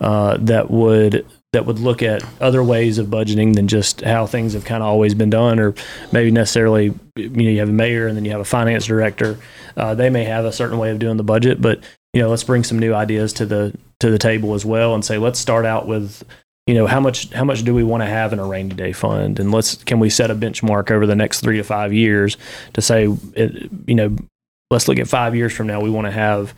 uh, 0.00 0.36
that 0.40 0.70
would 0.70 1.26
that 1.54 1.66
would 1.66 1.78
look 1.78 2.02
at 2.02 2.22
other 2.40 2.62
ways 2.62 2.98
of 2.98 3.06
budgeting 3.06 3.54
than 3.54 3.66
just 3.66 4.02
how 4.02 4.26
things 4.26 4.52
have 4.52 4.64
kind 4.64 4.82
of 4.82 4.88
always 4.88 5.14
been 5.14 5.30
done, 5.30 5.58
or 5.58 5.74
maybe 6.12 6.30
necessarily, 6.30 6.92
you 7.16 7.28
know, 7.28 7.50
you 7.50 7.60
have 7.60 7.68
a 7.68 7.72
mayor 7.72 8.06
and 8.06 8.16
then 8.16 8.24
you 8.24 8.30
have 8.30 8.40
a 8.40 8.44
finance 8.44 8.86
director. 8.86 9.38
Uh, 9.76 9.94
they 9.94 10.10
may 10.10 10.24
have 10.24 10.44
a 10.44 10.52
certain 10.52 10.78
way 10.78 10.90
of 10.90 10.98
doing 10.98 11.16
the 11.16 11.24
budget, 11.24 11.60
but 11.60 11.80
you 12.12 12.22
know, 12.22 12.28
let's 12.28 12.44
bring 12.44 12.62
some 12.62 12.78
new 12.78 12.94
ideas 12.94 13.32
to 13.34 13.46
the 13.46 13.76
to 14.00 14.10
the 14.10 14.18
table 14.18 14.54
as 14.54 14.64
well, 14.64 14.94
and 14.94 15.04
say 15.04 15.18
let's 15.18 15.38
start 15.38 15.64
out 15.64 15.88
with 15.88 16.22
you 16.66 16.74
know 16.74 16.86
how 16.86 17.00
much 17.00 17.30
how 17.32 17.44
much 17.44 17.62
do 17.64 17.74
we 17.74 17.84
want 17.84 18.02
to 18.02 18.06
have 18.06 18.32
in 18.32 18.38
a 18.38 18.46
rainy 18.46 18.74
day 18.74 18.92
fund 18.92 19.38
and 19.38 19.52
let's 19.52 19.82
can 19.84 20.00
we 20.00 20.08
set 20.08 20.30
a 20.30 20.34
benchmark 20.34 20.90
over 20.90 21.06
the 21.06 21.14
next 21.14 21.40
three 21.40 21.58
to 21.58 21.62
five 21.62 21.92
years 21.92 22.38
to 22.72 22.80
say 22.80 23.06
it, 23.34 23.70
you 23.86 23.94
know 23.94 24.16
let's 24.70 24.88
look 24.88 24.98
at 24.98 25.06
five 25.06 25.36
years 25.36 25.52
from 25.52 25.66
now 25.66 25.78
we 25.78 25.90
want 25.90 26.06
to 26.06 26.10
have 26.10 26.54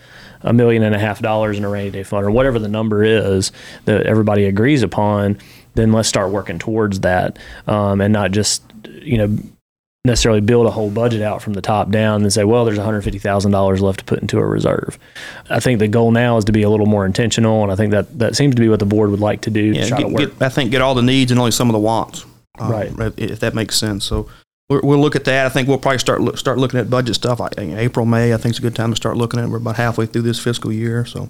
a 0.47 0.53
million 0.53 0.83
and 0.83 0.95
a 0.95 0.99
half 0.99 1.21
dollars 1.21 1.59
in 1.59 1.65
a 1.65 1.69
rainy 1.69 1.91
day 1.91 2.03
fund 2.03 2.25
or 2.25 2.31
whatever 2.31 2.59
the 2.59 2.69
number 2.69 3.05
is 3.05 3.53
that 3.85 4.07
everybody 4.07 4.45
agrees 4.47 4.83
upon 4.83 5.37
then 5.75 5.93
let's 5.93 6.09
start 6.09 6.31
working 6.31 6.59
towards 6.59 7.01
that 7.01 7.39
um, 7.67 8.01
and 8.01 8.13
not 8.13 8.31
just 8.31 8.63
you 9.03 9.19
know 9.19 9.37
necessarily 10.05 10.41
build 10.41 10.67
a 10.67 10.71
whole 10.71 10.89
budget 10.89 11.21
out 11.21 11.43
from 11.43 11.53
the 11.55 11.61
top 11.61 11.91
down 11.91 12.23
and 12.23 12.33
say 12.33 12.45
well 12.45 12.65
there's 12.65 12.79
$150000 12.79 13.81
left 13.81 13.99
to 13.99 14.05
put 14.05 14.21
into 14.21 14.39
a 14.39 14.47
reserve 14.47 14.99
i 15.51 15.59
think 15.59 15.81
the 15.81 15.89
goal 15.89 16.13
now 16.13 16.37
is 16.37 16.45
to 16.45 16.53
be 16.53 16.63
a 16.63 16.71
little 16.71 16.87
more 16.87 17.05
intentional 17.05 17.63
and 17.65 17.73
i 17.73 17.77
think 17.77 17.91
that 17.91 18.17
that 18.19 18.37
seems 18.37 18.55
to 18.55 18.61
be 18.63 18.69
what 18.69 18.79
the 18.79 18.87
board 18.87 19.11
would 19.11 19.19
like 19.21 19.41
to 19.41 19.51
do 19.51 19.73
Yeah, 19.73 19.83
to 19.83 19.89
try 19.89 19.99
to 19.99 20.05
get, 20.05 20.13
work 20.13 20.39
get, 20.39 20.43
I 20.43 20.49
think 20.49 20.71
get 20.71 20.81
all 20.81 20.95
the 20.95 21.03
needs 21.03 21.33
and 21.33 21.39
only 21.41 21.51
some 21.51 21.69
of 21.69 21.73
the 21.73 21.81
wants. 21.81 22.25
um, 22.59 22.71
Right. 22.71 22.91
If, 22.99 23.19
if 23.19 23.41
that 23.41 23.55
makes 23.55 23.77
sense. 23.77 24.05
So 24.05 24.29
we're, 24.69 24.81
we'll 24.81 24.99
look 24.99 25.15
at 25.15 25.25
that. 25.25 25.47
I 25.47 25.49
think 25.49 25.69
we'll 25.69 25.79
probably 25.79 25.99
start 25.99 26.21
look, 26.21 26.39
start 26.39 26.59
looking 26.59 26.81
at 26.81 26.91
budget 26.91 27.15
stuff. 27.15 27.41
April, 27.57 28.05
May. 28.05 28.35
I 28.35 28.37
think 28.37 28.51
it's 28.51 28.59
a 28.59 28.63
good 28.63 28.75
time 28.75 28.91
to 28.91 28.97
start 28.97 29.17
looking 29.17 29.39
at. 29.39 29.47
it. 29.47 29.49
We're 29.49 29.59
about 29.59 29.77
halfway 29.77 30.07
through 30.07 30.23
this 30.23 30.41
fiscal 30.41 30.73
year, 30.73 31.05
so 31.05 31.29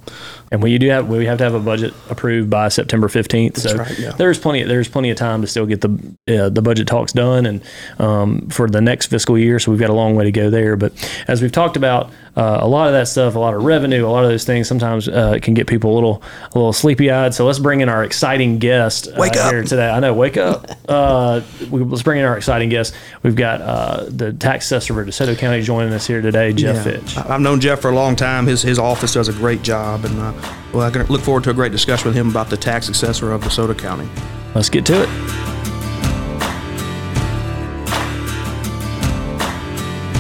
And 0.51 0.63
we 0.63 0.79
do 0.79 0.89
have 0.89 1.09
we 1.09 1.27
have 1.27 1.37
to 1.39 1.45
have 1.45 1.53
a 1.53 1.61
budget 1.61 1.93
approved 2.09 2.49
by 2.49 2.69
September 2.69 3.09
fifteenth. 3.09 3.59
So 3.59 3.77
right, 3.77 3.99
yeah. 3.99 4.13
there's 4.13 4.39
plenty 4.39 4.63
there's 4.63 4.89
plenty 4.89 5.11
of 5.11 5.19
time 5.19 5.43
to 5.43 5.47
still 5.47 5.67
get 5.67 5.83
the 5.83 6.17
uh, 6.29 6.49
the 6.49 6.63
budget 6.63 6.87
talks 6.87 7.13
done 7.13 7.45
and 7.45 7.63
um, 7.99 8.49
for 8.49 8.71
the 8.71 8.81
next 8.81 9.09
fiscal 9.09 9.37
year. 9.37 9.59
So 9.59 9.71
we've 9.71 9.81
got 9.81 9.91
a 9.91 9.95
long 9.95 10.15
way 10.15 10.25
to 10.25 10.33
go 10.33 10.49
there. 10.49 10.77
But 10.77 10.93
as 11.29 11.43
we've 11.43 11.53
talked 11.53 11.77
about, 11.77 12.11
uh, 12.37 12.59
a 12.61 12.69
lot 12.69 12.87
of 12.87 12.93
that 12.93 13.09
stuff, 13.09 13.35
a 13.35 13.39
lot 13.39 13.55
of 13.55 13.65
revenue, 13.65 14.07
a 14.07 14.11
lot 14.11 14.25
of 14.25 14.31
those 14.31 14.45
things 14.45 14.69
sometimes 14.69 15.09
uh, 15.09 15.39
can 15.41 15.55
get 15.55 15.67
people 15.67 15.93
a 15.93 15.95
little 15.95 16.23
a 16.53 16.59
little 16.59 16.73
sleepy 16.73 17.11
eyed. 17.11 17.33
So 17.35 17.47
let's 17.47 17.59
bring 17.59 17.81
in 17.81 17.89
our 17.89 18.05
exciting 18.05 18.59
guest 18.59 19.09
uh, 19.09 19.13
Wake 19.17 19.37
up. 19.37 19.51
here 19.53 19.63
today. 19.63 19.89
I 19.89 20.01
know, 20.01 20.15
wake 20.15 20.37
up. 20.37 20.71
Uh, 20.87 21.43
we, 21.69 21.81
let's 21.83 22.05
bring 22.05 22.21
in 22.21 22.25
our 22.25 22.37
exciting 22.37 22.69
guest. 22.69 22.95
We've 23.25 23.35
got 23.35 23.61
uh, 23.61 24.05
the 24.09 24.33
tax 24.33 24.67
assessor 24.67 24.95
for 24.95 25.05
DeSoto 25.05 25.37
County 25.37 25.61
joining 25.61 25.93
us 25.93 26.07
here 26.07 26.23
today, 26.23 26.53
Jeff 26.53 26.77
Yeah. 26.77 26.83
Fitch. 26.85 27.17
I- 27.19 27.35
I've 27.35 27.41
known 27.41 27.59
Jeff 27.61 27.81
for 27.81 27.91
a 27.91 27.95
long 27.95 28.15
time. 28.15 28.47
His 28.47 28.63
his 28.63 28.79
office 28.79 29.15
does 29.15 29.27
a 29.29 29.33
great 29.33 29.63
job, 29.63 30.05
and 30.05 30.17
uh, 30.21 30.33
well, 30.73 30.87
I 30.87 30.91
can 30.91 31.05
look 31.07 31.23
forward 31.23 31.43
to 31.45 31.51
a 31.51 31.55
great 31.55 31.73
discussion 31.73 32.07
with 32.07 32.15
him 32.15 32.29
about 32.31 32.51
the 32.51 32.57
tax 32.57 32.89
assessor 32.89 33.33
of 33.33 33.43
DeSoto 33.43 33.77
County. 33.77 34.09
Let's 34.55 34.71
get 34.71 34.87
to 34.87 35.03
it. 35.03 35.46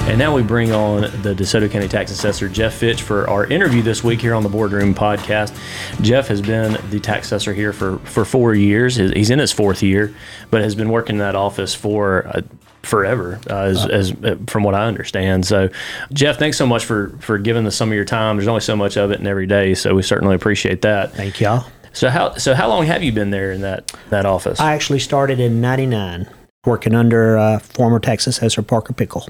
And 0.06 0.20
now 0.20 0.32
we 0.32 0.42
bring 0.42 0.72
on 0.72 1.02
the 1.22 1.34
DeSoto 1.34 1.68
County 1.68 1.88
Tax 1.88 2.12
Assessor, 2.12 2.48
Jeff 2.48 2.74
Fitch, 2.74 3.02
for 3.02 3.28
our 3.28 3.44
interview 3.44 3.82
this 3.82 4.04
week 4.04 4.20
here 4.20 4.34
on 4.34 4.44
the 4.44 4.48
Boardroom 4.48 4.94
Podcast. 4.94 5.52
Jeff 6.00 6.28
has 6.28 6.40
been 6.40 6.78
the 6.90 7.00
tax 7.00 7.26
assessor 7.26 7.52
here 7.52 7.72
for, 7.72 7.98
for 7.98 8.24
four 8.24 8.54
years. 8.54 8.94
He's 8.94 9.30
in 9.30 9.40
his 9.40 9.50
fourth 9.50 9.82
year, 9.82 10.14
but 10.50 10.62
has 10.62 10.76
been 10.76 10.90
working 10.90 11.16
in 11.16 11.18
that 11.18 11.34
office 11.34 11.74
for 11.74 12.28
uh, 12.28 12.42
forever, 12.82 13.40
uh, 13.50 13.62
as, 13.62 13.84
as 13.84 14.12
uh, 14.12 14.36
from 14.46 14.62
what 14.62 14.76
I 14.76 14.86
understand. 14.86 15.44
So, 15.44 15.68
Jeff, 16.12 16.38
thanks 16.38 16.56
so 16.56 16.66
much 16.66 16.84
for 16.84 17.10
for 17.20 17.36
giving 17.36 17.66
us 17.66 17.74
some 17.74 17.88
of 17.88 17.94
your 17.96 18.04
time. 18.04 18.36
There's 18.36 18.48
only 18.48 18.60
so 18.60 18.76
much 18.76 18.96
of 18.96 19.10
it 19.10 19.18
in 19.18 19.26
every 19.26 19.48
day, 19.48 19.74
so 19.74 19.94
we 19.94 20.02
certainly 20.02 20.36
appreciate 20.36 20.82
that. 20.82 21.14
Thank 21.14 21.40
y'all. 21.40 21.66
So 21.92 22.10
how 22.10 22.34
so 22.36 22.54
how 22.54 22.68
long 22.68 22.86
have 22.86 23.02
you 23.02 23.10
been 23.10 23.30
there 23.30 23.50
in 23.50 23.62
that 23.62 23.92
that 24.10 24.24
office? 24.24 24.60
I 24.60 24.72
actually 24.74 25.00
started 25.00 25.40
in 25.40 25.60
'99, 25.60 26.28
working 26.64 26.94
under 26.94 27.36
uh, 27.36 27.58
former 27.58 27.98
tax 27.98 28.28
assessor 28.28 28.62
Parker 28.62 28.92
Pickle. 28.92 29.26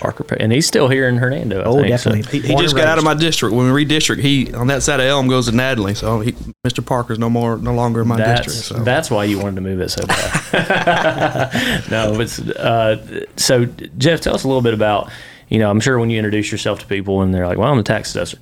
Parker, 0.00 0.22
Pe- 0.24 0.36
and 0.38 0.52
he's 0.52 0.66
still 0.66 0.88
here 0.88 1.08
in 1.08 1.16
Hernando. 1.16 1.60
I 1.60 1.64
Oh, 1.64 1.74
think, 1.74 1.98
so- 1.98 2.10
definitely. 2.10 2.40
He, 2.40 2.48
he 2.48 2.56
just 2.56 2.76
got 2.76 2.86
out 2.88 2.98
of 2.98 3.04
my 3.04 3.14
district. 3.14 3.54
When 3.54 3.72
we 3.72 3.84
redistrict, 3.84 4.20
he 4.20 4.52
on 4.54 4.66
that 4.66 4.82
side 4.82 5.00
of 5.00 5.06
Elm 5.06 5.28
goes 5.28 5.46
to 5.46 5.52
Nadley. 5.52 5.96
So 5.96 6.20
he, 6.20 6.32
Mr. 6.66 6.84
Parker's 6.84 7.18
no 7.18 7.30
more, 7.30 7.56
no 7.56 7.72
longer 7.74 8.02
in 8.02 8.08
my 8.08 8.16
That's 8.16 8.46
district. 8.46 8.78
So. 8.78 8.84
that's 8.84 9.10
why 9.10 9.24
you 9.24 9.38
wanted 9.38 9.54
to 9.56 9.60
move 9.62 9.80
it 9.80 9.90
so 9.90 10.04
bad. 10.06 11.90
no, 11.90 12.16
but 12.16 12.56
uh, 12.56 12.96
so 13.36 13.64
Jeff, 13.96 14.20
tell 14.20 14.34
us 14.34 14.44
a 14.44 14.48
little 14.48 14.62
bit 14.62 14.74
about 14.74 15.10
you 15.48 15.58
know 15.58 15.70
I'm 15.70 15.80
sure 15.80 15.98
when 15.98 16.10
you 16.10 16.18
introduce 16.18 16.52
yourself 16.52 16.80
to 16.80 16.86
people 16.86 17.22
and 17.22 17.32
they're 17.34 17.46
like, 17.46 17.58
well, 17.58 17.70
I'm 17.70 17.76
the 17.78 17.82
tax 17.82 18.10
assessor. 18.10 18.38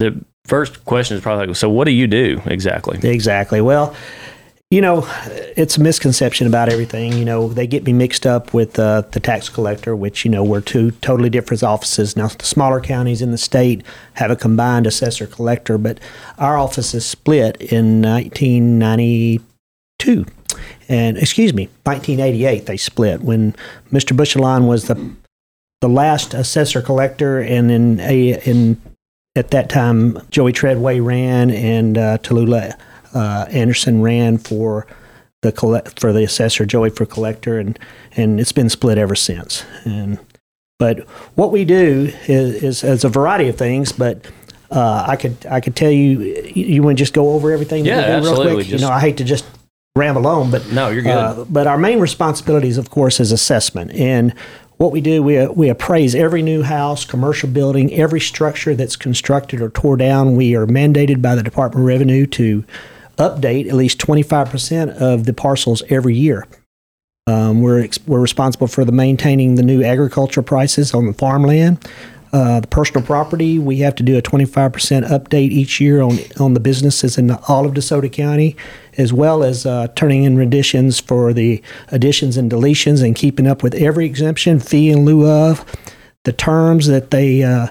The 0.00 0.22
first 0.46 0.84
question 0.84 1.16
is 1.16 1.22
probably 1.22 1.46
like, 1.48 1.56
so 1.56 1.68
what 1.70 1.84
do 1.84 1.92
you 1.92 2.06
do 2.06 2.40
exactly? 2.46 2.98
Exactly. 3.08 3.60
Well, 3.60 3.94
you 4.70 4.80
know, 4.80 5.04
it's 5.56 5.76
a 5.76 5.80
misconception 5.80 6.46
about 6.46 6.68
everything. 6.68 7.14
You 7.14 7.24
know, 7.24 7.48
they 7.48 7.66
get 7.66 7.82
me 7.84 7.92
mixed 7.92 8.24
up 8.24 8.54
with 8.54 8.78
uh, 8.78 9.00
the 9.10 9.18
tax 9.18 9.48
collector, 9.48 9.96
which, 9.96 10.24
you 10.24 10.30
know, 10.30 10.44
we're 10.44 10.60
two 10.60 10.92
totally 10.92 11.28
different 11.28 11.64
offices. 11.64 12.16
Now, 12.16 12.28
the 12.28 12.44
smaller 12.44 12.80
counties 12.80 13.20
in 13.20 13.32
the 13.32 13.38
state 13.38 13.82
have 14.14 14.30
a 14.30 14.36
combined 14.36 14.86
assessor 14.86 15.26
collector, 15.26 15.76
but 15.76 15.98
our 16.38 16.56
office 16.56 16.94
is 16.94 17.04
split 17.04 17.60
in 17.60 18.00
1992. 18.00 20.24
And, 20.88 21.18
excuse 21.18 21.52
me, 21.52 21.68
1988, 21.82 22.66
they 22.66 22.76
split 22.76 23.22
when 23.22 23.56
Mr. 23.90 24.16
Bushelon 24.16 24.68
was 24.68 24.86
the 24.86 25.16
the 25.80 25.88
last 25.88 26.34
assessor 26.34 26.82
collector, 26.82 27.40
and 27.40 27.70
in 27.70 28.00
a 28.00 28.38
in 28.46 28.78
at 29.34 29.50
that 29.50 29.70
time 29.70 30.18
Joey 30.30 30.52
Treadway 30.52 31.00
ran 31.00 31.50
and 31.50 31.96
uh, 31.96 32.18
Tallulah 32.18 32.78
uh, 33.14 33.46
Anderson 33.50 34.02
ran 34.02 34.38
for 34.38 34.86
the 35.42 35.52
collect 35.52 35.98
for 36.00 36.12
the 36.12 36.22
assessor, 36.24 36.66
Joey 36.66 36.90
for 36.90 37.06
collector, 37.06 37.58
and 37.58 37.78
and 38.16 38.40
it's 38.40 38.52
been 38.52 38.68
split 38.68 38.98
ever 38.98 39.14
since. 39.14 39.64
And 39.84 40.18
but 40.78 41.00
what 41.34 41.52
we 41.52 41.64
do 41.64 42.10
is, 42.26 42.62
is, 42.62 42.84
is 42.84 43.04
a 43.04 43.08
variety 43.08 43.48
of 43.48 43.56
things, 43.56 43.92
but. 43.92 44.26
Uh, 44.72 45.04
I 45.08 45.16
could 45.16 45.44
I 45.50 45.58
could 45.60 45.74
tell 45.74 45.90
you 45.90 46.20
you, 46.54 46.80
want 46.80 46.96
to 46.96 47.02
just 47.02 47.12
go 47.12 47.32
over 47.32 47.50
everything 47.50 47.84
Yeah, 47.84 48.06
real 48.06 48.16
absolutely. 48.18 48.52
quick. 48.54 48.66
Just- 48.68 48.80
you 48.80 48.86
know 48.88 48.94
I 48.94 49.00
hate 49.00 49.16
to 49.16 49.24
just 49.24 49.44
ramble 49.96 50.28
on, 50.28 50.52
but 50.52 50.70
No, 50.70 50.90
you're 50.90 51.02
good. 51.02 51.10
uh, 51.10 51.44
but 51.48 51.66
our 51.66 51.76
main 51.76 51.98
responsibilities, 51.98 52.78
of 52.78 52.88
course, 52.88 53.18
is 53.18 53.32
assessment. 53.32 53.90
And 53.90 54.32
what 54.76 54.92
we 54.92 55.00
do, 55.00 55.24
we, 55.24 55.44
we 55.48 55.68
appraise 55.68 56.14
every 56.14 56.40
new 56.42 56.62
house, 56.62 57.04
commercial 57.04 57.48
building, 57.48 57.92
every 57.92 58.20
structure 58.20 58.76
that's 58.76 58.94
constructed 58.94 59.60
or 59.60 59.70
tore 59.70 59.96
down. 59.96 60.36
We 60.36 60.54
are 60.54 60.66
mandated 60.68 61.20
by 61.20 61.34
the 61.34 61.42
Department 61.42 61.82
of 61.82 61.86
Revenue 61.86 62.24
to 62.26 62.64
update 63.20 63.68
at 63.68 63.74
least 63.74 63.98
25% 63.98 64.96
of 64.96 65.24
the 65.24 65.32
parcels 65.32 65.82
every 65.88 66.14
year. 66.14 66.46
Um, 67.26 67.60
we're, 67.60 67.82
ex- 67.84 68.04
we're 68.06 68.20
responsible 68.20 68.66
for 68.66 68.84
the 68.84 68.92
maintaining 68.92 69.54
the 69.54 69.62
new 69.62 69.84
agricultural 69.84 70.44
prices 70.44 70.94
on 70.94 71.06
the 71.06 71.12
farmland. 71.12 71.86
Uh, 72.32 72.60
the 72.60 72.68
personal 72.68 73.04
property, 73.04 73.58
we 73.58 73.78
have 73.78 73.94
to 73.96 74.02
do 74.02 74.16
a 74.16 74.22
25% 74.22 74.72
update 75.08 75.50
each 75.50 75.80
year 75.80 76.00
on, 76.00 76.18
on 76.38 76.54
the 76.54 76.60
businesses 76.60 77.18
in 77.18 77.30
all 77.48 77.66
of 77.66 77.74
DeSoto 77.74 78.10
County, 78.10 78.56
as 78.96 79.12
well 79.12 79.42
as 79.42 79.66
uh, 79.66 79.88
turning 79.96 80.22
in 80.24 80.36
renditions 80.36 81.00
for 81.00 81.32
the 81.32 81.60
additions 81.88 82.36
and 82.36 82.50
deletions 82.50 83.04
and 83.04 83.16
keeping 83.16 83.48
up 83.48 83.62
with 83.62 83.74
every 83.74 84.06
exemption, 84.06 84.60
fee 84.60 84.90
in 84.90 85.04
lieu 85.04 85.28
of, 85.28 85.64
the 86.24 86.32
terms 86.32 86.86
that 86.86 87.10
they 87.10 87.42
uh, 87.42 87.66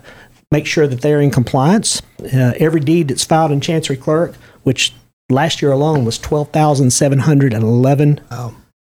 make 0.52 0.66
sure 0.66 0.88
that 0.88 1.02
they're 1.02 1.22
in 1.22 1.32
compliance. 1.32 2.02
Uh, 2.22 2.54
every 2.58 2.82
deed 2.82 3.08
that's 3.08 3.24
filed 3.24 3.52
in 3.52 3.62
Chancery 3.62 3.96
Clerk, 3.96 4.36
which 4.64 4.94
last 5.30 5.62
year 5.62 5.72
alone 5.72 6.06
was 6.06 6.18
12,711 6.18 8.22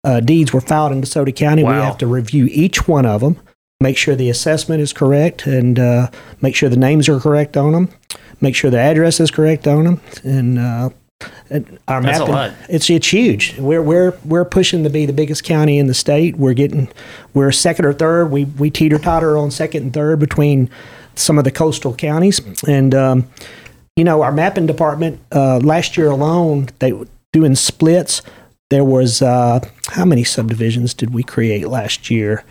uh, 0.05 0.21
deeds 0.21 0.53
were 0.53 0.61
filed 0.61 0.93
in 0.93 1.01
DeSoto 1.01 1.35
County. 1.35 1.65
We 1.65 1.71
have 1.71 1.99
to 1.99 2.07
review 2.07 2.49
each 2.51 2.89
one 2.89 3.05
of 3.05 3.21
them, 3.21 3.39
make 3.81 3.97
sure 3.97 4.15
the 4.15 4.31
assessment 4.31 4.81
is 4.81 4.93
correct, 4.93 5.47
and 5.47 5.79
uh, 5.79 6.11
make 6.41 6.55
sure 6.55 6.69
the 6.69 6.77
names 6.77 7.09
are 7.09 7.21
correct 7.21 7.57
on 7.57 7.73
them, 7.73 7.89
make 8.41 8.55
sure 8.55 8.71
the 8.71 8.79
address 8.79 9.21
is 9.21 9.31
correct 9.31 9.67
on 9.67 9.85
them, 9.85 10.01
and. 10.25 10.59
Uh, 10.59 10.91
our 11.89 12.01
That's 12.01 12.21
mapping, 12.21 12.57
it's 12.69 12.89
it's 12.89 13.09
huge. 13.09 13.59
We're 13.59 13.83
we're 13.83 14.17
we're 14.25 14.45
pushing 14.45 14.85
to 14.85 14.91
be 14.91 15.05
the 15.05 15.13
biggest 15.13 15.43
county 15.43 15.79
in 15.79 15.89
the 15.89 15.95
state. 15.95 16.37
We're 16.37 16.55
getting 16.55 16.89
we're 17.35 17.51
second 17.51 17.87
or 17.87 17.93
third. 17.93 18.27
We 18.27 18.45
we 18.45 18.71
teeter 18.71 18.99
totter 18.99 19.37
on 19.37 19.51
second 19.51 19.83
and 19.83 19.93
third 19.93 20.21
between 20.21 20.71
some 21.17 21.37
of 21.37 21.43
the 21.43 21.51
coastal 21.51 21.93
counties. 21.93 22.41
And 22.69 22.95
um, 22.95 23.29
you 23.99 24.05
know, 24.05 24.23
our 24.23 24.31
mapping 24.31 24.67
department 24.67 25.21
uh, 25.33 25.59
last 25.59 25.97
year 25.97 26.09
alone, 26.09 26.69
they 26.79 26.93
were 26.93 27.09
doing 27.33 27.57
splits. 27.57 28.23
There 28.71 28.85
was 28.85 29.21
uh, 29.21 29.59
how 29.89 30.05
many 30.05 30.23
subdivisions 30.23 30.95
did 30.95 31.13
we 31.13 31.25
create 31.25 31.67
last 31.67 32.09
year? 32.09 32.45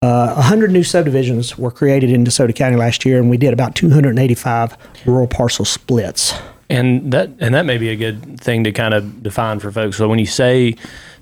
Uh, 0.00 0.32
100 0.32 0.70
new 0.70 0.82
subdivisions 0.82 1.58
were 1.58 1.70
created 1.70 2.08
in 2.08 2.24
DeSoto 2.24 2.56
County 2.56 2.76
last 2.76 3.04
year, 3.04 3.18
and 3.18 3.28
we 3.28 3.36
did 3.36 3.52
about 3.52 3.74
285 3.74 4.78
rural 5.04 5.26
parcel 5.26 5.66
splits. 5.66 6.32
And 6.70 7.12
that 7.12 7.28
and 7.38 7.54
that 7.54 7.66
may 7.66 7.76
be 7.76 7.90
a 7.90 7.96
good 7.96 8.40
thing 8.40 8.64
to 8.64 8.72
kind 8.72 8.94
of 8.94 9.22
define 9.22 9.60
for 9.60 9.70
folks. 9.70 9.98
So 9.98 10.08
when 10.08 10.18
you 10.18 10.24
say 10.24 10.74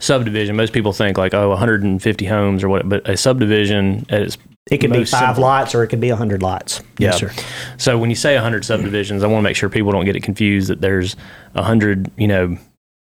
subdivision, 0.03 0.57
most 0.57 0.73
people 0.73 0.93
think 0.93 1.17
like 1.19 1.33
oh 1.35 1.49
150 1.51 2.25
homes 2.27 2.63
or 2.65 2.69
what, 2.69 2.89
but 2.89 3.09
a 3.09 3.17
subdivision 3.17 4.05
at 4.09 4.23
its 4.23 4.39
It 4.71 4.79
could 4.79 4.93
be 4.93 5.05
five 5.05 5.35
simple- 5.37 5.43
lots 5.45 5.75
or 5.75 5.83
it 5.83 5.89
could 5.89 6.01
be 6.01 6.11
100 6.11 6.43
lots. 6.43 6.83
Yes, 6.99 7.19
sir. 7.19 7.31
So 7.79 7.99
when 7.99 8.11
you 8.11 8.17
say 8.17 8.35
100 8.35 8.65
subdivisions, 8.65 9.23
I 9.23 9.27
want 9.29 9.39
to 9.41 9.49
make 9.49 9.57
sure 9.57 9.69
people 9.69 9.93
don't 9.93 10.05
get 10.05 10.17
it 10.17 10.23
confused 10.23 10.69
that 10.69 10.81
there's 10.81 11.17
100, 11.53 12.11
you 12.17 12.29
know, 12.29 12.57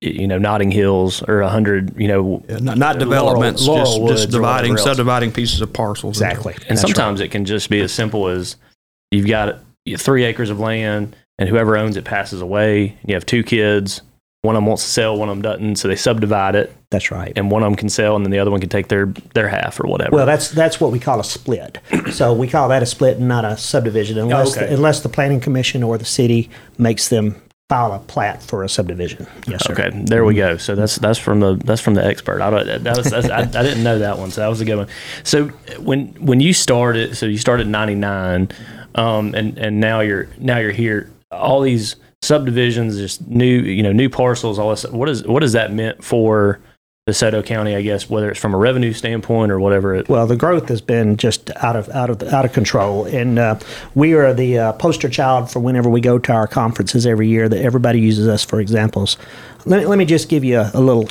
you 0.03 0.27
know, 0.27 0.39
Notting 0.39 0.71
Hills 0.71 1.23
or 1.27 1.41
100, 1.43 1.95
you 1.99 2.07
know, 2.09 2.43
Yeah, 2.49 2.59
not, 2.59 2.79
not 2.79 2.97
Laurel- 2.97 2.99
developments, 2.99 3.67
Laurel 3.67 3.85
just, 3.87 4.01
Woods 4.01 4.13
just 4.23 4.29
or 4.29 4.39
dividing, 4.39 4.77
subdividing 4.77 5.33
pieces 5.33 5.61
of 5.61 5.73
parcels. 5.73 6.17
Exactly. 6.21 6.53
And 6.55 6.63
That's 6.77 6.83
right. 6.85 6.95
sometimes 6.95 7.21
it 7.21 7.29
can 7.31 7.45
just 7.45 7.71
be 7.71 7.81
as 7.81 7.93
simple 7.93 8.29
as 8.29 8.57
you've 9.11 9.27
got 9.27 9.61
three 9.99 10.25
acres 10.25 10.51
of 10.51 10.61
land, 10.61 11.17
and 11.39 11.49
whoever 11.49 11.77
owns 11.77 11.97
it 11.97 12.05
passes 12.05 12.41
away. 12.41 12.97
And 13.01 13.09
you 13.09 13.15
have 13.15 13.25
two 13.27 13.43
kids. 13.43 14.03
One 14.43 14.55
of 14.55 14.59
them 14.61 14.67
wants 14.67 14.85
to 14.85 14.91
sell, 14.91 15.17
one 15.17 15.29
of 15.29 15.35
them 15.35 15.43
doesn't. 15.43 15.77
So 15.77 15.89
they 15.89 15.97
subdivide 15.97 16.55
it, 16.55 16.73
That's 16.91 17.11
right. 17.11 17.33
and 17.35 17.51
one 17.51 17.63
of 17.63 17.67
them 17.67 17.77
can 17.77 17.89
sell, 17.89 18.15
and 18.15 18.25
then 18.25 18.31
the 18.31 18.39
other 18.39 18.51
one 18.51 18.61
can 18.61 18.69
take 18.69 18.89
their 18.89 19.07
their 19.35 19.49
half 19.49 19.81
or 19.81 19.89
whatever. 19.89 20.15
Well, 20.15 20.27
that's 20.27 20.51
that's 20.51 20.81
what 20.81 20.93
we 20.93 21.01
call 21.01 21.21
a 21.21 21.25
split. 21.25 21.79
So 22.13 22.33
we 22.33 22.47
call 22.47 22.69
that 22.69 22.83
a 22.83 22.87
split 22.87 23.19
and 23.19 23.27
not 23.27 23.45
a 23.45 23.57
subdivision, 23.57 24.17
unless 24.17 24.57
okay. 24.57 24.67
the, 24.67 24.75
unless 24.75 25.01
the 25.01 25.09
planning 25.09 25.41
commission 25.41 25.83
or 25.83 25.99
the 25.99 26.05
city 26.05 26.49
makes 26.79 27.09
them 27.09 27.43
file 27.69 27.93
a 27.93 27.99
plat 27.99 28.43
for 28.43 28.63
a 28.63 28.69
subdivision. 28.69 29.27
Yes, 29.49 29.65
sir. 29.65 29.73
Okay, 29.73 29.91
there 30.05 30.25
we 30.25 30.35
go. 30.35 30.57
So 30.57 30.75
that's 30.75 30.97
that's 30.97 31.19
from 31.19 31.41
the 31.41 31.55
that's 31.57 31.81
from 31.81 31.95
the 31.95 32.05
expert. 32.05 32.41
I 32.41 32.51
don't 32.51 32.85
that 32.85 32.97
was 32.97 33.11
that's, 33.11 33.29
I, 33.29 33.41
I 33.41 33.63
didn't 33.63 33.83
know 33.83 33.99
that 33.99 34.19
one. 34.19 34.31
So 34.31 34.41
that 34.41 34.49
was 34.49 34.61
a 34.61 34.65
good 34.65 34.77
one. 34.77 34.89
So 35.25 35.47
when 35.81 36.09
when 36.25 36.41
you 36.41 36.53
started, 36.53 37.17
so 37.17 37.27
you 37.27 37.39
started 37.39 37.67
in 37.67 37.73
'99, 37.73 38.49
um, 38.95 39.35
and 39.35 39.59
and 39.59 39.81
now 39.81 40.01
you're 40.01 40.29
now 40.39 40.59
you're 40.59 40.73
here. 40.73 41.11
All 41.33 41.61
these 41.61 41.97
subdivisions, 42.27 42.99
just 42.99 43.27
new 43.27 43.47
you 43.47 43.83
know 43.83 43.93
new 43.93 44.09
parcels, 44.09 44.59
all 44.59 44.71
this. 44.71 44.85
What 44.85 45.09
is 45.09 45.27
what 45.27 45.43
has 45.43 45.53
that 45.53 45.73
meant 45.73 46.03
for 46.05 46.61
DeSoto 47.09 47.45
County? 47.45 47.75
I 47.75 47.83
guess 47.83 48.11
whether 48.11 48.31
it's 48.31 48.41
from 48.41 48.55
a 48.55 48.59
revenue 48.59 48.93
standpoint 48.93 49.53
or 49.53 49.61
whatever. 49.61 49.95
It, 49.95 50.09
Well, 50.09 50.27
the 50.27 50.37
growth 50.37 50.69
has 50.69 50.81
been 50.81 51.17
just 51.17 51.51
out 51.57 51.77
of 51.77 51.89
out 51.91 52.11
of 52.11 52.23
out 52.25 52.45
of 52.45 52.53
control, 52.53 53.05
and 53.07 53.39
uh, 53.39 53.59
we 53.95 54.15
are 54.15 54.35
the 54.35 54.59
uh, 54.59 54.73
poster 54.73 55.09
child 55.09 55.51
for 55.51 55.61
whenever 55.61 55.89
we 55.89 56.01
go 56.01 56.19
to 56.19 56.33
our 56.33 56.47
conferences 56.47 57.07
every 57.07 57.29
year. 57.29 57.49
That 57.49 57.63
everybody 57.63 58.01
uses 58.01 58.29
us 58.29 58.45
for 58.45 58.61
examples. 58.61 59.17
Let 59.65 59.81
me, 59.81 59.87
let 59.87 59.99
me 59.99 60.05
just 60.05 60.29
give 60.29 60.45
you 60.45 60.61
a, 60.61 60.71
a 60.75 60.81
little. 60.81 61.09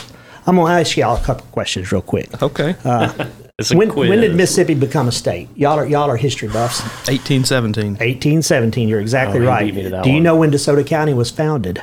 I'm 0.48 0.58
going 0.58 0.72
to 0.72 0.80
ask 0.80 0.96
y'all 0.96 1.18
a 1.18 1.24
couple 1.24 1.46
questions 1.48 1.92
real 1.92 2.04
quick. 2.04 2.42
Okay. 2.44 2.76
it's 3.60 3.72
a 3.72 3.78
When, 3.78 3.90
quiz. 3.90 4.10
when 4.10 4.22
did 4.22 4.36
Mississippi 4.36 4.74
become 4.74 5.08
a 5.08 5.12
state? 5.12 5.48
Y'all 5.56 5.80
are 5.80 5.86
y'all 5.88 6.10
are 6.10 6.18
history 6.18 6.48
buffs. 6.48 6.82
1817. 7.08 7.92
1817. 7.94 8.88
You're 8.88 9.00
exactly 9.00 9.40
Oh, 9.40 9.42
he 9.42 9.48
right. 9.48 9.66
beat 9.66 9.76
me 9.76 9.84
to 9.84 9.90
that 9.92 10.04
Do 10.04 10.10
you 10.10 10.16
one. 10.16 10.24
know 10.24 10.36
when 10.36 10.52
DeSoto 10.52 10.86
County 10.86 11.14
was 11.14 11.32
founded? 11.32 11.82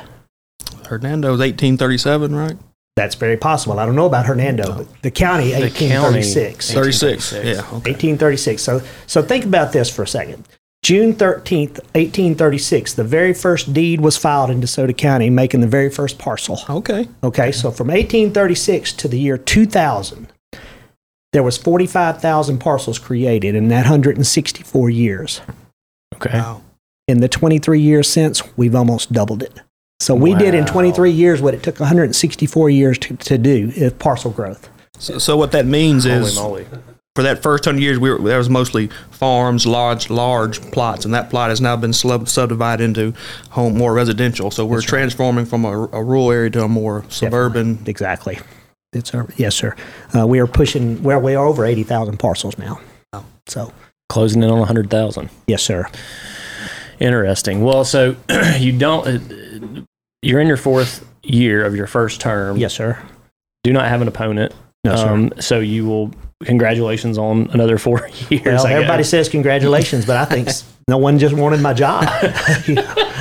Hernando's 0.87 1.39
1837, 1.39 2.35
right? 2.35 2.57
That's 2.95 3.15
very 3.15 3.37
possible. 3.37 3.79
I 3.79 3.85
don't 3.87 3.95
know 3.95 4.05
about 4.05 4.27
Hernando, 4.27 4.71
but 4.77 5.01
the 5.01 5.09
county, 5.09 5.51
county- 5.51 5.63
1836. 5.63 6.71
36. 6.73 7.31
Yeah. 7.33 7.39
Okay. 7.39 7.91
1836. 7.91 8.61
So, 8.61 8.81
so 9.07 9.23
think 9.23 9.45
about 9.45 9.71
this 9.73 9.89
for 9.89 10.03
a 10.03 10.07
second. 10.07 10.47
June 10.83 11.13
13th, 11.13 11.79
1836, 11.95 12.93
the 12.93 13.03
very 13.05 13.33
first 13.33 13.73
deed 13.73 14.01
was 14.01 14.17
filed 14.17 14.51
in 14.51 14.61
DeSoto 14.61 14.95
County, 14.95 15.29
making 15.31 15.61
the 15.61 15.67
very 15.67 15.89
first 15.89 16.19
parcel. 16.19 16.59
Okay. 16.69 17.07
Okay, 17.23 17.51
so 17.51 17.71
from 17.71 17.87
1836 17.87 18.93
to 18.93 19.07
the 19.07 19.17
year 19.17 19.37
2000, 19.37 20.27
there 21.33 21.43
was 21.43 21.57
45,000 21.57 22.59
parcels 22.59 22.99
created 22.99 23.55
in 23.55 23.67
that 23.67 23.83
164 23.83 24.89
years. 24.89 25.41
Okay. 26.15 26.37
Wow. 26.37 26.61
In 27.07 27.19
the 27.19 27.27
23 27.27 27.81
years 27.81 28.07
since, 28.07 28.41
we've 28.55 28.75
almost 28.75 29.11
doubled 29.11 29.43
it. 29.43 29.59
So 29.99 30.15
we 30.15 30.35
did 30.35 30.53
in 30.53 30.65
23 30.65 31.11
years 31.11 31.41
what 31.41 31.53
it 31.53 31.63
took 31.63 31.79
164 31.79 32.69
years 32.69 32.97
to, 32.99 33.15
to 33.15 33.37
do 33.37 33.71
if 33.75 33.97
parcel 33.99 34.31
growth. 34.31 34.69
So, 34.97 35.17
so 35.17 35.37
what 35.37 35.51
that 35.53 35.65
means 35.65 36.05
is 36.05 36.37
for 37.15 37.23
that 37.23 37.43
first 37.43 37.65
hundred 37.65 37.81
years, 37.81 37.99
we 37.99 38.09
were, 38.09 38.19
there 38.19 38.37
was 38.37 38.49
mostly 38.49 38.87
farms, 39.11 39.65
large, 39.65 40.09
large 40.09 40.61
plots, 40.71 41.05
and 41.05 41.13
that 41.13 41.29
plot 41.29 41.49
has 41.49 41.61
now 41.61 41.75
been 41.75 41.93
sub- 41.93 42.27
subdivided 42.27 42.83
into 42.83 43.13
home, 43.51 43.77
more 43.77 43.93
residential. 43.93 44.51
So 44.51 44.65
we're 44.65 44.81
transforming 44.81 45.45
from 45.45 45.63
a, 45.65 45.71
a 45.71 46.03
rural 46.03 46.31
area 46.31 46.49
to 46.51 46.63
a 46.63 46.67
more 46.67 47.05
suburban. 47.09 47.83
Exactly. 47.85 48.39
It's 48.95 49.13
our, 49.13 49.27
yes, 49.37 49.55
sir. 49.55 49.75
Uh, 50.17 50.25
we 50.27 50.39
are 50.39 50.47
pushing, 50.47 51.01
well, 51.03 51.19
we 51.21 51.35
are 51.35 51.45
over 51.45 51.65
80,000 51.65 52.17
parcels 52.17 52.57
now. 52.57 52.79
So, 53.47 53.73
Closing 54.09 54.41
in 54.43 54.49
on 54.49 54.59
100,000. 54.59 55.29
yes, 55.47 55.63
sir. 55.63 55.89
Interesting. 56.99 57.61
Well, 57.63 57.83
so 57.83 58.15
you 58.57 58.77
don't, 58.77 59.07
uh, 59.07 59.81
you're 60.21 60.39
in 60.39 60.47
your 60.47 60.57
fourth 60.57 61.05
year 61.23 61.65
of 61.65 61.75
your 61.75 61.87
first 61.87 62.21
term. 62.21 62.57
Yes, 62.57 62.73
sir. 62.73 63.01
Do 63.63 63.73
not 63.73 63.87
have 63.87 64.01
an 64.01 64.07
opponent. 64.07 64.53
No, 64.83 64.95
sir. 64.95 65.07
Um, 65.09 65.33
so 65.39 65.59
you 65.59 65.85
will, 65.85 66.11
congratulations 66.43 67.17
on 67.17 67.49
another 67.51 67.77
four 67.87 68.07
years. 68.29 68.45
Well, 68.45 68.67
everybody 68.67 69.03
says 69.03 69.29
congratulations, 69.29 70.05
but 70.05 70.17
I 70.17 70.25
think 70.25 70.49
no 70.87 70.97
one 70.97 71.19
just 71.19 71.35
wanted 71.35 71.61
my 71.61 71.73
job. 71.73 72.03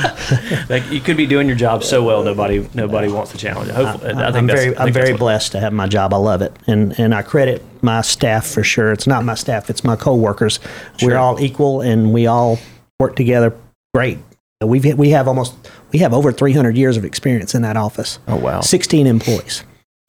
Like, 0.68 0.90
you 0.90 1.00
could 1.00 1.16
be 1.16 1.26
doing 1.26 1.46
your 1.46 1.56
job 1.56 1.84
so 1.84 2.02
well, 2.02 2.22
nobody 2.22 2.66
nobody 2.74 3.08
wants 3.08 3.32
to 3.32 3.38
challenge 3.38 3.68
it. 3.68 3.74
Hopefully, 3.74 4.12
I, 4.12 4.14
think 4.14 4.36
I'm 4.36 4.46
that's, 4.46 4.60
very, 4.60 4.76
I 4.76 4.80
I'm 4.80 4.92
think 4.92 5.06
very 5.06 5.16
blessed 5.16 5.52
to 5.52 5.60
have 5.60 5.72
my 5.72 5.86
job. 5.86 6.14
I 6.14 6.16
love 6.16 6.40
it, 6.40 6.54
and 6.66 6.98
and 6.98 7.14
I 7.14 7.22
credit 7.22 7.62
my 7.82 8.00
staff 8.00 8.46
for 8.46 8.62
sure. 8.62 8.92
It's 8.92 9.06
not 9.06 9.24
my 9.24 9.34
staff; 9.34 9.68
it's 9.68 9.84
my 9.84 9.96
coworkers. 9.96 10.60
We're 11.02 11.16
all 11.16 11.40
equal, 11.40 11.80
and 11.80 12.12
we 12.12 12.26
all 12.26 12.58
work 12.98 13.16
together 13.16 13.54
great. 13.94 14.18
We've 14.62 14.96
we 14.96 15.10
have 15.10 15.28
almost 15.28 15.54
we 15.92 15.98
have 15.98 16.12
over 16.12 16.32
300 16.32 16.76
years 16.76 16.96
of 16.96 17.04
experience 17.04 17.54
in 17.54 17.62
that 17.62 17.76
office. 17.76 18.18
Oh 18.28 18.36
wow, 18.36 18.60
16 18.60 19.06
employees. 19.06 19.64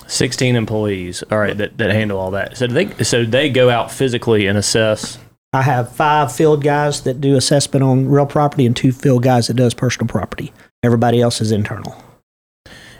16 0.07 0.55
employees. 0.55 1.23
All 1.31 1.39
right, 1.39 1.57
that, 1.57 1.77
that 1.77 1.91
handle 1.91 2.19
all 2.19 2.31
that. 2.31 2.57
So 2.57 2.67
do 2.67 2.73
they 2.73 3.03
so 3.03 3.25
they 3.25 3.49
go 3.49 3.69
out 3.69 3.91
physically 3.91 4.47
and 4.47 4.57
assess. 4.57 5.17
I 5.53 5.61
have 5.61 5.95
five 5.95 6.31
field 6.35 6.63
guys 6.63 7.01
that 7.01 7.21
do 7.21 7.35
assessment 7.35 7.83
on 7.83 8.09
real 8.09 8.25
property, 8.25 8.65
and 8.65 8.75
two 8.75 8.91
field 8.91 9.23
guys 9.23 9.47
that 9.47 9.53
does 9.53 9.73
personal 9.73 10.07
property. 10.07 10.51
Everybody 10.81 11.21
else 11.21 11.41
is 11.41 11.51
internal. 11.51 11.95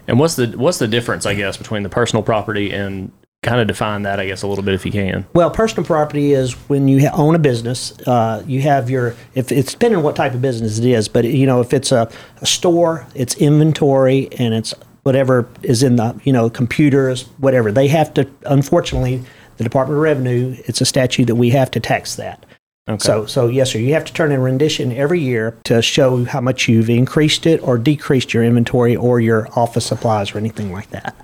And 0.08 0.20
what's 0.20 0.36
the 0.36 0.48
what's 0.48 0.78
the 0.78 0.88
difference, 0.88 1.26
I 1.26 1.34
guess, 1.34 1.58
between 1.58 1.84
the 1.84 1.90
personal 1.90 2.24
property 2.24 2.72
and 2.72 3.12
kind 3.42 3.60
of 3.60 3.68
define 3.68 4.04
that, 4.04 4.20
I 4.20 4.28
guess, 4.28 4.42
a 4.42 4.48
little 4.48 4.64
bit 4.64 4.74
if 4.74 4.86
you 4.86 4.92
can. 4.92 5.26
Well, 5.34 5.52
personal 5.52 5.86
property 5.86 6.34
is 6.34 6.54
when 6.70 6.88
you 6.88 7.10
ha- 7.10 7.16
own 7.16 7.36
a 7.36 7.40
business. 7.40 7.92
Uh, 8.08 8.44
you 8.48 8.62
have 8.62 8.90
your 8.90 9.16
if 9.36 9.52
it's 9.52 9.74
depending 9.74 9.98
on 9.98 10.04
what 10.04 10.16
type 10.16 10.34
of 10.34 10.42
business 10.42 10.78
it 10.78 10.86
is, 10.86 11.08
but 11.08 11.26
you 11.26 11.46
know 11.46 11.60
if 11.60 11.74
it's 11.74 11.92
a, 11.92 12.10
a 12.42 12.46
store, 12.46 13.08
it's 13.16 13.36
inventory 13.36 14.30
and 14.38 14.54
it's 14.54 14.74
whatever 15.04 15.48
is 15.62 15.84
in 15.84 15.96
the 15.96 16.20
you 16.24 16.34
know 16.34 16.50
computers, 16.50 17.24
whatever 17.38 17.72
they 17.72 17.88
have 17.88 18.14
to. 18.14 18.30
Unfortunately, 18.46 19.24
the 19.58 19.64
Department 19.64 19.98
of 19.98 20.04
Revenue, 20.04 20.56
it's 20.66 20.82
a 20.82 20.86
statute 20.86 21.26
that 21.26 21.36
we 21.36 21.50
have 21.52 21.72
to 21.72 21.80
tax 21.80 22.16
that. 22.16 22.46
Okay. 22.90 23.00
So, 23.00 23.26
so 23.26 23.48
yes, 23.48 23.72
sir. 23.72 23.80
You 23.80 23.94
have 23.94 24.04
to 24.06 24.14
turn 24.14 24.32
in 24.32 24.40
a 24.40 24.44
rendition 24.44 24.92
every 24.92 25.22
year 25.22 25.58
to 25.66 25.82
show 25.82 26.26
how 26.26 26.42
much 26.42 26.68
you've 26.68 26.90
increased 26.90 27.46
it 27.46 27.62
or 27.62 27.78
decreased 27.78 28.34
your 28.34 28.44
inventory 28.44 28.96
or 28.96 29.22
your 29.22 29.48
office 29.58 29.86
supplies 29.86 30.36
or 30.36 30.38
anything 30.38 30.72
like 30.72 30.90
that. 30.90 31.16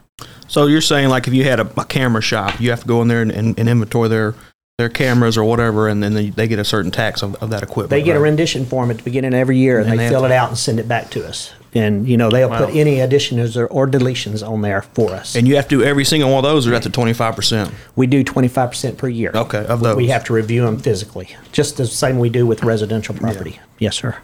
So 0.48 0.68
you're 0.68 0.82
saying 0.82 1.10
like 1.10 1.28
if 1.28 1.34
you 1.34 1.44
had 1.44 1.60
a, 1.60 1.70
a 1.80 1.86
camera 1.86 2.22
shop, 2.22 2.60
you 2.62 2.70
have 2.70 2.82
to 2.82 2.88
go 2.88 3.02
in 3.02 3.10
there 3.10 3.22
and, 3.22 3.32
and, 3.32 3.60
and 3.60 3.68
inventory 3.68 4.08
their 4.08 4.36
their 4.78 4.88
cameras 4.88 5.38
or 5.38 5.44
whatever, 5.44 5.90
and 5.90 6.02
then 6.02 6.14
they, 6.14 6.30
they 6.30 6.48
get 6.48 6.58
a 6.58 6.64
certain 6.64 6.90
tax 6.90 7.22
of, 7.22 7.36
of 7.44 7.50
that 7.50 7.62
equipment. 7.62 7.90
They 7.90 8.02
get 8.02 8.16
a 8.16 8.20
rendition 8.22 8.66
form 8.66 8.90
at 8.90 8.98
the 8.98 9.04
beginning 9.04 9.34
of 9.34 9.38
every 9.38 9.58
year, 9.58 9.80
and, 9.80 9.90
And 9.90 10.00
they, 10.00 10.06
they 10.06 10.10
fill 10.10 10.24
it 10.24 10.32
out 10.32 10.48
and 10.48 10.58
send 10.58 10.80
it 10.80 10.88
back 10.88 11.10
to 11.10 11.28
us. 11.28 11.52
And 11.76 12.08
you 12.08 12.18
know 12.18 12.30
they'll 12.32 12.50
put 12.50 12.74
any 12.76 13.00
additions 13.00 13.56
or, 13.56 13.68
or 13.68 13.86
deletions 13.88 14.48
on 14.48 14.62
there 14.64 14.82
for 14.82 15.12
us. 15.12 15.36
and 15.36 15.48
you 15.48 15.56
have 15.56 15.68
to 15.68 15.78
do 15.78 15.84
every 15.84 16.04
single 16.04 16.30
one 16.32 16.44
of 16.44 16.50
those, 16.50 16.66
or 16.66 16.72
that's 16.72 16.88
at 16.88 16.94
twenty 16.94 17.14
five 17.14 17.36
percent. 17.36 17.72
we 17.96 18.08
do 18.08 18.24
twenty 18.24 18.48
five 18.48 18.70
percent 18.72 18.98
per 18.98 19.08
year. 19.08 19.32
Okay, 19.36 19.66
of 19.66 19.82
those. 19.82 19.96
We 19.96 20.08
have 20.08 20.24
to 20.26 20.34
review 20.34 20.64
them 20.66 20.80
physically, 20.80 21.36
just 21.52 21.78
the 21.78 21.86
same 21.86 22.18
we 22.18 22.30
do 22.30 22.48
with 22.48 22.64
residential 22.64 23.14
property. 23.14 23.60
Yes, 23.78 23.96
sir. 23.98 24.18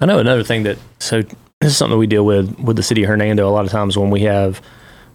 I 0.00 0.06
know 0.06 0.18
another 0.18 0.42
thing 0.42 0.64
that 0.64 0.78
so 0.98 1.22
this 1.22 1.70
is 1.70 1.76
something 1.76 1.96
we 1.98 2.08
deal 2.08 2.26
with 2.26 2.58
with 2.58 2.76
the 2.76 2.82
city 2.82 3.04
of 3.04 3.08
Hernando 3.08 3.48
a 3.48 3.50
lot 3.52 3.64
of 3.64 3.70
times 3.70 3.96
when 3.96 4.10
we 4.10 4.22
have 4.22 4.60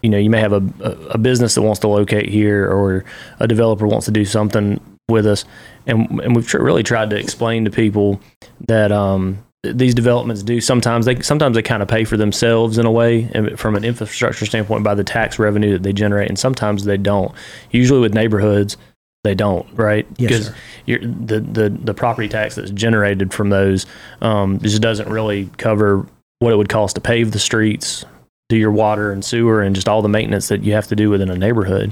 you 0.02 0.10
know 0.10 0.18
you 0.18 0.30
may 0.30 0.40
have 0.40 0.54
a, 0.54 0.64
a, 0.82 0.92
a 1.10 1.18
business 1.18 1.56
that 1.56 1.62
wants 1.62 1.80
to 1.82 1.90
locate 1.90 2.30
here 2.30 2.70
or 2.72 3.04
a 3.42 3.48
developer 3.48 3.86
wants 3.86 4.06
to 4.06 4.12
do 4.12 4.24
something 4.24 4.80
with 5.10 5.26
us 5.26 5.44
and 5.88 6.22
and 6.22 6.36
we've 6.36 6.48
tr- 6.48 6.62
really 6.62 6.84
tried 6.84 7.10
to 7.10 7.18
explain 7.18 7.66
to 7.66 7.72
people 7.72 8.22
that 8.68 8.92
um 8.94 9.34
th- 9.34 9.47
these 9.64 9.96
developments 9.96 10.44
do 10.44 10.62
sometimes 10.62 11.06
they 11.06 11.20
sometimes 11.22 11.56
they 11.56 11.62
kind 11.62 11.82
of 11.82 11.90
pay 11.90 12.04
for 12.04 12.16
themselves 12.16 12.78
in 12.78 12.86
a 12.86 12.92
way 12.92 13.30
and 13.34 13.60
from 13.60 13.76
an 13.76 13.84
infrastructure 13.84 14.46
standpoint 14.46 14.84
by 14.84 14.94
the 14.94 15.04
tax 15.04 15.40
revenue 15.40 15.74
that 15.74 15.84
they 15.84 15.94
generate 15.94 16.30
and 16.30 16.38
sometimes 16.38 16.86
they 16.86 16.98
don't. 16.98 17.34
Usually 17.72 18.00
with 18.00 18.14
neighborhoods 18.14 18.78
they 19.24 19.36
don't 19.36 19.68
right? 19.74 20.12
Because 20.16 20.52
you're, 20.86 21.00
the, 21.00 21.40
the 21.40 21.70
the 21.70 21.94
property 21.94 22.30
tax 22.30 22.56
that's 22.56 22.72
generated 22.72 23.34
from 23.34 23.50
those 23.50 23.86
um, 24.22 24.60
just 24.60 24.82
doesn't 24.82 25.10
really 25.10 25.50
cover 25.58 26.06
what 26.40 26.54
it 26.54 26.56
would 26.56 26.70
cost 26.70 26.96
to 26.96 27.02
pave 27.02 27.32
the 27.32 27.40
streets, 27.40 28.06
do 28.50 28.56
your 28.56 28.72
water 28.72 29.12
and 29.12 29.26
sewer, 29.26 29.62
and 29.62 29.76
just 29.76 29.90
all 29.90 30.02
the 30.02 30.10
maintenance 30.10 30.50
that 30.50 30.64
you 30.64 30.74
have 30.74 30.88
to 30.88 30.96
do 30.96 31.10
within 31.10 31.30
a 31.30 31.36
neighborhood. 31.36 31.92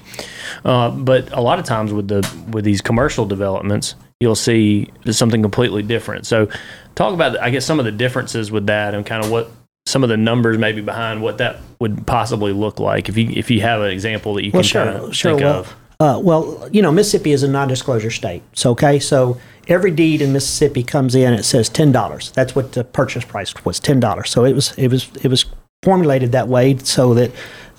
Uh, 0.63 0.91
but 0.91 1.31
a 1.33 1.41
lot 1.41 1.57
of 1.57 1.65
times 1.65 1.91
with 1.91 2.07
the 2.07 2.21
with 2.51 2.63
these 2.63 2.81
commercial 2.81 3.25
developments, 3.25 3.95
you'll 4.19 4.35
see 4.35 4.89
something 5.11 5.41
completely 5.41 5.83
different. 5.83 6.25
So, 6.25 6.47
talk 6.95 7.13
about 7.13 7.39
I 7.39 7.49
guess 7.49 7.65
some 7.65 7.79
of 7.79 7.85
the 7.85 7.91
differences 7.91 8.51
with 8.51 8.67
that 8.67 8.93
and 8.93 9.05
kind 9.05 9.23
of 9.23 9.31
what 9.31 9.51
some 9.85 10.03
of 10.03 10.09
the 10.09 10.17
numbers 10.17 10.57
maybe 10.57 10.81
behind 10.81 11.21
what 11.21 11.37
that 11.37 11.57
would 11.79 12.07
possibly 12.07 12.51
look 12.51 12.79
like 12.79 13.07
if 13.09 13.17
you 13.17 13.29
if 13.35 13.51
you 13.51 13.61
have 13.61 13.81
an 13.81 13.91
example 13.91 14.33
that 14.35 14.43
you 14.45 14.51
Well, 14.51 14.61
can 14.61 14.67
sure, 14.67 14.85
kind 14.85 14.97
of 14.97 15.15
sure. 15.15 15.31
think 15.33 15.41
Well, 15.43 15.59
of. 15.59 15.75
uh, 15.99 16.19
well, 16.23 16.69
you 16.71 16.81
know, 16.81 16.91
Mississippi 16.91 17.31
is 17.31 17.43
a 17.43 17.47
non-disclosure 17.47 18.11
state. 18.11 18.41
So, 18.53 18.71
okay, 18.71 18.99
so 18.99 19.37
every 19.67 19.91
deed 19.91 20.21
in 20.21 20.33
Mississippi 20.33 20.81
comes 20.83 21.13
in. 21.15 21.33
It 21.33 21.43
says 21.43 21.69
ten 21.69 21.91
dollars. 21.91 22.31
That's 22.31 22.55
what 22.55 22.71
the 22.71 22.83
purchase 22.83 23.25
price 23.25 23.53
was, 23.65 23.79
ten 23.79 23.99
dollars. 23.99 24.29
So 24.31 24.43
it 24.45 24.53
was, 24.53 24.73
it 24.77 24.87
was, 24.89 25.09
it 25.21 25.27
was 25.27 25.45
formulated 25.83 26.31
that 26.31 26.47
way 26.47 26.77
so 26.77 27.13
that 27.15 27.31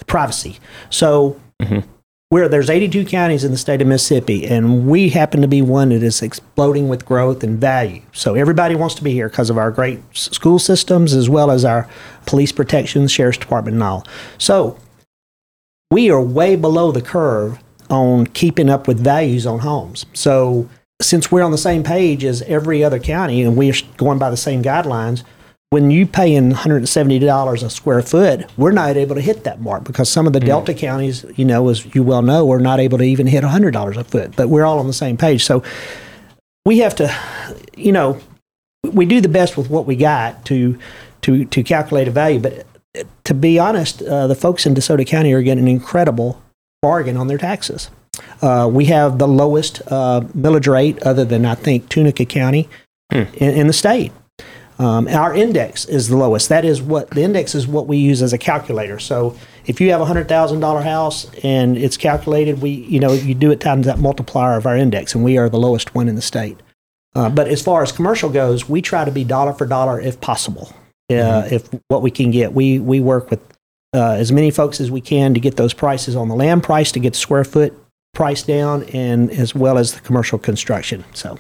privacy. 0.07 0.59
So. 0.91 1.41
Where 2.29 2.49
there's 2.49 2.69
82 2.69 3.05
counties 3.05 3.45
in 3.45 3.53
the 3.53 3.57
state 3.57 3.81
of 3.81 3.87
Mississippi, 3.87 4.47
and 4.47 4.89
we 4.89 5.11
happen 5.11 5.43
to 5.43 5.49
be 5.49 5.63
one 5.63 5.91
that 5.91 6.03
is 6.03 6.23
exploding 6.23 6.89
with 6.89 7.07
growth 7.07 7.45
and 7.45 7.57
value. 7.57 8.03
So 8.13 8.35
everybody 8.35 8.75
wants 8.75 8.97
to 8.97 9.05
be 9.05 9.13
here 9.13 9.29
because 9.29 9.49
of 9.49 9.59
our 9.59 9.71
great 9.71 10.01
school 10.13 10.59
systems 10.59 11.15
as 11.15 11.29
well 11.29 11.53
as 11.53 11.65
our 11.65 11.89
police 12.27 12.51
protection, 12.51 13.07
sheriff's 13.07 13.39
department, 13.39 13.75
and 13.75 13.83
all. 13.85 14.05
So 14.39 14.77
we 15.93 16.11
are 16.11 16.21
way 16.21 16.57
below 16.57 16.91
the 16.91 17.01
curve 17.01 17.61
on 17.91 18.27
keeping 18.27 18.69
up 18.69 18.89
with 18.89 18.99
values 18.99 19.47
on 19.47 19.61
homes. 19.61 20.05
So 20.13 20.69
since 21.01 21.31
we're 21.31 21.45
on 21.45 21.53
the 21.53 21.59
same 21.59 21.85
page 21.85 22.25
as 22.25 22.43
every 22.43 22.83
other 22.83 22.99
county 22.99 23.41
and 23.43 23.57
we're 23.57 23.75
going 23.99 24.19
by 24.19 24.31
the 24.31 24.37
same 24.37 24.65
guidelines, 24.65 25.23
when 25.77 25.91
you 25.91 26.07
pay 26.07 26.35
in 26.35 26.53
$170 26.53 27.63
a 27.63 27.69
square 27.69 28.01
foot, 28.01 28.47
we're 28.57 28.73
not 28.73 28.97
able 28.97 29.15
to 29.15 29.21
hit 29.21 29.45
that 29.45 29.61
mark 29.61 29.85
because 29.85 30.09
some 30.09 30.27
of 30.27 30.33
the 30.33 30.41
Delta 30.41 30.73
counties, 30.73 31.27
you 31.37 31.45
know, 31.45 31.69
as 31.69 31.95
you 31.95 32.03
well 32.03 32.23
know, 32.23 32.51
are 32.51 32.59
not 32.59 32.81
able 32.81 32.97
to 32.97 33.05
even 33.05 33.27
hit 33.27 33.45
$100 33.45 33.95
a 33.95 34.05
foot. 34.05 34.35
But 34.35 34.49
we're 34.49 34.65
all 34.65 34.79
on 34.79 34.87
the 34.87 34.95
same 34.95 35.19
page. 35.19 35.45
So 35.45 35.63
we 36.65 36.79
have 36.79 36.95
to, 36.95 37.15
you 37.77 37.93
know, 37.93 38.19
we 38.85 39.05
do 39.05 39.21
the 39.21 39.29
best 39.29 39.59
with 39.59 39.69
what 39.69 39.85
we 39.85 39.97
got 39.97 40.47
to 40.47 40.79
to 41.21 41.45
to 41.45 41.63
calculate 41.63 42.09
a 42.09 42.11
value. 42.11 42.41
But 42.41 42.67
to 43.25 43.35
be 43.35 43.59
honest, 43.59 44.01
uh, 44.01 44.29
the 44.29 44.35
folks 44.35 44.65
in 44.65 44.75
DeSoto 44.75 45.07
County 45.07 45.35
are 45.35 45.43
getting 45.43 45.65
an 45.65 45.69
incredible 45.69 46.43
bargain 46.81 47.19
on 47.19 47.27
their 47.27 47.37
taxes. 47.37 47.91
Uh, 48.41 48.67
we 48.73 48.87
have 48.87 49.19
the 49.19 49.29
lowest 49.29 49.83
uh, 49.89 50.23
millage 50.35 50.73
rate, 50.73 51.03
other 51.03 51.27
than 51.27 51.45
I 51.45 51.55
think 51.55 51.91
Tunica 51.91 52.25
County, 52.25 52.67
in, 53.11 53.27
in 53.35 53.67
the 53.67 53.75
state. 53.75 54.11
Um, 54.79 55.09
our 55.09 55.35
index 55.35 55.87
is 55.87 56.09
the 56.09 56.17
lowest. 56.17 56.49
That 56.51 56.65
is 56.65 56.83
what 56.83 57.11
the 57.11 57.23
index 57.23 57.55
is 57.55 57.67
what 57.67 57.87
we 57.87 57.97
use 57.97 58.21
as 58.23 58.33
a 58.33 58.39
calculator. 58.39 58.99
So 58.99 59.37
if 59.65 59.81
you 59.81 59.91
have 59.91 60.01
a 60.01 60.05
hundred 60.05 60.29
thousand 60.29 60.61
dollar 60.61 60.83
house 60.83 61.31
and 61.43 61.79
it's 61.79 61.97
calculated, 61.97 62.61
we 62.61 62.71
you 62.71 63.01
know 63.01 63.13
you 63.13 63.35
do 63.35 63.51
it 63.51 63.61
times 63.61 63.87
that 63.87 63.99
multiplier 63.99 64.57
of 64.57 64.67
our 64.67 64.77
index, 64.77 65.15
and 65.15 65.25
we 65.25 65.39
are 65.39 65.49
the 65.49 65.59
lowest 65.59 65.95
one 65.95 66.09
in 66.09 66.15
the 66.15 66.23
state. 66.23 66.59
Uh, 67.15 67.31
but 67.31 67.49
as 67.49 67.63
far 67.63 67.83
as 67.83 67.93
commercial 67.93 68.29
goes, 68.29 68.69
we 68.69 68.83
try 68.83 69.05
to 69.05 69.11
be 69.11 69.25
dollar 69.25 69.55
for 69.55 69.67
dollar 69.67 69.99
if 69.99 70.21
possible. 70.21 70.71
Uh, 71.11 71.49
If 71.51 71.69
what 71.89 72.03
we 72.03 72.11
can 72.11 72.31
get, 72.31 72.53
we 72.53 72.79
we 72.79 73.01
work 73.01 73.31
with 73.31 73.41
uh, 73.95 74.13
as 74.13 74.31
many 74.31 74.51
folks 74.51 74.81
as 74.81 74.91
we 74.91 75.01
can 75.01 75.33
to 75.33 75.41
get 75.41 75.57
those 75.57 75.73
prices 75.73 76.15
on 76.15 76.29
the 76.29 76.35
land 76.35 76.63
price, 76.63 76.93
to 76.93 77.01
get 77.01 77.15
the 77.15 77.19
square 77.19 77.45
foot 77.45 77.73
price 78.13 78.43
down, 78.43 78.83
and 78.93 79.31
as 79.31 79.55
well 79.55 79.79
as 79.79 79.95
the 79.95 80.01
commercial 80.01 80.39
construction. 80.39 81.05
So, 81.15 81.39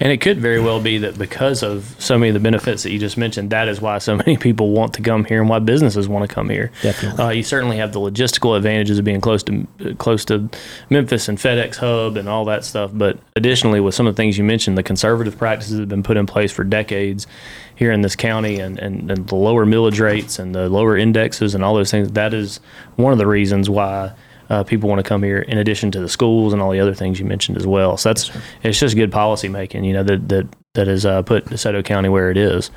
And 0.00 0.12
it 0.12 0.20
could 0.20 0.38
very 0.38 0.60
well 0.60 0.80
be 0.80 0.98
that 0.98 1.18
because 1.18 1.62
of 1.62 1.94
so 1.98 2.18
many 2.18 2.30
of 2.30 2.34
the 2.34 2.40
benefits 2.40 2.84
that 2.84 2.92
you 2.92 2.98
just 2.98 3.16
mentioned, 3.16 3.50
that 3.50 3.68
is 3.68 3.80
why 3.80 3.98
so 3.98 4.16
many 4.26 4.36
people 4.36 4.70
want 4.70 4.94
to 4.94 5.02
come 5.02 5.24
here 5.24 5.40
and 5.40 5.48
why 5.48 5.58
businesses 5.58 6.08
want 6.08 6.28
to 6.28 6.32
come 6.32 6.48
here. 6.48 6.70
Definitely. 6.82 7.24
Uh, 7.24 7.30
you 7.30 7.42
certainly 7.42 7.76
have 7.78 7.92
the 7.92 8.00
logistical 8.00 8.56
advantages 8.56 8.98
of 8.98 9.04
being 9.04 9.20
close 9.20 9.42
to 9.44 9.66
close 9.98 10.24
to 10.26 10.48
Memphis 10.90 11.28
and 11.28 11.38
FedEx 11.38 11.76
Hub 11.76 12.16
and 12.16 12.28
all 12.28 12.44
that 12.44 12.64
stuff. 12.64 12.90
But 12.94 13.18
additionally, 13.36 13.80
with 13.80 13.94
some 13.94 14.06
of 14.06 14.14
the 14.14 14.16
things 14.16 14.38
you 14.38 14.44
mentioned, 14.44 14.78
the 14.78 14.82
conservative 14.82 15.36
practices 15.36 15.74
that 15.74 15.80
have 15.80 15.88
been 15.88 16.02
put 16.02 16.16
in 16.16 16.26
place 16.26 16.52
for 16.52 16.64
decades 16.64 17.26
here 17.74 17.92
in 17.92 18.02
this 18.02 18.16
county 18.16 18.58
and, 18.58 18.78
and, 18.78 19.10
and 19.10 19.28
the 19.28 19.36
lower 19.36 19.64
millage 19.64 20.00
rates 20.00 20.38
and 20.38 20.54
the 20.54 20.68
lower 20.68 20.96
indexes 20.96 21.54
and 21.54 21.64
all 21.64 21.74
those 21.74 21.90
things, 21.90 22.10
that 22.12 22.34
is 22.34 22.60
one 22.96 23.12
of 23.12 23.18
the 23.18 23.26
reasons 23.26 23.70
why 23.70 24.12
uh, 24.50 24.64
people 24.64 24.88
want 24.88 24.98
to 24.98 25.08
come 25.08 25.22
here 25.22 25.40
in 25.40 25.58
addition 25.58 25.90
to 25.92 26.00
the 26.00 26.08
schools 26.08 26.52
and 26.52 26.62
all 26.62 26.70
the 26.70 26.80
other 26.80 26.94
things 26.94 27.18
you 27.18 27.26
mentioned 27.26 27.56
as 27.56 27.66
well. 27.66 27.96
So 27.96 28.10
that's 28.10 28.30
it's 28.62 28.78
just 28.78 28.96
good 28.96 29.12
policy 29.12 29.48
making, 29.48 29.84
you 29.84 29.92
know, 29.92 30.02
that 30.02 30.28
that 30.28 30.46
that 30.74 30.86
has 30.86 31.04
uh, 31.04 31.22
put 31.22 31.46
DeSoto 31.46 31.84
County 31.84 32.08
where 32.08 32.30
it 32.30 32.36
is. 32.36 32.70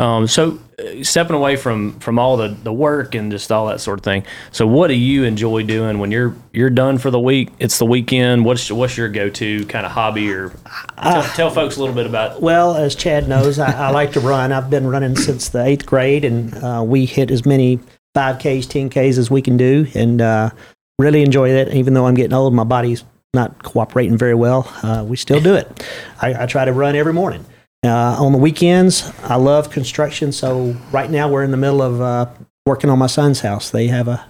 Um, 0.00 0.26
so 0.26 0.58
uh, 0.80 1.04
stepping 1.04 1.36
away 1.36 1.54
from 1.54 1.98
from 2.00 2.18
all 2.18 2.36
the, 2.36 2.48
the 2.48 2.72
work 2.72 3.14
and 3.14 3.30
just 3.30 3.52
all 3.52 3.66
that 3.66 3.80
sort 3.80 4.00
of 4.00 4.04
thing. 4.04 4.24
So 4.50 4.66
what 4.66 4.88
do 4.88 4.94
you 4.94 5.22
enjoy 5.22 5.62
doing 5.62 6.00
when 6.00 6.10
you're 6.10 6.34
you're 6.52 6.70
done 6.70 6.98
for 6.98 7.10
the 7.10 7.20
week? 7.20 7.50
It's 7.60 7.78
the 7.78 7.86
weekend. 7.86 8.44
What's 8.44 8.70
what's 8.72 8.96
your 8.96 9.08
go 9.08 9.28
to 9.30 9.64
kind 9.66 9.86
of 9.86 9.92
hobby 9.92 10.32
or 10.32 10.52
tell, 11.00 11.22
tell 11.22 11.50
folks 11.50 11.76
a 11.76 11.80
little 11.80 11.94
bit 11.94 12.06
about 12.06 12.42
well, 12.42 12.74
as 12.74 12.96
Chad 12.96 13.28
knows, 13.28 13.60
I, 13.60 13.70
I 13.70 13.90
like 13.90 14.12
to 14.12 14.20
run. 14.20 14.50
I've 14.50 14.70
been 14.70 14.88
running 14.88 15.14
since 15.14 15.50
the 15.50 15.62
eighth 15.64 15.86
grade, 15.86 16.24
and 16.24 16.52
uh, 16.54 16.82
we 16.84 17.06
hit 17.06 17.30
as 17.30 17.46
many 17.46 17.78
5Ks, 18.16 18.66
10Ks 18.66 19.18
as 19.18 19.30
we 19.30 19.40
can 19.40 19.56
do, 19.56 19.86
and 19.94 20.20
uh, 20.20 20.50
really 20.98 21.22
enjoy 21.22 21.52
that. 21.52 21.74
Even 21.74 21.94
though 21.94 22.06
I'm 22.06 22.14
getting 22.14 22.32
old, 22.34 22.54
my 22.54 22.64
body's 22.64 23.04
not 23.34 23.62
cooperating 23.62 24.16
very 24.18 24.34
well. 24.34 24.70
Uh, 24.82 25.04
we 25.06 25.16
still 25.16 25.40
do 25.40 25.54
it. 25.54 25.84
I, 26.20 26.42
I 26.44 26.46
try 26.46 26.64
to 26.64 26.72
run 26.72 26.96
every 26.96 27.12
morning. 27.14 27.44
Uh, 27.84 28.16
on 28.22 28.32
the 28.32 28.38
weekends, 28.38 29.10
I 29.24 29.36
love 29.36 29.70
construction. 29.70 30.30
So 30.32 30.76
right 30.92 31.10
now 31.10 31.28
we're 31.28 31.42
in 31.42 31.50
the 31.50 31.56
middle 31.56 31.82
of 31.82 32.00
uh, 32.00 32.26
working 32.66 32.90
on 32.90 32.98
my 32.98 33.06
son's 33.08 33.40
house. 33.40 33.70
They 33.70 33.88
have 33.88 34.06
a 34.08 34.24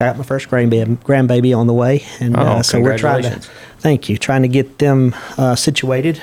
I 0.00 0.06
got 0.06 0.18
my 0.18 0.24
first 0.24 0.48
grandbaby, 0.50 0.98
grandbaby 0.98 1.56
on 1.56 1.66
the 1.66 1.72
way, 1.72 2.04
and 2.20 2.36
Oh, 2.36 2.40
uh, 2.40 2.62
so 2.62 2.78
we're 2.80 2.98
trying 2.98 3.22
to. 3.22 3.40
Thank 3.78 4.10
you. 4.10 4.18
Trying 4.18 4.42
to 4.42 4.48
get 4.48 4.78
them 4.78 5.14
uh, 5.38 5.54
situated 5.56 6.20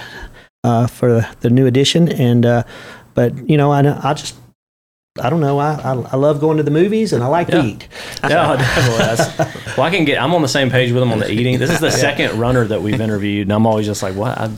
uh, 0.63 0.85
for 0.85 1.11
the, 1.11 1.35
the 1.39 1.49
new 1.49 1.65
addition. 1.65 2.07
and 2.07 2.45
uh, 2.45 2.63
but 3.15 3.49
you 3.49 3.57
know, 3.57 3.71
I 3.71 3.79
I 4.09 4.13
just 4.13 4.35
I 5.21 5.29
don't 5.29 5.41
know. 5.41 5.59
I, 5.59 5.73
I 5.75 5.91
I 5.93 6.15
love 6.15 6.39
going 6.39 6.57
to 6.57 6.63
the 6.63 6.71
movies, 6.71 7.13
and 7.13 7.23
I 7.23 7.27
like 7.27 7.47
Yeah. 7.47 7.61
to 7.61 7.67
eat. 7.67 7.87
Yeah, 8.23 8.55
definitely. 8.55 9.73
Well, 9.77 9.85
I 9.85 9.91
can 9.91 10.05
get. 10.05 10.19
I'm 10.19 10.33
on 10.33 10.41
the 10.41 10.47
same 10.47 10.69
page 10.71 10.91
with 10.91 11.01
them 11.01 11.11
on 11.11 11.19
the 11.19 11.29
eating. 11.29 11.59
This 11.59 11.69
is 11.69 11.79
the 11.79 11.91
second 12.07 12.39
runner 12.39 12.65
that 12.65 12.81
we've 12.81 12.99
interviewed, 12.99 13.47
and 13.47 13.53
I'm 13.53 13.67
always 13.67 13.85
just 13.85 14.01
like, 14.01 14.15
"What? 14.15 14.35
I, 14.37 14.49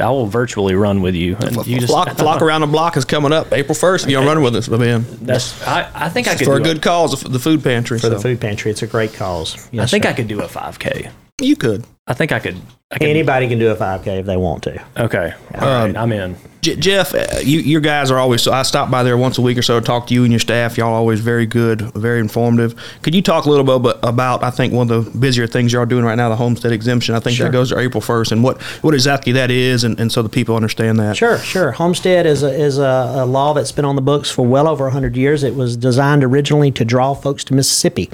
I 0.00 0.10
will 0.10 0.26
virtually 0.26 0.74
run 0.76 1.00
with 1.02 1.14
you." 1.16 1.34
And 1.40 1.66
you 1.66 1.80
just 1.80 1.90
flock, 1.92 2.16
flock 2.16 2.42
around 2.42 2.60
the 2.60 2.66
block 2.68 2.96
is 2.96 3.04
coming 3.04 3.32
up 3.32 3.52
April 3.52 3.74
1st. 3.74 4.04
If 4.04 4.10
you're 4.10 4.24
running 4.24 4.44
with 4.44 4.54
us, 4.54 4.68
man. 4.68 5.04
That's. 5.22 5.60
I, 5.66 5.90
I 5.94 6.08
think 6.10 6.28
I 6.28 6.36
could 6.36 6.44
For 6.44 6.56
a 6.56 6.58
do 6.58 6.64
good 6.64 6.82
cause, 6.82 7.20
the 7.22 7.38
food 7.40 7.64
pantry. 7.64 7.98
For 7.98 8.08
the 8.08 8.20
food 8.20 8.40
pantry, 8.40 8.70
it's 8.70 8.82
a 8.82 8.86
great 8.86 9.14
cause. 9.14 9.54
I 9.76 9.86
think 9.86 10.04
sir. 10.04 10.10
I 10.10 10.12
could 10.12 10.28
do 10.28 10.42
a 10.42 10.46
5K. 10.46 11.10
You 11.40 11.56
could. 11.56 11.84
I 12.06 12.14
think 12.14 12.30
I 12.30 12.38
could. 12.38 12.56
I 12.92 12.98
could 12.98 13.08
anybody 13.08 13.48
can 13.48 13.58
do 13.58 13.70
a 13.70 13.74
5K 13.76 14.20
if 14.20 14.26
they 14.26 14.36
want 14.36 14.62
to. 14.64 14.80
Okay. 14.96 15.32
All 15.54 15.60
right. 15.60 15.90
Um, 15.90 15.96
I'm 15.96 16.12
in. 16.12 16.36
J- 16.64 16.76
Jeff, 16.76 17.14
uh, 17.14 17.26
you, 17.42 17.60
your 17.60 17.82
guys 17.82 18.10
are 18.10 18.18
always. 18.18 18.40
So 18.42 18.50
I 18.52 18.62
stop 18.62 18.90
by 18.90 19.02
there 19.02 19.18
once 19.18 19.36
a 19.36 19.42
week 19.42 19.58
or 19.58 19.62
so 19.62 19.78
to 19.78 19.84
talk 19.84 20.06
to 20.06 20.14
you 20.14 20.22
and 20.24 20.32
your 20.32 20.40
staff. 20.40 20.78
Y'all 20.78 20.88
are 20.88 20.94
always 20.94 21.20
very 21.20 21.44
good, 21.44 21.82
very 21.94 22.20
informative. 22.20 22.74
Could 23.02 23.14
you 23.14 23.20
talk 23.20 23.44
a 23.44 23.50
little 23.50 23.64
bit 23.64 23.74
about, 23.76 23.98
about 24.02 24.42
I 24.42 24.48
think 24.50 24.72
one 24.72 24.90
of 24.90 25.04
the 25.12 25.18
busier 25.18 25.46
things 25.46 25.72
y'all 25.74 25.82
are 25.82 25.86
doing 25.86 26.04
right 26.06 26.14
now, 26.14 26.30
the 26.30 26.36
homestead 26.36 26.72
exemption. 26.72 27.14
I 27.14 27.20
think 27.20 27.36
Sure. 27.36 27.46
that 27.48 27.52
goes 27.52 27.68
to 27.68 27.78
April 27.78 28.00
first, 28.00 28.32
and 28.32 28.42
what 28.42 28.62
what 28.82 28.94
exactly 28.94 29.32
that 29.32 29.50
is, 29.50 29.84
and, 29.84 30.00
and 30.00 30.10
so 30.10 30.22
the 30.22 30.28
people 30.30 30.56
understand 30.56 30.98
that. 31.00 31.16
Sure, 31.18 31.36
sure. 31.38 31.72
Homestead 31.72 32.24
is 32.24 32.42
a, 32.42 32.50
is 32.50 32.78
a, 32.78 32.82
a 33.16 33.26
law 33.26 33.52
that's 33.52 33.72
been 33.72 33.84
on 33.84 33.94
the 33.96 34.02
books 34.02 34.30
for 34.30 34.46
well 34.46 34.66
over 34.66 34.84
100 34.84 35.16
years. 35.16 35.42
It 35.42 35.54
was 35.54 35.76
designed 35.76 36.24
originally 36.24 36.70
to 36.72 36.84
draw 36.86 37.12
folks 37.12 37.44
to 37.44 37.54
Mississippi. 37.54 38.08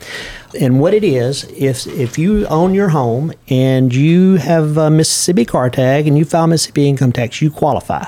And 0.60 0.80
what 0.80 0.92
it 0.94 1.04
is, 1.04 1.44
if, 1.56 1.86
if 1.86 2.18
you 2.18 2.44
own 2.48 2.74
your 2.74 2.88
home 2.88 3.32
and 3.48 3.94
you 3.94 4.34
have 4.36 4.76
a 4.76 4.90
Mississippi 4.90 5.44
car 5.44 5.70
tag 5.70 6.08
and 6.08 6.18
you 6.18 6.24
file 6.24 6.48
Mississippi 6.48 6.88
income 6.88 7.12
tax, 7.12 7.40
you 7.40 7.50
qualify. 7.52 8.04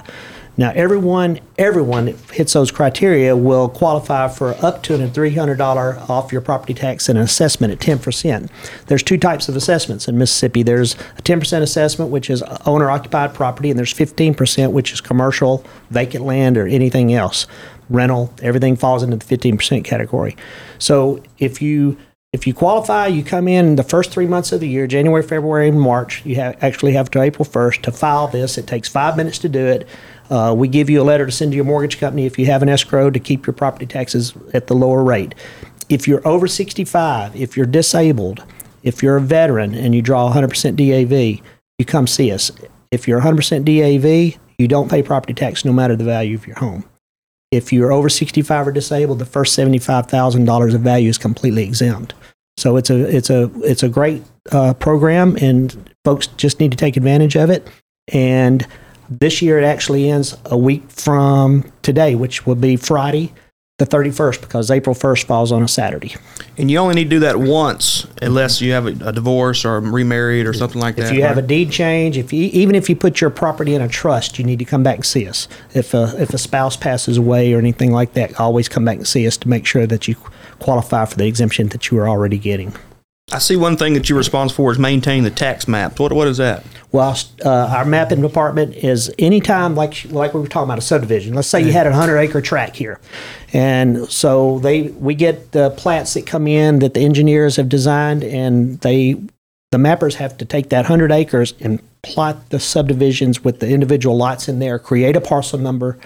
Now, 0.56 0.70
everyone, 0.74 1.40
everyone 1.56 2.04
that 2.06 2.16
hits 2.30 2.52
those 2.52 2.70
criteria 2.70 3.34
will 3.34 3.70
qualify 3.70 4.28
for 4.28 4.54
up 4.62 4.82
to 4.82 4.94
a 4.94 5.08
$300 5.08 6.10
off 6.10 6.30
your 6.30 6.42
property 6.42 6.74
tax 6.74 7.08
and 7.08 7.18
an 7.18 7.24
assessment 7.24 7.72
at 7.72 7.78
10%. 7.78 8.50
There's 8.86 9.02
two 9.02 9.16
types 9.16 9.48
of 9.48 9.56
assessments 9.56 10.08
in 10.08 10.18
Mississippi. 10.18 10.62
There's 10.62 10.94
a 11.16 11.22
10% 11.22 11.62
assessment, 11.62 12.10
which 12.10 12.28
is 12.28 12.42
owner 12.66 12.90
occupied 12.90 13.32
property, 13.32 13.70
and 13.70 13.78
there's 13.78 13.94
15%, 13.94 14.72
which 14.72 14.92
is 14.92 15.00
commercial, 15.00 15.64
vacant 15.90 16.26
land, 16.26 16.58
or 16.58 16.66
anything 16.66 17.14
else. 17.14 17.46
Rental, 17.88 18.32
everything 18.42 18.76
falls 18.76 19.02
into 19.02 19.16
the 19.16 19.24
15% 19.24 19.84
category. 19.84 20.36
So 20.78 21.22
if 21.38 21.62
you 21.62 21.96
if 22.32 22.46
you 22.46 22.54
qualify, 22.54 23.08
you 23.08 23.22
come 23.22 23.46
in 23.46 23.76
the 23.76 23.82
first 23.82 24.10
three 24.10 24.26
months 24.26 24.52
of 24.52 24.60
the 24.60 24.68
year, 24.68 24.86
January, 24.86 25.22
February, 25.22 25.68
and 25.68 25.78
March. 25.78 26.24
You 26.24 26.36
actually 26.36 26.92
have 26.92 27.10
to 27.10 27.20
April 27.20 27.44
1st 27.44 27.82
to 27.82 27.92
file 27.92 28.26
this. 28.26 28.56
It 28.56 28.66
takes 28.66 28.88
five 28.88 29.18
minutes 29.18 29.38
to 29.40 29.50
do 29.50 29.66
it. 29.66 29.86
Uh, 30.32 30.54
we 30.54 30.66
give 30.66 30.88
you 30.88 30.98
a 30.98 31.04
letter 31.04 31.26
to 31.26 31.30
send 31.30 31.52
to 31.52 31.56
your 31.56 31.64
mortgage 31.66 32.00
company 32.00 32.24
if 32.24 32.38
you 32.38 32.46
have 32.46 32.62
an 32.62 32.68
escrow 32.70 33.10
to 33.10 33.20
keep 33.20 33.46
your 33.46 33.52
property 33.52 33.84
taxes 33.84 34.32
at 34.54 34.66
the 34.66 34.74
lower 34.74 35.04
rate. 35.04 35.34
If 35.90 36.08
you're 36.08 36.26
over 36.26 36.46
65, 36.48 37.36
if 37.36 37.54
you're 37.54 37.66
disabled, 37.66 38.42
if 38.82 39.02
you're 39.02 39.18
a 39.18 39.20
veteran 39.20 39.74
and 39.74 39.94
you 39.94 40.00
draw 40.00 40.32
100% 40.32 40.76
DAV, 40.76 41.44
you 41.78 41.84
come 41.84 42.06
see 42.06 42.32
us. 42.32 42.50
If 42.90 43.06
you're 43.06 43.20
100% 43.20 43.66
DAV, 43.66 44.40
you 44.56 44.68
don't 44.68 44.90
pay 44.90 45.02
property 45.02 45.34
tax 45.34 45.66
no 45.66 45.72
matter 45.72 45.96
the 45.96 46.04
value 46.04 46.34
of 46.34 46.46
your 46.46 46.56
home. 46.56 46.86
If 47.50 47.70
you're 47.70 47.92
over 47.92 48.08
65 48.08 48.68
or 48.68 48.72
disabled, 48.72 49.18
the 49.18 49.26
first 49.26 49.58
$75,000 49.58 50.74
of 50.74 50.80
value 50.80 51.10
is 51.10 51.18
completely 51.18 51.64
exempt. 51.64 52.14
So 52.56 52.78
it's 52.78 52.88
a 52.88 53.04
it's 53.04 53.28
a 53.28 53.50
it's 53.62 53.82
a 53.82 53.88
great 53.88 54.22
uh, 54.50 54.74
program, 54.74 55.36
and 55.40 55.90
folks 56.04 56.26
just 56.26 56.60
need 56.60 56.70
to 56.70 56.76
take 56.76 56.98
advantage 56.98 57.34
of 57.34 57.48
it. 57.50 57.66
And 58.08 58.66
this 59.20 59.42
year 59.42 59.58
it 59.58 59.64
actually 59.64 60.10
ends 60.10 60.36
a 60.46 60.56
week 60.56 60.88
from 60.90 61.70
today, 61.82 62.14
which 62.14 62.46
will 62.46 62.54
be 62.54 62.76
Friday, 62.76 63.32
the 63.78 63.86
31st, 63.86 64.40
because 64.40 64.70
April 64.70 64.94
1st 64.94 65.24
falls 65.24 65.50
on 65.50 65.62
a 65.62 65.68
Saturday. 65.68 66.14
And 66.56 66.70
you 66.70 66.78
only 66.78 66.94
need 66.94 67.04
to 67.04 67.10
do 67.10 67.20
that 67.20 67.38
once, 67.38 68.06
unless 68.20 68.60
you 68.60 68.72
have 68.72 68.86
a, 68.86 69.08
a 69.08 69.12
divorce 69.12 69.64
or 69.64 69.80
remarried 69.80 70.46
or 70.46 70.52
something 70.52 70.80
like 70.80 70.96
that. 70.96 71.10
If 71.10 71.12
you 71.12 71.22
have 71.22 71.38
a 71.38 71.42
deed 71.42 71.70
change, 71.70 72.16
if 72.16 72.32
you, 72.32 72.50
even 72.52 72.74
if 72.74 72.88
you 72.88 72.96
put 72.96 73.20
your 73.20 73.30
property 73.30 73.74
in 73.74 73.82
a 73.82 73.88
trust, 73.88 74.38
you 74.38 74.44
need 74.44 74.58
to 74.58 74.64
come 74.64 74.82
back 74.82 74.96
and 74.96 75.06
see 75.06 75.26
us. 75.26 75.48
If 75.74 75.94
a, 75.94 76.14
if 76.20 76.32
a 76.32 76.38
spouse 76.38 76.76
passes 76.76 77.16
away 77.16 77.52
or 77.52 77.58
anything 77.58 77.92
like 77.92 78.12
that, 78.14 78.38
always 78.38 78.68
come 78.68 78.84
back 78.84 78.96
and 78.98 79.06
see 79.06 79.26
us 79.26 79.36
to 79.38 79.48
make 79.48 79.66
sure 79.66 79.86
that 79.86 80.06
you 80.06 80.16
qualify 80.58 81.04
for 81.06 81.16
the 81.16 81.26
exemption 81.26 81.68
that 81.68 81.90
you 81.90 81.98
are 81.98 82.08
already 82.08 82.38
getting. 82.38 82.74
I 83.32 83.38
see 83.38 83.56
one 83.56 83.78
thing 83.78 83.94
that 83.94 84.10
you're 84.10 84.18
responsible 84.18 84.64
for 84.64 84.72
is 84.72 84.78
maintaining 84.78 85.24
the 85.24 85.30
tax 85.30 85.66
maps. 85.66 85.98
What 85.98 86.12
what 86.12 86.28
is 86.28 86.36
that? 86.36 86.64
Well, 86.92 87.18
uh, 87.42 87.48
our 87.48 87.86
mapping 87.86 88.20
department 88.20 88.74
is 88.74 89.10
anytime, 89.18 89.74
like 89.74 90.04
like 90.10 90.34
we 90.34 90.40
were 90.40 90.48
talking 90.48 90.68
about 90.68 90.78
a 90.78 90.82
subdivision. 90.82 91.32
Let's 91.32 91.48
say 91.48 91.62
you 91.64 91.72
had 91.72 91.86
a 91.86 91.94
hundred 91.94 92.18
acre 92.18 92.42
tract 92.42 92.76
here, 92.76 93.00
and 93.54 94.06
so 94.10 94.58
they 94.58 94.82
we 94.82 95.14
get 95.14 95.52
the 95.52 95.70
plats 95.70 96.12
that 96.12 96.26
come 96.26 96.46
in 96.46 96.80
that 96.80 96.92
the 96.92 97.00
engineers 97.00 97.56
have 97.56 97.70
designed, 97.70 98.22
and 98.22 98.78
they 98.80 99.14
the 99.70 99.78
mappers 99.78 100.14
have 100.14 100.36
to 100.36 100.44
take 100.44 100.68
that 100.68 100.84
hundred 100.84 101.10
acres 101.10 101.54
and 101.58 101.82
plot 102.02 102.50
the 102.50 102.60
subdivisions 102.60 103.42
with 103.42 103.60
the 103.60 103.68
individual 103.70 104.14
lots 104.14 104.46
in 104.46 104.58
there, 104.58 104.78
create 104.78 105.16
a 105.16 105.20
parcel 105.22 105.58
number, 105.58 105.98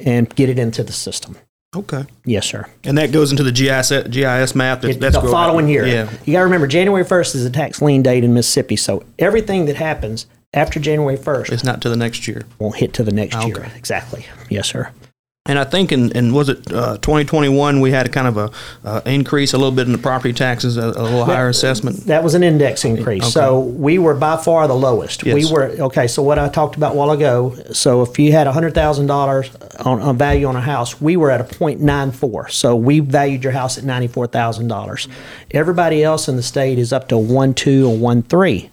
and 0.00 0.34
get 0.34 0.48
it 0.48 0.58
into 0.58 0.82
the 0.82 0.92
system. 0.92 1.36
Okay. 1.74 2.04
Yes, 2.26 2.46
sir. 2.46 2.66
And 2.84 2.98
that 2.98 3.12
goes 3.12 3.30
into 3.30 3.42
the 3.42 3.52
GIS 3.52 3.90
GIS 4.10 4.54
map. 4.54 4.82
That, 4.82 4.90
It- 4.90 5.00
that's 5.00 5.16
the 5.16 5.22
following 5.28 5.68
year. 5.68 5.86
Yeah. 5.86 6.10
You 6.26 6.32
got 6.34 6.40
to 6.40 6.44
remember, 6.44 6.66
January 6.66 7.04
1st 7.04 7.34
is 7.34 7.44
the 7.44 7.50
tax 7.50 7.80
lien 7.80 8.02
date 8.02 8.24
in 8.24 8.34
Mississippi. 8.34 8.76
So 8.76 9.04
everything 9.18 9.64
that 9.66 9.76
happens 9.76 10.26
after 10.52 10.78
January 10.78 11.16
1st 11.16 11.50
It's 11.50 11.64
not 11.64 11.80
to 11.82 11.88
the 11.88 11.96
next 11.96 12.28
year. 12.28 12.42
won't 12.58 12.76
hit 12.76 12.92
to 12.94 13.02
the 13.02 13.12
next 13.12 13.34
ah, 13.36 13.40
Okay. 13.40 13.48
year. 13.48 13.72
Exactly. 13.74 14.26
Yes, 14.50 14.68
sir. 14.68 14.90
And 15.46 15.58
I 15.58 15.64
think 15.64 15.90
in, 15.90 16.12
in 16.12 16.32
was 16.32 16.48
it 16.48 16.72
uh, 16.72 16.98
2021 16.98 17.80
we 17.80 17.90
had 17.90 18.06
a 18.06 18.08
kind 18.08 18.28
of 18.28 18.36
a 18.36 18.50
uh, 18.88 19.00
increase 19.04 19.52
a 19.52 19.58
little 19.58 19.74
bit 19.74 19.86
in 19.86 19.92
the 19.92 19.98
property 19.98 20.32
taxes, 20.32 20.76
a, 20.76 20.82
a 20.82 21.02
little 21.02 21.24
higher 21.24 21.48
assessment. 21.48 21.96
That 22.04 22.22
was 22.22 22.36
an 22.36 22.44
index 22.44 22.84
increase. 22.84 23.32
So 23.32 23.58
we 23.58 23.98
were 23.98 24.14
by 24.14 24.36
far 24.36 24.68
the 24.68 24.76
lowest. 24.76 25.24
We 25.24 25.50
were 25.50 25.64
okay. 25.80 26.06
So 26.06 26.22
what 26.22 26.38
I 26.38 26.48
talked 26.48 26.76
about 26.76 26.94
a 26.94 26.96
while 26.96 27.10
ago. 27.10 27.56
So 27.72 28.02
if 28.02 28.20
you 28.20 28.30
had 28.30 28.46
hundred 28.46 28.72
thousand 28.72 29.08
dollars 29.08 29.50
on 29.80 30.00
on 30.00 30.16
value 30.16 30.46
on 30.46 30.54
a 30.54 30.60
house, 30.60 31.00
we 31.00 31.16
were 31.16 31.32
at 31.32 31.40
a 31.40 31.44
0.94. 31.44 32.52
So 32.52 32.76
we 32.76 33.00
valued 33.00 33.42
your 33.42 33.52
house 33.52 33.76
at 33.78 33.82
ninety 33.82 34.06
four 34.06 34.28
thousand 34.28 34.68
dollars. 34.68 35.08
Everybody 35.50 36.04
else 36.04 36.28
in 36.28 36.36
the 36.36 36.42
state 36.44 36.78
is 36.78 36.92
up 36.92 37.08
to 37.08 37.18
one 37.18 37.52
two 37.52 37.90
or 37.90 37.96
one 37.96 38.22
three. 38.22 38.70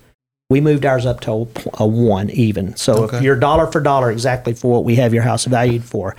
We 0.51 0.61
moved 0.61 0.85
ours 0.85 1.05
up 1.05 1.21
to 1.21 1.47
a 1.75 1.87
one 1.87 2.29
even. 2.31 2.75
So 2.75 3.05
if 3.05 3.23
you're 3.23 3.35
dollar 3.35 3.71
for 3.71 3.81
dollar 3.81 4.11
exactly 4.11 4.53
for 4.53 4.71
what 4.71 4.83
we 4.83 4.95
have 4.95 5.13
your 5.13 5.21
house 5.21 5.45
valued 5.45 5.83
for, 5.83 6.15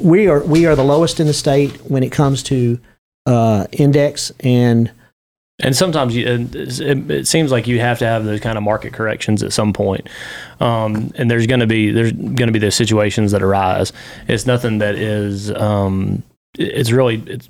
we 0.00 0.26
are 0.28 0.42
we 0.42 0.66
are 0.66 0.74
the 0.74 0.84
lowest 0.84 1.20
in 1.20 1.26
the 1.26 1.34
state 1.34 1.72
when 1.90 2.02
it 2.02 2.10
comes 2.10 2.42
to 2.44 2.80
uh, 3.26 3.66
index 3.72 4.32
and 4.40 4.90
And 5.62 5.76
sometimes 5.76 6.16
you, 6.16 6.26
it, 6.26 7.26
seems 7.28 7.52
like 7.52 7.66
you 7.66 7.80
have 7.80 7.98
to 7.98 8.06
have 8.06 8.24
those 8.24 8.40
kind 8.40 8.56
of 8.56 8.64
market 8.64 8.92
corrections 8.94 9.42
at 9.42 9.52
some 9.52 9.72
point. 9.72 10.08
Um, 10.58 11.12
and 11.16 11.30
there's 11.30 11.46
going 11.46 11.60
to 11.60 11.66
be 11.66 11.90
there's 11.90 12.12
going 12.12 12.46
to 12.46 12.52
be 12.52 12.58
those 12.58 12.74
situations 12.74 13.32
that 13.32 13.42
arise. 13.42 13.92
It's 14.26 14.46
nothing 14.46 14.78
that 14.78 14.94
is. 14.94 15.50
Um, 15.50 16.22
it's 16.58 16.90
really 16.90 17.22
it's 17.26 17.48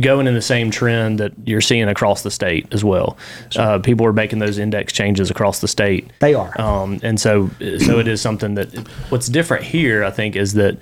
going 0.00 0.26
in 0.26 0.34
the 0.34 0.42
same 0.42 0.70
trend 0.70 1.18
that 1.18 1.32
you're 1.46 1.60
seeing 1.60 1.88
across 1.88 2.22
the 2.22 2.30
state 2.30 2.66
as 2.72 2.84
well. 2.84 3.16
Uh, 3.56 3.78
people 3.78 4.04
are 4.06 4.12
making 4.12 4.38
those 4.38 4.58
index 4.58 4.92
changes 4.92 5.30
across 5.30 5.60
the 5.60 5.68
state. 5.68 6.10
they 6.20 6.34
are. 6.34 6.58
Um, 6.60 7.00
and 7.02 7.18
so, 7.18 7.48
so 7.78 7.98
it 7.98 8.06
is 8.06 8.20
something 8.20 8.54
that 8.54 8.74
what's 9.08 9.28
different 9.28 9.64
here, 9.64 10.04
I 10.04 10.10
think, 10.10 10.36
is 10.36 10.52
that 10.54 10.78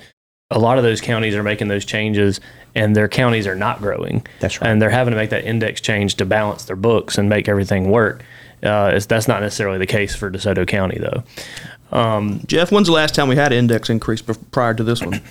a 0.51 0.59
lot 0.59 0.77
of 0.77 0.83
those 0.83 1.01
counties 1.01 1.33
are 1.33 1.41
making 1.41 1.69
those 1.69 1.85
changes 1.85 2.39
and 2.75 2.95
their 2.95 3.07
counties 3.07 3.47
are 3.47 3.55
not 3.55 3.79
growing. 3.79 4.25
That's 4.39 4.61
right. 4.61 4.69
And 4.69 4.79
they're 4.81 4.91
having 4.91 5.11
to 5.11 5.17
make 5.17 5.31
that 5.31 5.43
index 5.43 5.81
change 5.81 6.15
to 6.15 6.25
balance 6.25 6.65
their 6.65 6.75
books 6.75 7.17
and 7.17 7.27
make 7.27 7.49
everything 7.49 7.89
work. 7.89 8.23
Uh, 8.61 8.91
it's, 8.93 9.07
that's 9.07 9.27
not 9.27 9.41
necessarily 9.41 9.79
the 9.79 9.87
case 9.87 10.15
for 10.15 10.29
DeSoto 10.29 10.67
County, 10.67 10.99
though. 10.99 11.23
Um, 11.97 12.41
Jeff, 12.45 12.71
when's 12.71 12.87
the 12.87 12.93
last 12.93 13.15
time 13.15 13.27
we 13.27 13.35
had 13.35 13.51
an 13.53 13.57
index 13.59 13.89
increase 13.89 14.21
bef- 14.21 14.39
prior 14.51 14.73
to 14.73 14.83
this 14.83 15.01
one? 15.01 15.21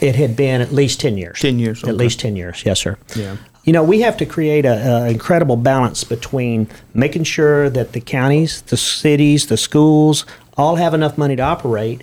It 0.00 0.14
had 0.14 0.36
been 0.36 0.60
at 0.60 0.72
least 0.72 1.00
10 1.00 1.18
years. 1.18 1.40
10 1.40 1.58
years. 1.58 1.82
At 1.82 1.96
least 1.96 2.20
10 2.20 2.36
years, 2.36 2.64
yes, 2.64 2.80
sir. 2.80 2.96
Yeah. 3.16 3.36
You 3.64 3.72
know, 3.72 3.82
we 3.82 4.00
have 4.00 4.16
to 4.18 4.26
create 4.26 4.64
an 4.64 5.08
incredible 5.08 5.56
balance 5.56 6.04
between 6.04 6.68
making 6.94 7.24
sure 7.24 7.68
that 7.68 7.92
the 7.92 8.00
counties, 8.00 8.62
the 8.62 8.76
cities, 8.76 9.48
the 9.48 9.56
schools 9.56 10.24
all 10.56 10.76
have 10.76 10.94
enough 10.94 11.18
money 11.18 11.34
to 11.36 11.42
operate, 11.42 12.02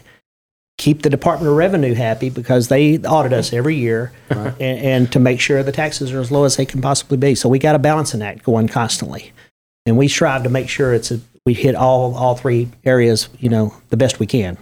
keep 0.78 1.02
the 1.02 1.10
Department 1.10 1.50
of 1.50 1.58
Revenue 1.58 1.94
happy 1.94 2.30
because 2.30 2.68
they 2.68 2.98
audit 3.00 3.34
us 3.34 3.54
every 3.54 3.76
year, 3.76 4.12
and, 4.30 4.60
and 4.60 5.12
to 5.12 5.20
make 5.20 5.40
sure 5.40 5.64
the 5.64 5.72
taxes 5.72 6.12
are 6.12 6.20
as 6.20 6.32
low 6.32 6.44
as 6.44 6.58
they 6.58 6.66
can 6.66 6.82
possibly 6.82 7.18
be. 7.18 7.36
So 7.36 7.50
we 7.50 7.60
got 7.60 7.76
a 7.76 7.80
balancing 7.80 8.22
act 8.22 8.44
going 8.44 8.68
constantly, 8.68 9.32
and 9.86 9.98
we 9.98 10.08
strive 10.08 10.44
to 10.44 10.50
make 10.50 10.70
sure 10.70 10.94
it's 10.94 11.12
a, 11.12 11.20
we 11.46 11.54
hit 11.54 11.76
all 11.76 12.16
all 12.16 12.36
three 12.36 12.70
areas, 12.84 13.30
you 13.40 13.50
know, 13.50 13.76
the 13.90 13.98
best 13.98 14.20
we 14.20 14.26
can. 14.26 14.58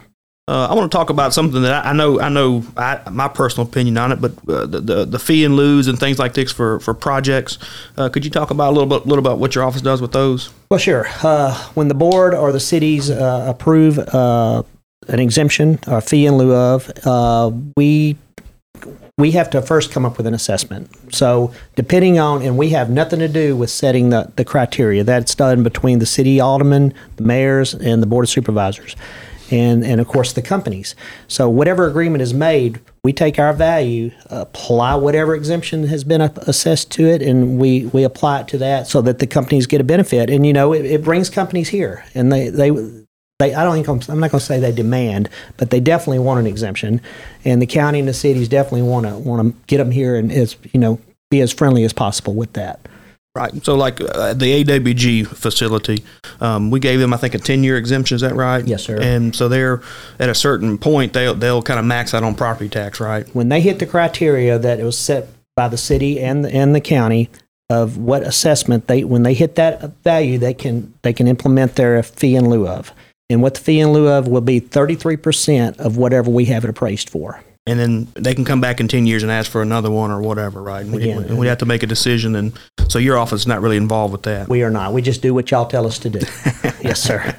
Uh, 0.46 0.68
I 0.68 0.74
want 0.74 0.92
to 0.92 0.94
talk 0.94 1.08
about 1.08 1.32
something 1.32 1.62
that 1.62 1.86
I, 1.86 1.90
I 1.90 1.92
know. 1.94 2.20
I 2.20 2.28
know 2.28 2.62
I, 2.76 3.00
my 3.10 3.28
personal 3.28 3.66
opinion 3.66 3.96
on 3.96 4.12
it, 4.12 4.20
but 4.20 4.32
uh, 4.46 4.66
the, 4.66 4.80
the 4.80 5.04
the 5.06 5.18
fee 5.18 5.42
and 5.42 5.56
lieu 5.56 5.82
and 5.86 5.98
things 5.98 6.18
like 6.18 6.34
this 6.34 6.52
for 6.52 6.80
for 6.80 6.92
projects. 6.92 7.56
Uh, 7.96 8.10
could 8.10 8.26
you 8.26 8.30
talk 8.30 8.50
about 8.50 8.68
a 8.68 8.74
little 8.78 8.86
bit 8.86 9.06
little 9.06 9.24
about 9.24 9.38
what 9.38 9.54
your 9.54 9.64
office 9.64 9.80
does 9.80 10.02
with 10.02 10.12
those? 10.12 10.50
Well, 10.70 10.78
sure. 10.78 11.06
Uh, 11.22 11.54
when 11.72 11.88
the 11.88 11.94
board 11.94 12.34
or 12.34 12.52
the 12.52 12.60
cities 12.60 13.10
uh, 13.10 13.46
approve 13.48 13.98
uh, 13.98 14.64
an 15.08 15.20
exemption 15.20 15.78
or 15.86 16.00
fee 16.00 16.26
in 16.26 16.36
lieu 16.36 16.54
of, 16.54 16.90
uh, 17.06 17.50
we 17.76 18.16
we 19.16 19.30
have 19.30 19.48
to 19.50 19.62
first 19.62 19.92
come 19.92 20.04
up 20.04 20.16
with 20.16 20.26
an 20.26 20.34
assessment. 20.34 20.90
So, 21.14 21.52
depending 21.76 22.18
on, 22.18 22.42
and 22.42 22.58
we 22.58 22.70
have 22.70 22.90
nothing 22.90 23.20
to 23.20 23.28
do 23.28 23.56
with 23.56 23.70
setting 23.70 24.10
the, 24.10 24.32
the 24.34 24.44
criteria. 24.44 25.04
That's 25.04 25.34
done 25.34 25.62
between 25.62 26.00
the 26.00 26.06
city 26.06 26.40
aldermen, 26.40 26.92
the 27.16 27.22
mayors, 27.22 27.74
and 27.74 28.02
the 28.02 28.06
board 28.06 28.24
of 28.24 28.30
supervisors, 28.30 28.96
and 29.50 29.84
and 29.84 30.00
of 30.00 30.08
course 30.08 30.32
the 30.32 30.42
companies. 30.42 30.96
So, 31.28 31.48
whatever 31.48 31.86
agreement 31.86 32.22
is 32.22 32.34
made, 32.34 32.80
we 33.04 33.12
take 33.12 33.38
our 33.38 33.52
value, 33.52 34.10
apply 34.26 34.96
whatever 34.96 35.36
exemption 35.36 35.86
has 35.86 36.02
been 36.02 36.20
assessed 36.20 36.90
to 36.92 37.06
it, 37.06 37.22
and 37.22 37.58
we 37.58 37.86
we 37.86 38.02
apply 38.02 38.40
it 38.40 38.48
to 38.48 38.58
that 38.58 38.88
so 38.88 39.00
that 39.02 39.20
the 39.20 39.28
companies 39.28 39.68
get 39.68 39.80
a 39.80 39.84
benefit. 39.84 40.28
And 40.28 40.44
you 40.44 40.52
know, 40.52 40.72
it, 40.72 40.84
it 40.84 41.04
brings 41.04 41.30
companies 41.30 41.68
here, 41.68 42.04
and 42.14 42.32
they 42.32 42.48
they 42.48 42.72
they, 43.38 43.54
I 43.54 43.64
don't 43.64 43.74
think 43.74 43.88
I'm, 43.88 44.00
I'm 44.12 44.20
not 44.20 44.30
going 44.30 44.40
to 44.40 44.44
say 44.46 44.60
they 44.60 44.72
demand, 44.72 45.28
but 45.56 45.70
they 45.70 45.80
definitely 45.80 46.20
want 46.20 46.40
an 46.40 46.46
exemption, 46.46 47.00
and 47.44 47.60
the 47.60 47.66
county 47.66 47.98
and 47.98 48.08
the 48.08 48.14
cities 48.14 48.48
definitely 48.48 48.82
want 48.82 49.06
to 49.06 49.16
want 49.18 49.42
to 49.46 49.66
get 49.66 49.78
them 49.78 49.90
here 49.90 50.16
and 50.16 50.30
as 50.30 50.56
you 50.72 50.80
know 50.80 51.00
be 51.30 51.40
as 51.40 51.52
friendly 51.52 51.84
as 51.84 51.92
possible 51.92 52.34
with 52.34 52.52
that. 52.52 52.80
Right. 53.36 53.64
So, 53.64 53.74
like 53.74 54.00
uh, 54.00 54.34
the 54.34 54.62
AWG 54.62 55.26
facility, 55.26 56.04
um, 56.40 56.70
we 56.70 56.78
gave 56.78 57.00
them, 57.00 57.12
I 57.12 57.16
think, 57.16 57.34
a 57.34 57.38
ten 57.40 57.64
year 57.64 57.76
exemption. 57.76 58.14
Is 58.14 58.20
that 58.20 58.36
right? 58.36 58.64
Yes, 58.64 58.84
sir. 58.84 59.00
And 59.00 59.34
so 59.34 59.48
they're 59.48 59.82
at 60.20 60.28
a 60.28 60.34
certain 60.36 60.78
point, 60.78 61.14
they'll 61.14 61.34
they'll 61.34 61.62
kind 61.62 61.80
of 61.80 61.84
max 61.84 62.14
out 62.14 62.22
on 62.22 62.36
property 62.36 62.68
tax, 62.68 63.00
right? 63.00 63.26
When 63.34 63.48
they 63.48 63.60
hit 63.60 63.80
the 63.80 63.86
criteria 63.86 64.56
that 64.60 64.78
it 64.78 64.84
was 64.84 64.96
set 64.96 65.26
by 65.56 65.66
the 65.66 65.76
city 65.76 66.20
and 66.20 66.44
the, 66.44 66.52
and 66.52 66.74
the 66.74 66.80
county 66.80 67.30
of 67.70 67.96
what 67.96 68.22
assessment 68.22 68.86
they 68.86 69.02
when 69.02 69.24
they 69.24 69.34
hit 69.34 69.54
that 69.56 69.96
value 70.02 70.38
they 70.38 70.52
can 70.52 70.92
they 71.02 71.12
can 71.12 71.26
implement 71.26 71.76
their 71.76 72.02
fee 72.02 72.36
in 72.36 72.48
lieu 72.48 72.68
of, 72.68 72.92
and 73.30 73.42
what 73.42 73.54
the 73.54 73.60
fee 73.60 73.80
in 73.80 73.92
lieu 73.92 74.08
of 74.08 74.28
will 74.28 74.40
be 74.40 74.60
thirty 74.60 74.94
three 74.94 75.16
percent 75.16 75.78
of 75.78 75.96
whatever 75.96 76.30
we 76.30 76.46
have 76.46 76.64
it 76.64 76.70
appraised 76.70 77.10
for. 77.10 77.42
And 77.66 77.80
then 77.80 78.08
they 78.12 78.34
can 78.34 78.44
come 78.44 78.60
back 78.60 78.78
in 78.78 78.88
ten 78.88 79.06
years 79.06 79.22
and 79.22 79.32
ask 79.32 79.50
for 79.50 79.62
another 79.62 79.90
one 79.90 80.10
or 80.10 80.20
whatever, 80.20 80.62
right? 80.62 80.84
And 80.84 80.94
we, 80.94 81.10
Again. 81.10 81.24
and 81.24 81.38
we 81.38 81.46
have 81.46 81.58
to 81.58 81.66
make 81.66 81.82
a 81.82 81.86
decision, 81.86 82.36
and 82.36 82.52
so 82.88 82.98
your 82.98 83.16
office 83.16 83.40
is 83.40 83.46
not 83.46 83.62
really 83.62 83.78
involved 83.78 84.12
with 84.12 84.24
that. 84.24 84.50
We 84.50 84.62
are 84.62 84.70
not. 84.70 84.92
We 84.92 85.00
just 85.00 85.22
do 85.22 85.32
what 85.32 85.50
y'all 85.50 85.64
tell 85.64 85.86
us 85.86 85.98
to 86.00 86.10
do. 86.10 86.18
yes, 86.82 87.00
sir. 87.00 87.34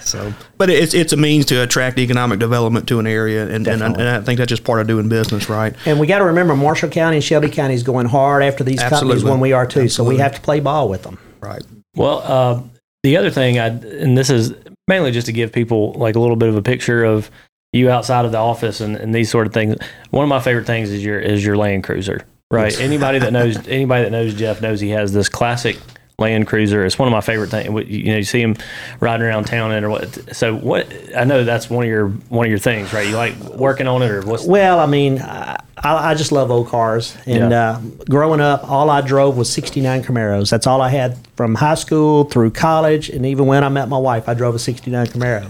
So, 0.00 0.32
but 0.56 0.70
it's 0.70 0.94
it's 0.94 1.12
a 1.12 1.18
means 1.18 1.44
to 1.46 1.62
attract 1.62 1.98
economic 1.98 2.38
development 2.38 2.88
to 2.88 2.98
an 2.98 3.06
area, 3.06 3.46
and 3.46 3.66
and, 3.66 3.82
and 3.82 4.00
I 4.00 4.22
think 4.22 4.38
that's 4.38 4.48
just 4.48 4.64
part 4.64 4.80
of 4.80 4.86
doing 4.86 5.10
business, 5.10 5.50
right? 5.50 5.74
And 5.84 6.00
we 6.00 6.06
got 6.06 6.20
to 6.20 6.24
remember, 6.24 6.56
Marshall 6.56 6.88
County 6.88 7.16
and 7.18 7.24
Shelby 7.24 7.50
County 7.50 7.74
is 7.74 7.82
going 7.82 8.06
hard 8.06 8.42
after 8.42 8.64
these 8.64 8.82
companies 8.82 9.22
when 9.22 9.40
we 9.40 9.52
are 9.52 9.66
too. 9.66 9.90
So 9.90 10.02
we 10.02 10.16
have 10.16 10.34
to 10.34 10.40
play 10.40 10.60
ball 10.60 10.88
with 10.88 11.02
them. 11.02 11.18
Right. 11.40 11.62
Well, 11.94 12.22
uh, 12.24 12.62
the 13.02 13.18
other 13.18 13.30
thing, 13.30 13.58
I 13.58 13.66
and 13.66 14.16
this 14.16 14.30
is 14.30 14.54
mainly 14.88 15.12
just 15.12 15.26
to 15.26 15.32
give 15.32 15.52
people 15.52 15.92
like 15.92 16.16
a 16.16 16.20
little 16.20 16.36
bit 16.36 16.48
of 16.48 16.56
a 16.56 16.62
picture 16.62 17.04
of 17.04 17.30
you 17.72 17.90
outside 17.90 18.24
of 18.24 18.32
the 18.32 18.38
office 18.38 18.80
and, 18.80 18.96
and 18.96 19.14
these 19.14 19.30
sort 19.30 19.46
of 19.46 19.52
things. 19.52 19.76
One 20.10 20.24
of 20.24 20.28
my 20.28 20.40
favorite 20.40 20.66
things 20.66 20.90
is 20.90 21.04
your 21.04 21.20
is 21.20 21.44
your 21.44 21.56
Land 21.56 21.84
Cruiser, 21.84 22.26
right? 22.50 22.78
anybody 22.80 23.20
that 23.20 23.32
knows 23.32 23.56
anybody 23.68 24.04
that 24.04 24.10
knows 24.10 24.34
Jeff 24.34 24.60
knows 24.60 24.80
he 24.80 24.90
has 24.90 25.12
this 25.12 25.28
classic 25.28 25.78
Land 26.20 26.48
Cruiser. 26.48 26.84
It's 26.84 26.98
one 26.98 27.06
of 27.06 27.12
my 27.12 27.20
favorite 27.20 27.48
things. 27.48 27.68
You 27.88 28.10
know, 28.10 28.16
you 28.16 28.24
see 28.24 28.40
him 28.40 28.56
riding 28.98 29.24
around 29.24 29.44
town 29.44 29.70
in 29.70 29.84
or 29.84 29.90
what. 29.90 30.34
So 30.34 30.52
what? 30.56 30.92
I 31.16 31.22
know 31.22 31.44
that's 31.44 31.70
one 31.70 31.84
of 31.84 31.88
your 31.88 32.08
one 32.28 32.44
of 32.44 32.50
your 32.50 32.58
things, 32.58 32.92
right? 32.92 33.06
You 33.06 33.14
like 33.14 33.38
working 33.38 33.86
on 33.86 34.02
it 34.02 34.10
or 34.10 34.22
what's? 34.22 34.44
Well, 34.44 34.80
I 34.80 34.86
mean, 34.86 35.20
I, 35.20 35.58
I 35.76 36.14
just 36.16 36.32
love 36.32 36.50
old 36.50 36.66
cars. 36.66 37.16
And 37.24 37.52
Yeah. 37.52 37.70
uh, 37.70 37.80
growing 38.10 38.40
up, 38.40 38.68
all 38.68 38.90
I 38.90 39.00
drove 39.00 39.36
was 39.36 39.48
69 39.48 40.02
Camaros. 40.02 40.50
That's 40.50 40.66
all 40.66 40.82
I 40.82 40.88
had 40.88 41.18
from 41.36 41.54
high 41.54 41.76
school 41.76 42.24
through 42.24 42.50
college. 42.50 43.08
And 43.10 43.24
even 43.24 43.46
when 43.46 43.62
I 43.62 43.68
met 43.68 43.88
my 43.88 43.98
wife, 43.98 44.28
I 44.28 44.34
drove 44.34 44.56
a 44.56 44.58
69 44.58 45.06
Camaro. 45.06 45.46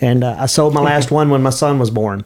And 0.00 0.22
uh, 0.22 0.36
I 0.38 0.46
sold 0.46 0.72
my 0.72 0.82
last 0.82 1.10
one 1.10 1.30
when 1.30 1.42
my 1.42 1.50
son 1.50 1.80
was 1.80 1.90
born. 1.90 2.24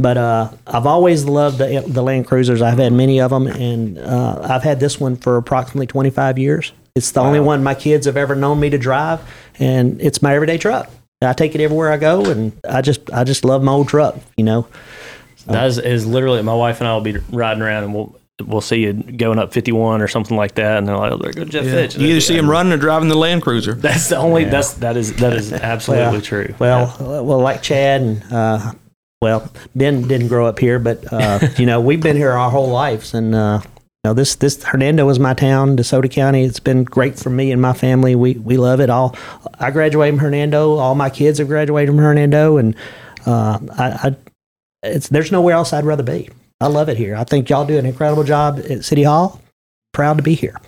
But 0.00 0.16
uh, 0.16 0.50
I've 0.66 0.86
always 0.86 1.26
loved 1.26 1.58
the, 1.58 1.84
the 1.86 2.02
Land 2.02 2.26
Cruisers. 2.26 2.60
I've 2.60 2.78
had 2.78 2.92
many 2.92 3.20
of 3.20 3.30
them. 3.30 3.46
And 3.46 3.98
uh, 3.98 4.40
I've 4.50 4.64
had 4.64 4.80
this 4.80 4.98
one 4.98 5.14
for 5.14 5.36
approximately 5.36 5.86
25 5.86 6.36
years. 6.36 6.72
It's 6.94 7.12
the 7.12 7.20
only 7.20 7.40
one 7.40 7.62
my 7.62 7.74
kids 7.74 8.06
have 8.06 8.16
ever 8.16 8.34
known 8.34 8.60
me 8.60 8.70
to 8.70 8.78
drive. 8.78 9.20
And 9.58 10.00
it's 10.00 10.22
my 10.22 10.34
everyday 10.34 10.58
truck. 10.58 10.90
I 11.22 11.32
take 11.34 11.54
it 11.54 11.60
everywhere 11.60 11.92
I 11.92 11.98
go, 11.98 12.24
and 12.24 12.52
I 12.66 12.80
just 12.80 13.10
I 13.12 13.24
just 13.24 13.44
love 13.44 13.62
my 13.62 13.72
old 13.72 13.88
truck, 13.88 14.16
you 14.38 14.44
know. 14.44 14.66
That 15.46 15.66
is, 15.66 15.78
is 15.78 16.06
literally 16.06 16.42
my 16.42 16.54
wife 16.54 16.80
and 16.80 16.88
I 16.88 16.94
will 16.94 17.00
be 17.02 17.16
riding 17.30 17.62
around 17.62 17.84
and 17.84 17.94
we'll 17.94 18.18
we'll 18.46 18.60
see 18.60 18.82
you 18.84 18.92
going 18.94 19.38
up 19.38 19.52
51 19.52 20.00
or 20.00 20.08
something 20.08 20.36
like 20.36 20.54
that, 20.54 20.78
and 20.78 20.88
they're 20.88 20.96
like, 20.96 21.12
"Oh, 21.12 21.18
there 21.18 21.32
goes 21.32 21.48
Jeff 21.48 21.64
Fitch." 21.64 21.96
You 21.96 22.08
either 22.08 22.20
see 22.20 22.36
him 22.36 22.48
running 22.48 22.72
or 22.72 22.76
driving 22.76 23.08
the 23.08 23.16
Land 23.16 23.42
Cruiser. 23.42 23.74
That's 23.74 24.08
the 24.08 24.16
only. 24.16 24.44
That's 24.44 24.74
that 24.74 24.96
is 24.96 25.14
that 25.16 25.34
is 25.34 25.52
absolutely 25.52 26.12
Well, 26.12 26.20
true. 26.20 26.54
Well, 26.58 27.24
well, 27.24 27.38
like 27.38 27.62
Chad 27.62 28.00
and 28.00 28.32
uh, 28.32 28.72
well, 29.20 29.50
Ben 29.74 30.08
didn't 30.08 30.28
grow 30.28 30.46
up 30.46 30.58
here, 30.58 30.78
but 30.78 31.04
uh, 31.12 31.40
you 31.58 31.66
know 31.66 31.80
we've 31.80 32.02
been 32.02 32.16
here 32.16 32.30
our 32.32 32.50
whole 32.50 32.68
lives, 32.70 33.12
and 33.14 33.34
uh, 33.34 33.60
you 33.62 33.70
know 34.04 34.14
this 34.14 34.34
this 34.36 34.62
Hernando 34.62 35.08
is 35.10 35.18
my 35.18 35.34
town, 35.34 35.76
DeSoto 35.76 36.10
County. 36.10 36.44
It's 36.44 36.60
been 36.60 36.84
great 36.84 37.18
for 37.18 37.30
me 37.30 37.52
and 37.52 37.60
my 37.60 37.72
family. 37.72 38.14
We 38.14 38.34
we 38.34 38.56
love 38.56 38.80
it 38.80 38.88
all. 38.88 39.16
I 39.58 39.70
graduated 39.70 40.14
from 40.14 40.24
Hernando. 40.24 40.76
All 40.76 40.94
my 40.94 41.10
kids 41.10 41.38
have 41.38 41.48
graduated 41.48 41.90
from 41.90 41.98
Hernando, 41.98 42.56
and 42.56 42.74
uh, 43.26 43.58
I, 43.78 44.08
I 44.08 44.16
it's 44.82 45.08
there's 45.08 45.30
nowhere 45.30 45.54
else 45.54 45.72
I'd 45.72 45.84
rather 45.84 46.02
be. 46.02 46.30
I 46.60 46.68
love 46.68 46.88
it 46.88 46.96
here. 46.96 47.14
I 47.14 47.24
think 47.24 47.48
y'all 47.48 47.66
do 47.66 47.78
an 47.78 47.86
incredible 47.86 48.24
job 48.24 48.60
at 48.70 48.84
City 48.84 49.02
Hall. 49.02 49.40
Proud 49.92 50.16
to 50.16 50.22
be 50.22 50.34
here. 50.34 50.58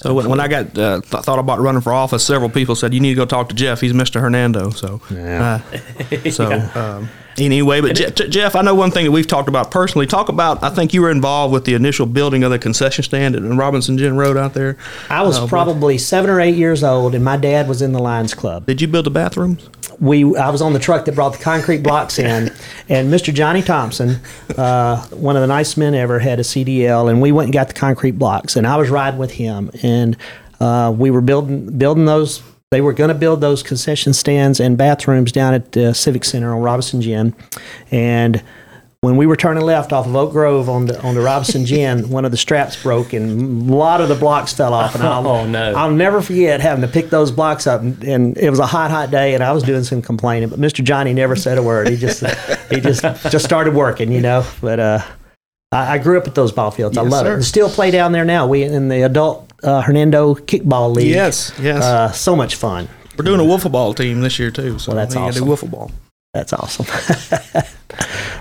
So 0.00 0.14
when, 0.14 0.28
when 0.28 0.38
I 0.40 0.46
got 0.48 0.78
uh, 0.78 1.00
th- 1.00 1.24
thought 1.24 1.38
about 1.40 1.58
running 1.60 1.80
for 1.80 1.92
office, 1.92 2.24
several 2.24 2.48
people 2.50 2.76
said 2.76 2.94
you 2.94 3.00
need 3.00 3.10
to 3.10 3.14
go 3.16 3.24
talk 3.26 3.48
to 3.48 3.54
Jeff. 3.54 3.80
He's 3.80 3.92
Mr. 3.92 4.20
Hernando. 4.20 4.70
So, 4.70 5.00
uh, 5.10 5.60
so 6.30 6.52
um, 6.76 7.08
anyway, 7.36 7.80
but 7.80 7.96
Je- 7.96 8.10
Je- 8.10 8.28
Jeff, 8.28 8.54
I 8.54 8.62
know 8.62 8.76
one 8.76 8.92
thing 8.92 9.04
that 9.06 9.10
we've 9.10 9.26
talked 9.26 9.48
about 9.48 9.72
personally. 9.72 10.06
Talk 10.06 10.28
about. 10.28 10.62
I 10.62 10.70
think 10.70 10.94
you 10.94 11.02
were 11.02 11.10
involved 11.10 11.52
with 11.52 11.64
the 11.64 11.74
initial 11.74 12.06
building 12.06 12.44
of 12.44 12.50
the 12.52 12.58
concession 12.60 13.02
stand 13.02 13.34
at 13.34 13.42
Robinson 13.42 13.98
Gin 13.98 14.16
Road 14.16 14.36
out 14.36 14.54
there. 14.54 14.76
I 15.10 15.22
was 15.22 15.36
Uh, 15.38 15.46
probably 15.48 15.98
seven 15.98 16.30
or 16.30 16.40
eight 16.40 16.54
years 16.56 16.84
old, 16.84 17.14
and 17.16 17.24
my 17.24 17.36
dad 17.36 17.66
was 17.68 17.82
in 17.82 17.92
the 17.92 17.98
Lions 18.00 18.34
Club. 18.34 18.66
Did 18.66 18.80
you 18.80 18.86
build 18.86 19.06
the 19.06 19.10
bathrooms? 19.10 19.68
We 20.00 20.36
I 20.36 20.50
was 20.50 20.62
on 20.62 20.72
the 20.72 20.78
truck 20.78 21.04
that 21.06 21.14
brought 21.14 21.32
the 21.32 21.42
concrete 21.42 21.82
blocks 21.82 22.18
in, 22.18 22.52
and 22.88 23.12
Mr. 23.12 23.32
Johnny 23.34 23.62
Thompson, 23.62 24.20
uh, 24.56 25.04
one 25.08 25.36
of 25.36 25.42
the 25.42 25.48
nicest 25.48 25.78
men 25.78 25.94
ever, 25.94 26.18
had 26.18 26.38
a 26.38 26.42
CDL, 26.42 27.10
and 27.10 27.20
we 27.20 27.32
went 27.32 27.46
and 27.46 27.52
got 27.52 27.68
the 27.68 27.74
concrete 27.74 28.12
blocks, 28.12 28.56
and 28.56 28.66
I 28.66 28.76
was 28.76 28.90
riding 28.90 29.18
with 29.18 29.32
him, 29.32 29.70
and 29.82 30.16
uh, 30.60 30.94
we 30.96 31.10
were 31.10 31.20
building 31.20 31.76
building 31.78 32.04
those. 32.04 32.42
They 32.70 32.80
were 32.82 32.92
going 32.92 33.08
to 33.08 33.14
build 33.14 33.40
those 33.40 33.62
concession 33.62 34.12
stands 34.12 34.60
and 34.60 34.76
bathrooms 34.76 35.32
down 35.32 35.54
at 35.54 35.72
the 35.72 35.94
Civic 35.94 36.22
Center 36.24 36.54
on 36.54 36.60
Robinson 36.60 37.00
Gin, 37.00 37.34
and 37.90 38.42
when 39.00 39.16
we 39.16 39.26
were 39.26 39.36
turning 39.36 39.62
left 39.64 39.92
off 39.92 40.06
of 40.06 40.16
Oak 40.16 40.32
Grove 40.32 40.68
on 40.68 40.86
the 40.86 41.00
on 41.02 41.14
the 41.14 41.20
Robinson 41.20 41.64
Gin, 41.64 42.08
one 42.10 42.24
of 42.24 42.30
the 42.30 42.36
straps 42.36 42.80
broke 42.82 43.12
and 43.12 43.70
a 43.70 43.74
lot 43.74 44.00
of 44.00 44.08
the 44.08 44.14
blocks 44.16 44.52
fell 44.52 44.74
off. 44.74 44.94
And 44.94 45.04
I'll, 45.04 45.26
Oh, 45.26 45.46
no. 45.46 45.72
I'll 45.74 45.90
never 45.92 46.20
forget 46.20 46.60
having 46.60 46.82
to 46.82 46.88
pick 46.88 47.10
those 47.10 47.30
blocks 47.30 47.66
up. 47.66 47.80
And, 47.80 48.02
and 48.02 48.36
it 48.38 48.50
was 48.50 48.58
a 48.58 48.66
hot, 48.66 48.90
hot 48.90 49.10
day, 49.10 49.34
and 49.34 49.44
I 49.44 49.52
was 49.52 49.62
doing 49.62 49.84
some 49.84 50.02
complaining. 50.02 50.48
But 50.48 50.58
Mr. 50.58 50.82
Johnny 50.82 51.12
never 51.12 51.36
said 51.36 51.58
a 51.58 51.62
word. 51.62 51.88
He 51.88 51.96
just 51.96 52.24
he 52.70 52.80
just 52.80 53.02
just 53.30 53.44
started 53.44 53.74
working, 53.74 54.10
you 54.10 54.20
know. 54.20 54.44
But 54.60 54.80
uh, 54.80 55.02
I, 55.70 55.94
I 55.94 55.98
grew 55.98 56.18
up 56.18 56.26
at 56.26 56.34
those 56.34 56.50
ball 56.50 56.70
fields. 56.72 56.98
I 56.98 57.02
Yes, 57.02 57.12
love 57.12 57.26
it. 57.26 57.28
sir. 57.28 57.34
And 57.34 57.44
still 57.44 57.70
play 57.70 57.90
down 57.92 58.10
there 58.12 58.24
now. 58.24 58.46
We 58.48 58.64
in 58.64 58.88
the 58.88 59.02
adult 59.02 59.48
uh, 59.62 59.80
Hernando 59.82 60.34
kickball 60.34 60.94
league. 60.94 61.06
Yes, 61.08 61.52
yes. 61.60 61.84
Uh, 61.84 62.10
so 62.10 62.34
much 62.34 62.56
fun. 62.56 62.88
We're 63.16 63.24
doing 63.24 63.40
a 63.40 63.44
wiffle 63.44 63.70
ball 63.70 63.94
team 63.94 64.20
this 64.22 64.38
year 64.38 64.50
too. 64.50 64.78
So 64.78 64.90
Well, 64.92 64.96
that's 64.96 65.14
I 65.14 65.30
think 65.30 65.44
do 65.44 65.50
awesome. 65.52 65.68
wiffle 65.68 65.70
ball. 65.70 65.90
That's 66.34 66.52
awesome. 66.52 66.86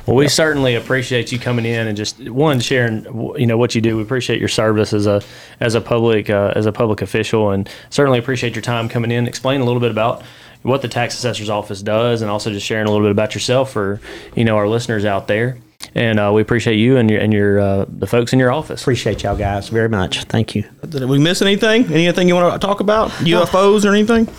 Well, 0.07 0.15
we 0.15 0.29
certainly 0.29 0.75
appreciate 0.75 1.33
you 1.33 1.39
coming 1.39 1.65
in 1.65 1.85
and 1.85 1.97
just 1.97 2.29
one 2.29 2.61
sharing, 2.61 3.03
you 3.37 3.45
know, 3.45 3.57
what 3.57 3.75
you 3.75 3.81
do. 3.81 3.97
We 3.97 4.03
appreciate 4.03 4.39
your 4.39 4.47
service 4.47 4.93
as 4.93 5.05
a 5.05 5.21
as 5.59 5.75
a 5.75 5.81
public 5.81 6.29
uh, 6.29 6.53
as 6.55 6.65
a 6.65 6.71
public 6.71 7.01
official, 7.01 7.51
and 7.51 7.69
certainly 7.89 8.17
appreciate 8.17 8.55
your 8.55 8.61
time 8.61 8.87
coming 8.87 9.11
in, 9.11 9.27
explain 9.27 9.59
a 9.59 9.65
little 9.65 9.81
bit 9.81 9.91
about 9.91 10.23
what 10.63 10.81
the 10.81 10.87
tax 10.87 11.13
assessor's 11.15 11.49
office 11.49 11.81
does, 11.81 12.21
and 12.21 12.31
also 12.31 12.51
just 12.51 12.65
sharing 12.65 12.87
a 12.87 12.89
little 12.89 13.05
bit 13.05 13.11
about 13.11 13.33
yourself 13.33 13.71
for 13.71 13.99
you 14.33 14.45
know 14.45 14.55
our 14.55 14.69
listeners 14.69 15.03
out 15.03 15.27
there. 15.27 15.57
And 15.93 16.19
uh, 16.19 16.31
we 16.33 16.41
appreciate 16.41 16.77
you 16.77 16.95
and 16.95 17.11
your 17.11 17.19
and 17.19 17.33
your 17.33 17.59
uh, 17.59 17.85
the 17.89 18.07
folks 18.07 18.31
in 18.31 18.39
your 18.39 18.53
office. 18.53 18.81
Appreciate 18.81 19.23
y'all 19.23 19.35
guys 19.35 19.67
very 19.67 19.89
much. 19.89 20.23
Thank 20.23 20.55
you. 20.55 20.63
Did 20.87 21.03
we 21.03 21.19
miss 21.19 21.41
anything? 21.41 21.91
Anything 21.91 22.29
you 22.29 22.35
want 22.35 22.61
to 22.61 22.65
talk 22.65 22.79
about? 22.79 23.09
UFOs 23.11 23.83
or 23.83 23.93
anything? 23.93 24.29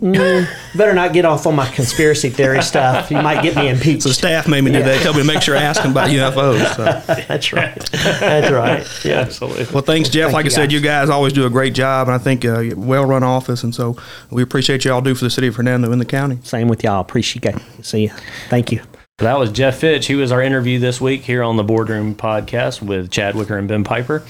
Better 0.00 0.94
not 0.94 1.12
get 1.12 1.24
off 1.24 1.46
on 1.46 1.56
my 1.56 1.68
conspiracy 1.70 2.30
theory 2.30 2.62
stuff. 2.62 3.10
You 3.10 3.20
might 3.20 3.42
get 3.42 3.56
me 3.56 3.68
impeached. 3.68 4.04
The 4.04 4.14
staff 4.14 4.46
made 4.46 4.62
me 4.62 4.70
do 4.70 4.82
that. 4.82 5.02
Tell 5.02 5.12
me 5.12 5.20
to 5.20 5.26
make 5.26 5.42
sure 5.42 5.56
I 5.56 5.62
ask 5.62 5.82
them 5.82 5.90
about 5.90 6.10
UFOs. 6.10 6.76
So. 6.76 6.84
That's 7.28 7.52
right. 7.52 7.74
That's 8.20 8.52
right. 8.52 9.04
Yeah, 9.04 9.20
absolutely. 9.20 9.66
Well, 9.72 9.82
thanks, 9.82 10.08
Jeff. 10.08 10.26
Thank 10.26 10.34
like 10.34 10.46
I 10.46 10.50
said, 10.50 10.66
guys. 10.66 10.72
you 10.72 10.80
guys 10.80 11.10
always 11.10 11.32
do 11.32 11.46
a 11.46 11.50
great 11.50 11.74
job, 11.74 12.08
and 12.08 12.14
I 12.14 12.18
think 12.18 12.44
uh, 12.44 12.64
well 12.76 13.06
run 13.06 13.22
office, 13.22 13.64
and 13.64 13.74
so 13.74 13.96
we 14.30 14.42
appreciate 14.42 14.84
you 14.84 14.92
all 14.92 15.00
do 15.00 15.14
for 15.14 15.24
the 15.24 15.30
city 15.30 15.48
of 15.48 15.56
Hernando 15.56 15.90
and 15.90 16.00
the 16.00 16.06
county. 16.06 16.38
Same 16.44 16.68
with 16.68 16.84
y'all. 16.84 17.00
Appreciate 17.00 17.44
it. 17.44 17.56
See 17.82 18.04
you. 18.04 18.10
Thank 18.48 18.70
you. 18.72 18.82
That 19.18 19.36
was 19.36 19.50
Jeff 19.50 19.80
Fitch. 19.80 20.06
He 20.06 20.14
was 20.14 20.30
our 20.30 20.40
interview 20.40 20.78
this 20.78 21.00
week 21.00 21.22
here 21.22 21.42
on 21.42 21.56
the 21.56 21.64
Boardroom 21.64 22.14
Podcast 22.14 22.80
with 22.80 23.10
Chad 23.10 23.34
Wicker 23.34 23.58
and 23.58 23.66
Ben 23.66 23.82
Piper. 23.82 24.22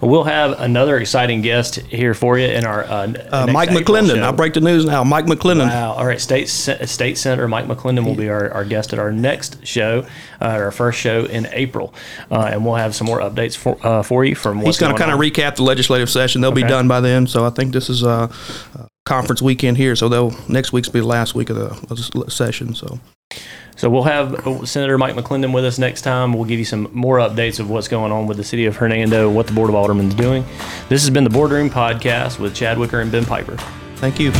We'll 0.00 0.22
have 0.22 0.60
another 0.60 0.98
exciting 0.98 1.40
guest 1.42 1.74
here 1.74 2.14
for 2.14 2.38
you 2.38 2.46
in 2.46 2.64
our 2.64 2.84
uh, 2.84 3.12
Uh, 3.32 3.48
Mike 3.50 3.70
April 3.72 3.82
McClendon. 3.82 4.14
show. 4.14 4.22
I'll 4.22 4.32
break 4.32 4.54
the 4.54 4.60
news 4.60 4.84
now. 4.84 5.02
Mike 5.02 5.24
McClendon. 5.24 5.66
Wow. 5.66 5.94
All 5.94 6.06
right. 6.06 6.20
State 6.20 6.48
State 6.48 7.18
Senator 7.18 7.48
Mike 7.48 7.66
McClendon 7.66 8.04
will 8.04 8.14
be 8.14 8.28
our, 8.28 8.48
our 8.52 8.64
guest 8.64 8.92
at 8.92 9.00
our 9.00 9.10
next 9.10 9.66
show, 9.66 10.06
uh, 10.40 10.44
our 10.44 10.70
first 10.70 11.00
show 11.00 11.24
in 11.24 11.48
April, 11.50 11.92
uh, 12.30 12.42
and 12.52 12.64
we'll 12.64 12.76
have 12.76 12.94
some 12.94 13.08
more 13.08 13.18
updates 13.18 13.56
for 13.56 13.76
uh, 13.84 14.04
for 14.04 14.24
you 14.24 14.36
from 14.36 14.58
what's 14.58 14.76
He's 14.76 14.80
going 14.80 14.94
to 14.94 14.98
kind 14.98 15.10
of 15.10 15.18
recap 15.18 15.56
the 15.56 15.64
legislative 15.64 16.08
session. 16.08 16.40
They'll 16.40 16.52
be 16.52 16.62
done 16.62 16.86
by 16.86 17.00
then, 17.00 17.26
so 17.26 17.44
I 17.44 17.50
think 17.50 17.72
this 17.72 17.90
is 17.90 18.04
a, 18.04 18.30
a 18.76 18.88
conference 19.06 19.42
weekend 19.42 19.76
here. 19.76 19.96
So 19.96 20.08
they'll 20.08 20.36
next 20.48 20.72
week's 20.72 20.88
be 20.88 21.00
the 21.00 21.06
last 21.06 21.34
week 21.34 21.50
of 21.50 21.56
the 21.56 22.30
session. 22.30 22.76
So 22.76 23.00
So 23.76 23.90
we'll 23.90 24.04
have 24.04 24.46
uh, 24.46 24.64
Senator 24.64 24.96
Mike 24.96 25.14
McClendon 25.14 25.52
with 25.52 25.64
us 25.64 25.78
next 25.78 26.00
time. 26.00 26.32
We'll 26.32 26.46
give 26.46 26.58
you 26.58 26.64
some 26.64 26.88
more 26.92 27.18
updates 27.18 27.60
of 27.60 27.68
what's 27.68 27.88
going 27.88 28.10
on 28.10 28.26
with 28.26 28.38
the 28.38 28.44
city 28.44 28.64
of 28.64 28.76
Hernando, 28.76 29.30
what 29.30 29.46
the 29.46 29.52
Board 29.52 29.68
of 29.68 29.76
Aldermen 29.76 30.08
is 30.08 30.14
doing. 30.14 30.44
This 30.88 31.02
has 31.02 31.10
been 31.10 31.24
the 31.24 31.30
Boardroom 31.30 31.68
Podcast 31.68 32.38
with 32.38 32.54
Chad 32.54 32.78
Wicker 32.78 33.00
and 33.00 33.12
Ben 33.12 33.26
Piper. 33.26 33.56
thank 33.96 34.18
you. 34.18 34.32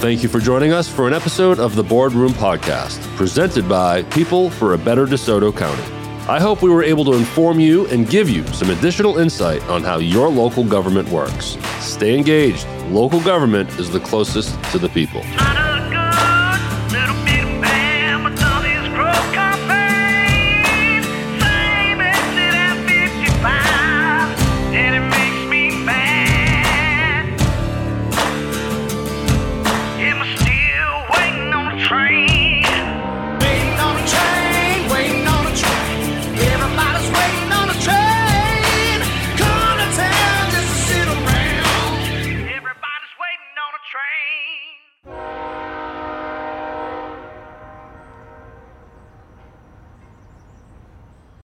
Thank 0.00 0.24
you 0.24 0.28
for 0.28 0.40
joining 0.40 0.72
us 0.72 0.88
for 0.88 1.06
an 1.06 1.14
episode 1.14 1.60
of 1.60 1.76
the 1.76 1.84
Boardroom 1.84 2.32
Podcast, 2.32 3.00
presented 3.16 3.68
by 3.68 4.02
People 4.04 4.50
for 4.50 4.74
a 4.74 4.78
Better 4.78 5.06
DeSoto 5.06 5.56
County. 5.56 5.84
I 6.28 6.40
hope 6.40 6.62
we 6.62 6.70
were 6.70 6.82
able 6.82 7.04
to 7.04 7.12
inform 7.12 7.60
you 7.60 7.86
and 7.86 8.10
give 8.10 8.28
you 8.28 8.44
some 8.48 8.70
additional 8.70 9.18
insight 9.18 9.62
on 9.68 9.84
how 9.84 9.98
your 9.98 10.28
local 10.28 10.64
government 10.64 11.08
works. 11.10 11.56
Stay 11.78 12.16
engaged. 12.18 12.66
Local 12.90 13.20
government 13.20 13.70
is 13.78 13.90
the 13.90 14.00
closest 14.00 14.60
to 14.72 14.78
the 14.78 14.88
people. 14.88 15.22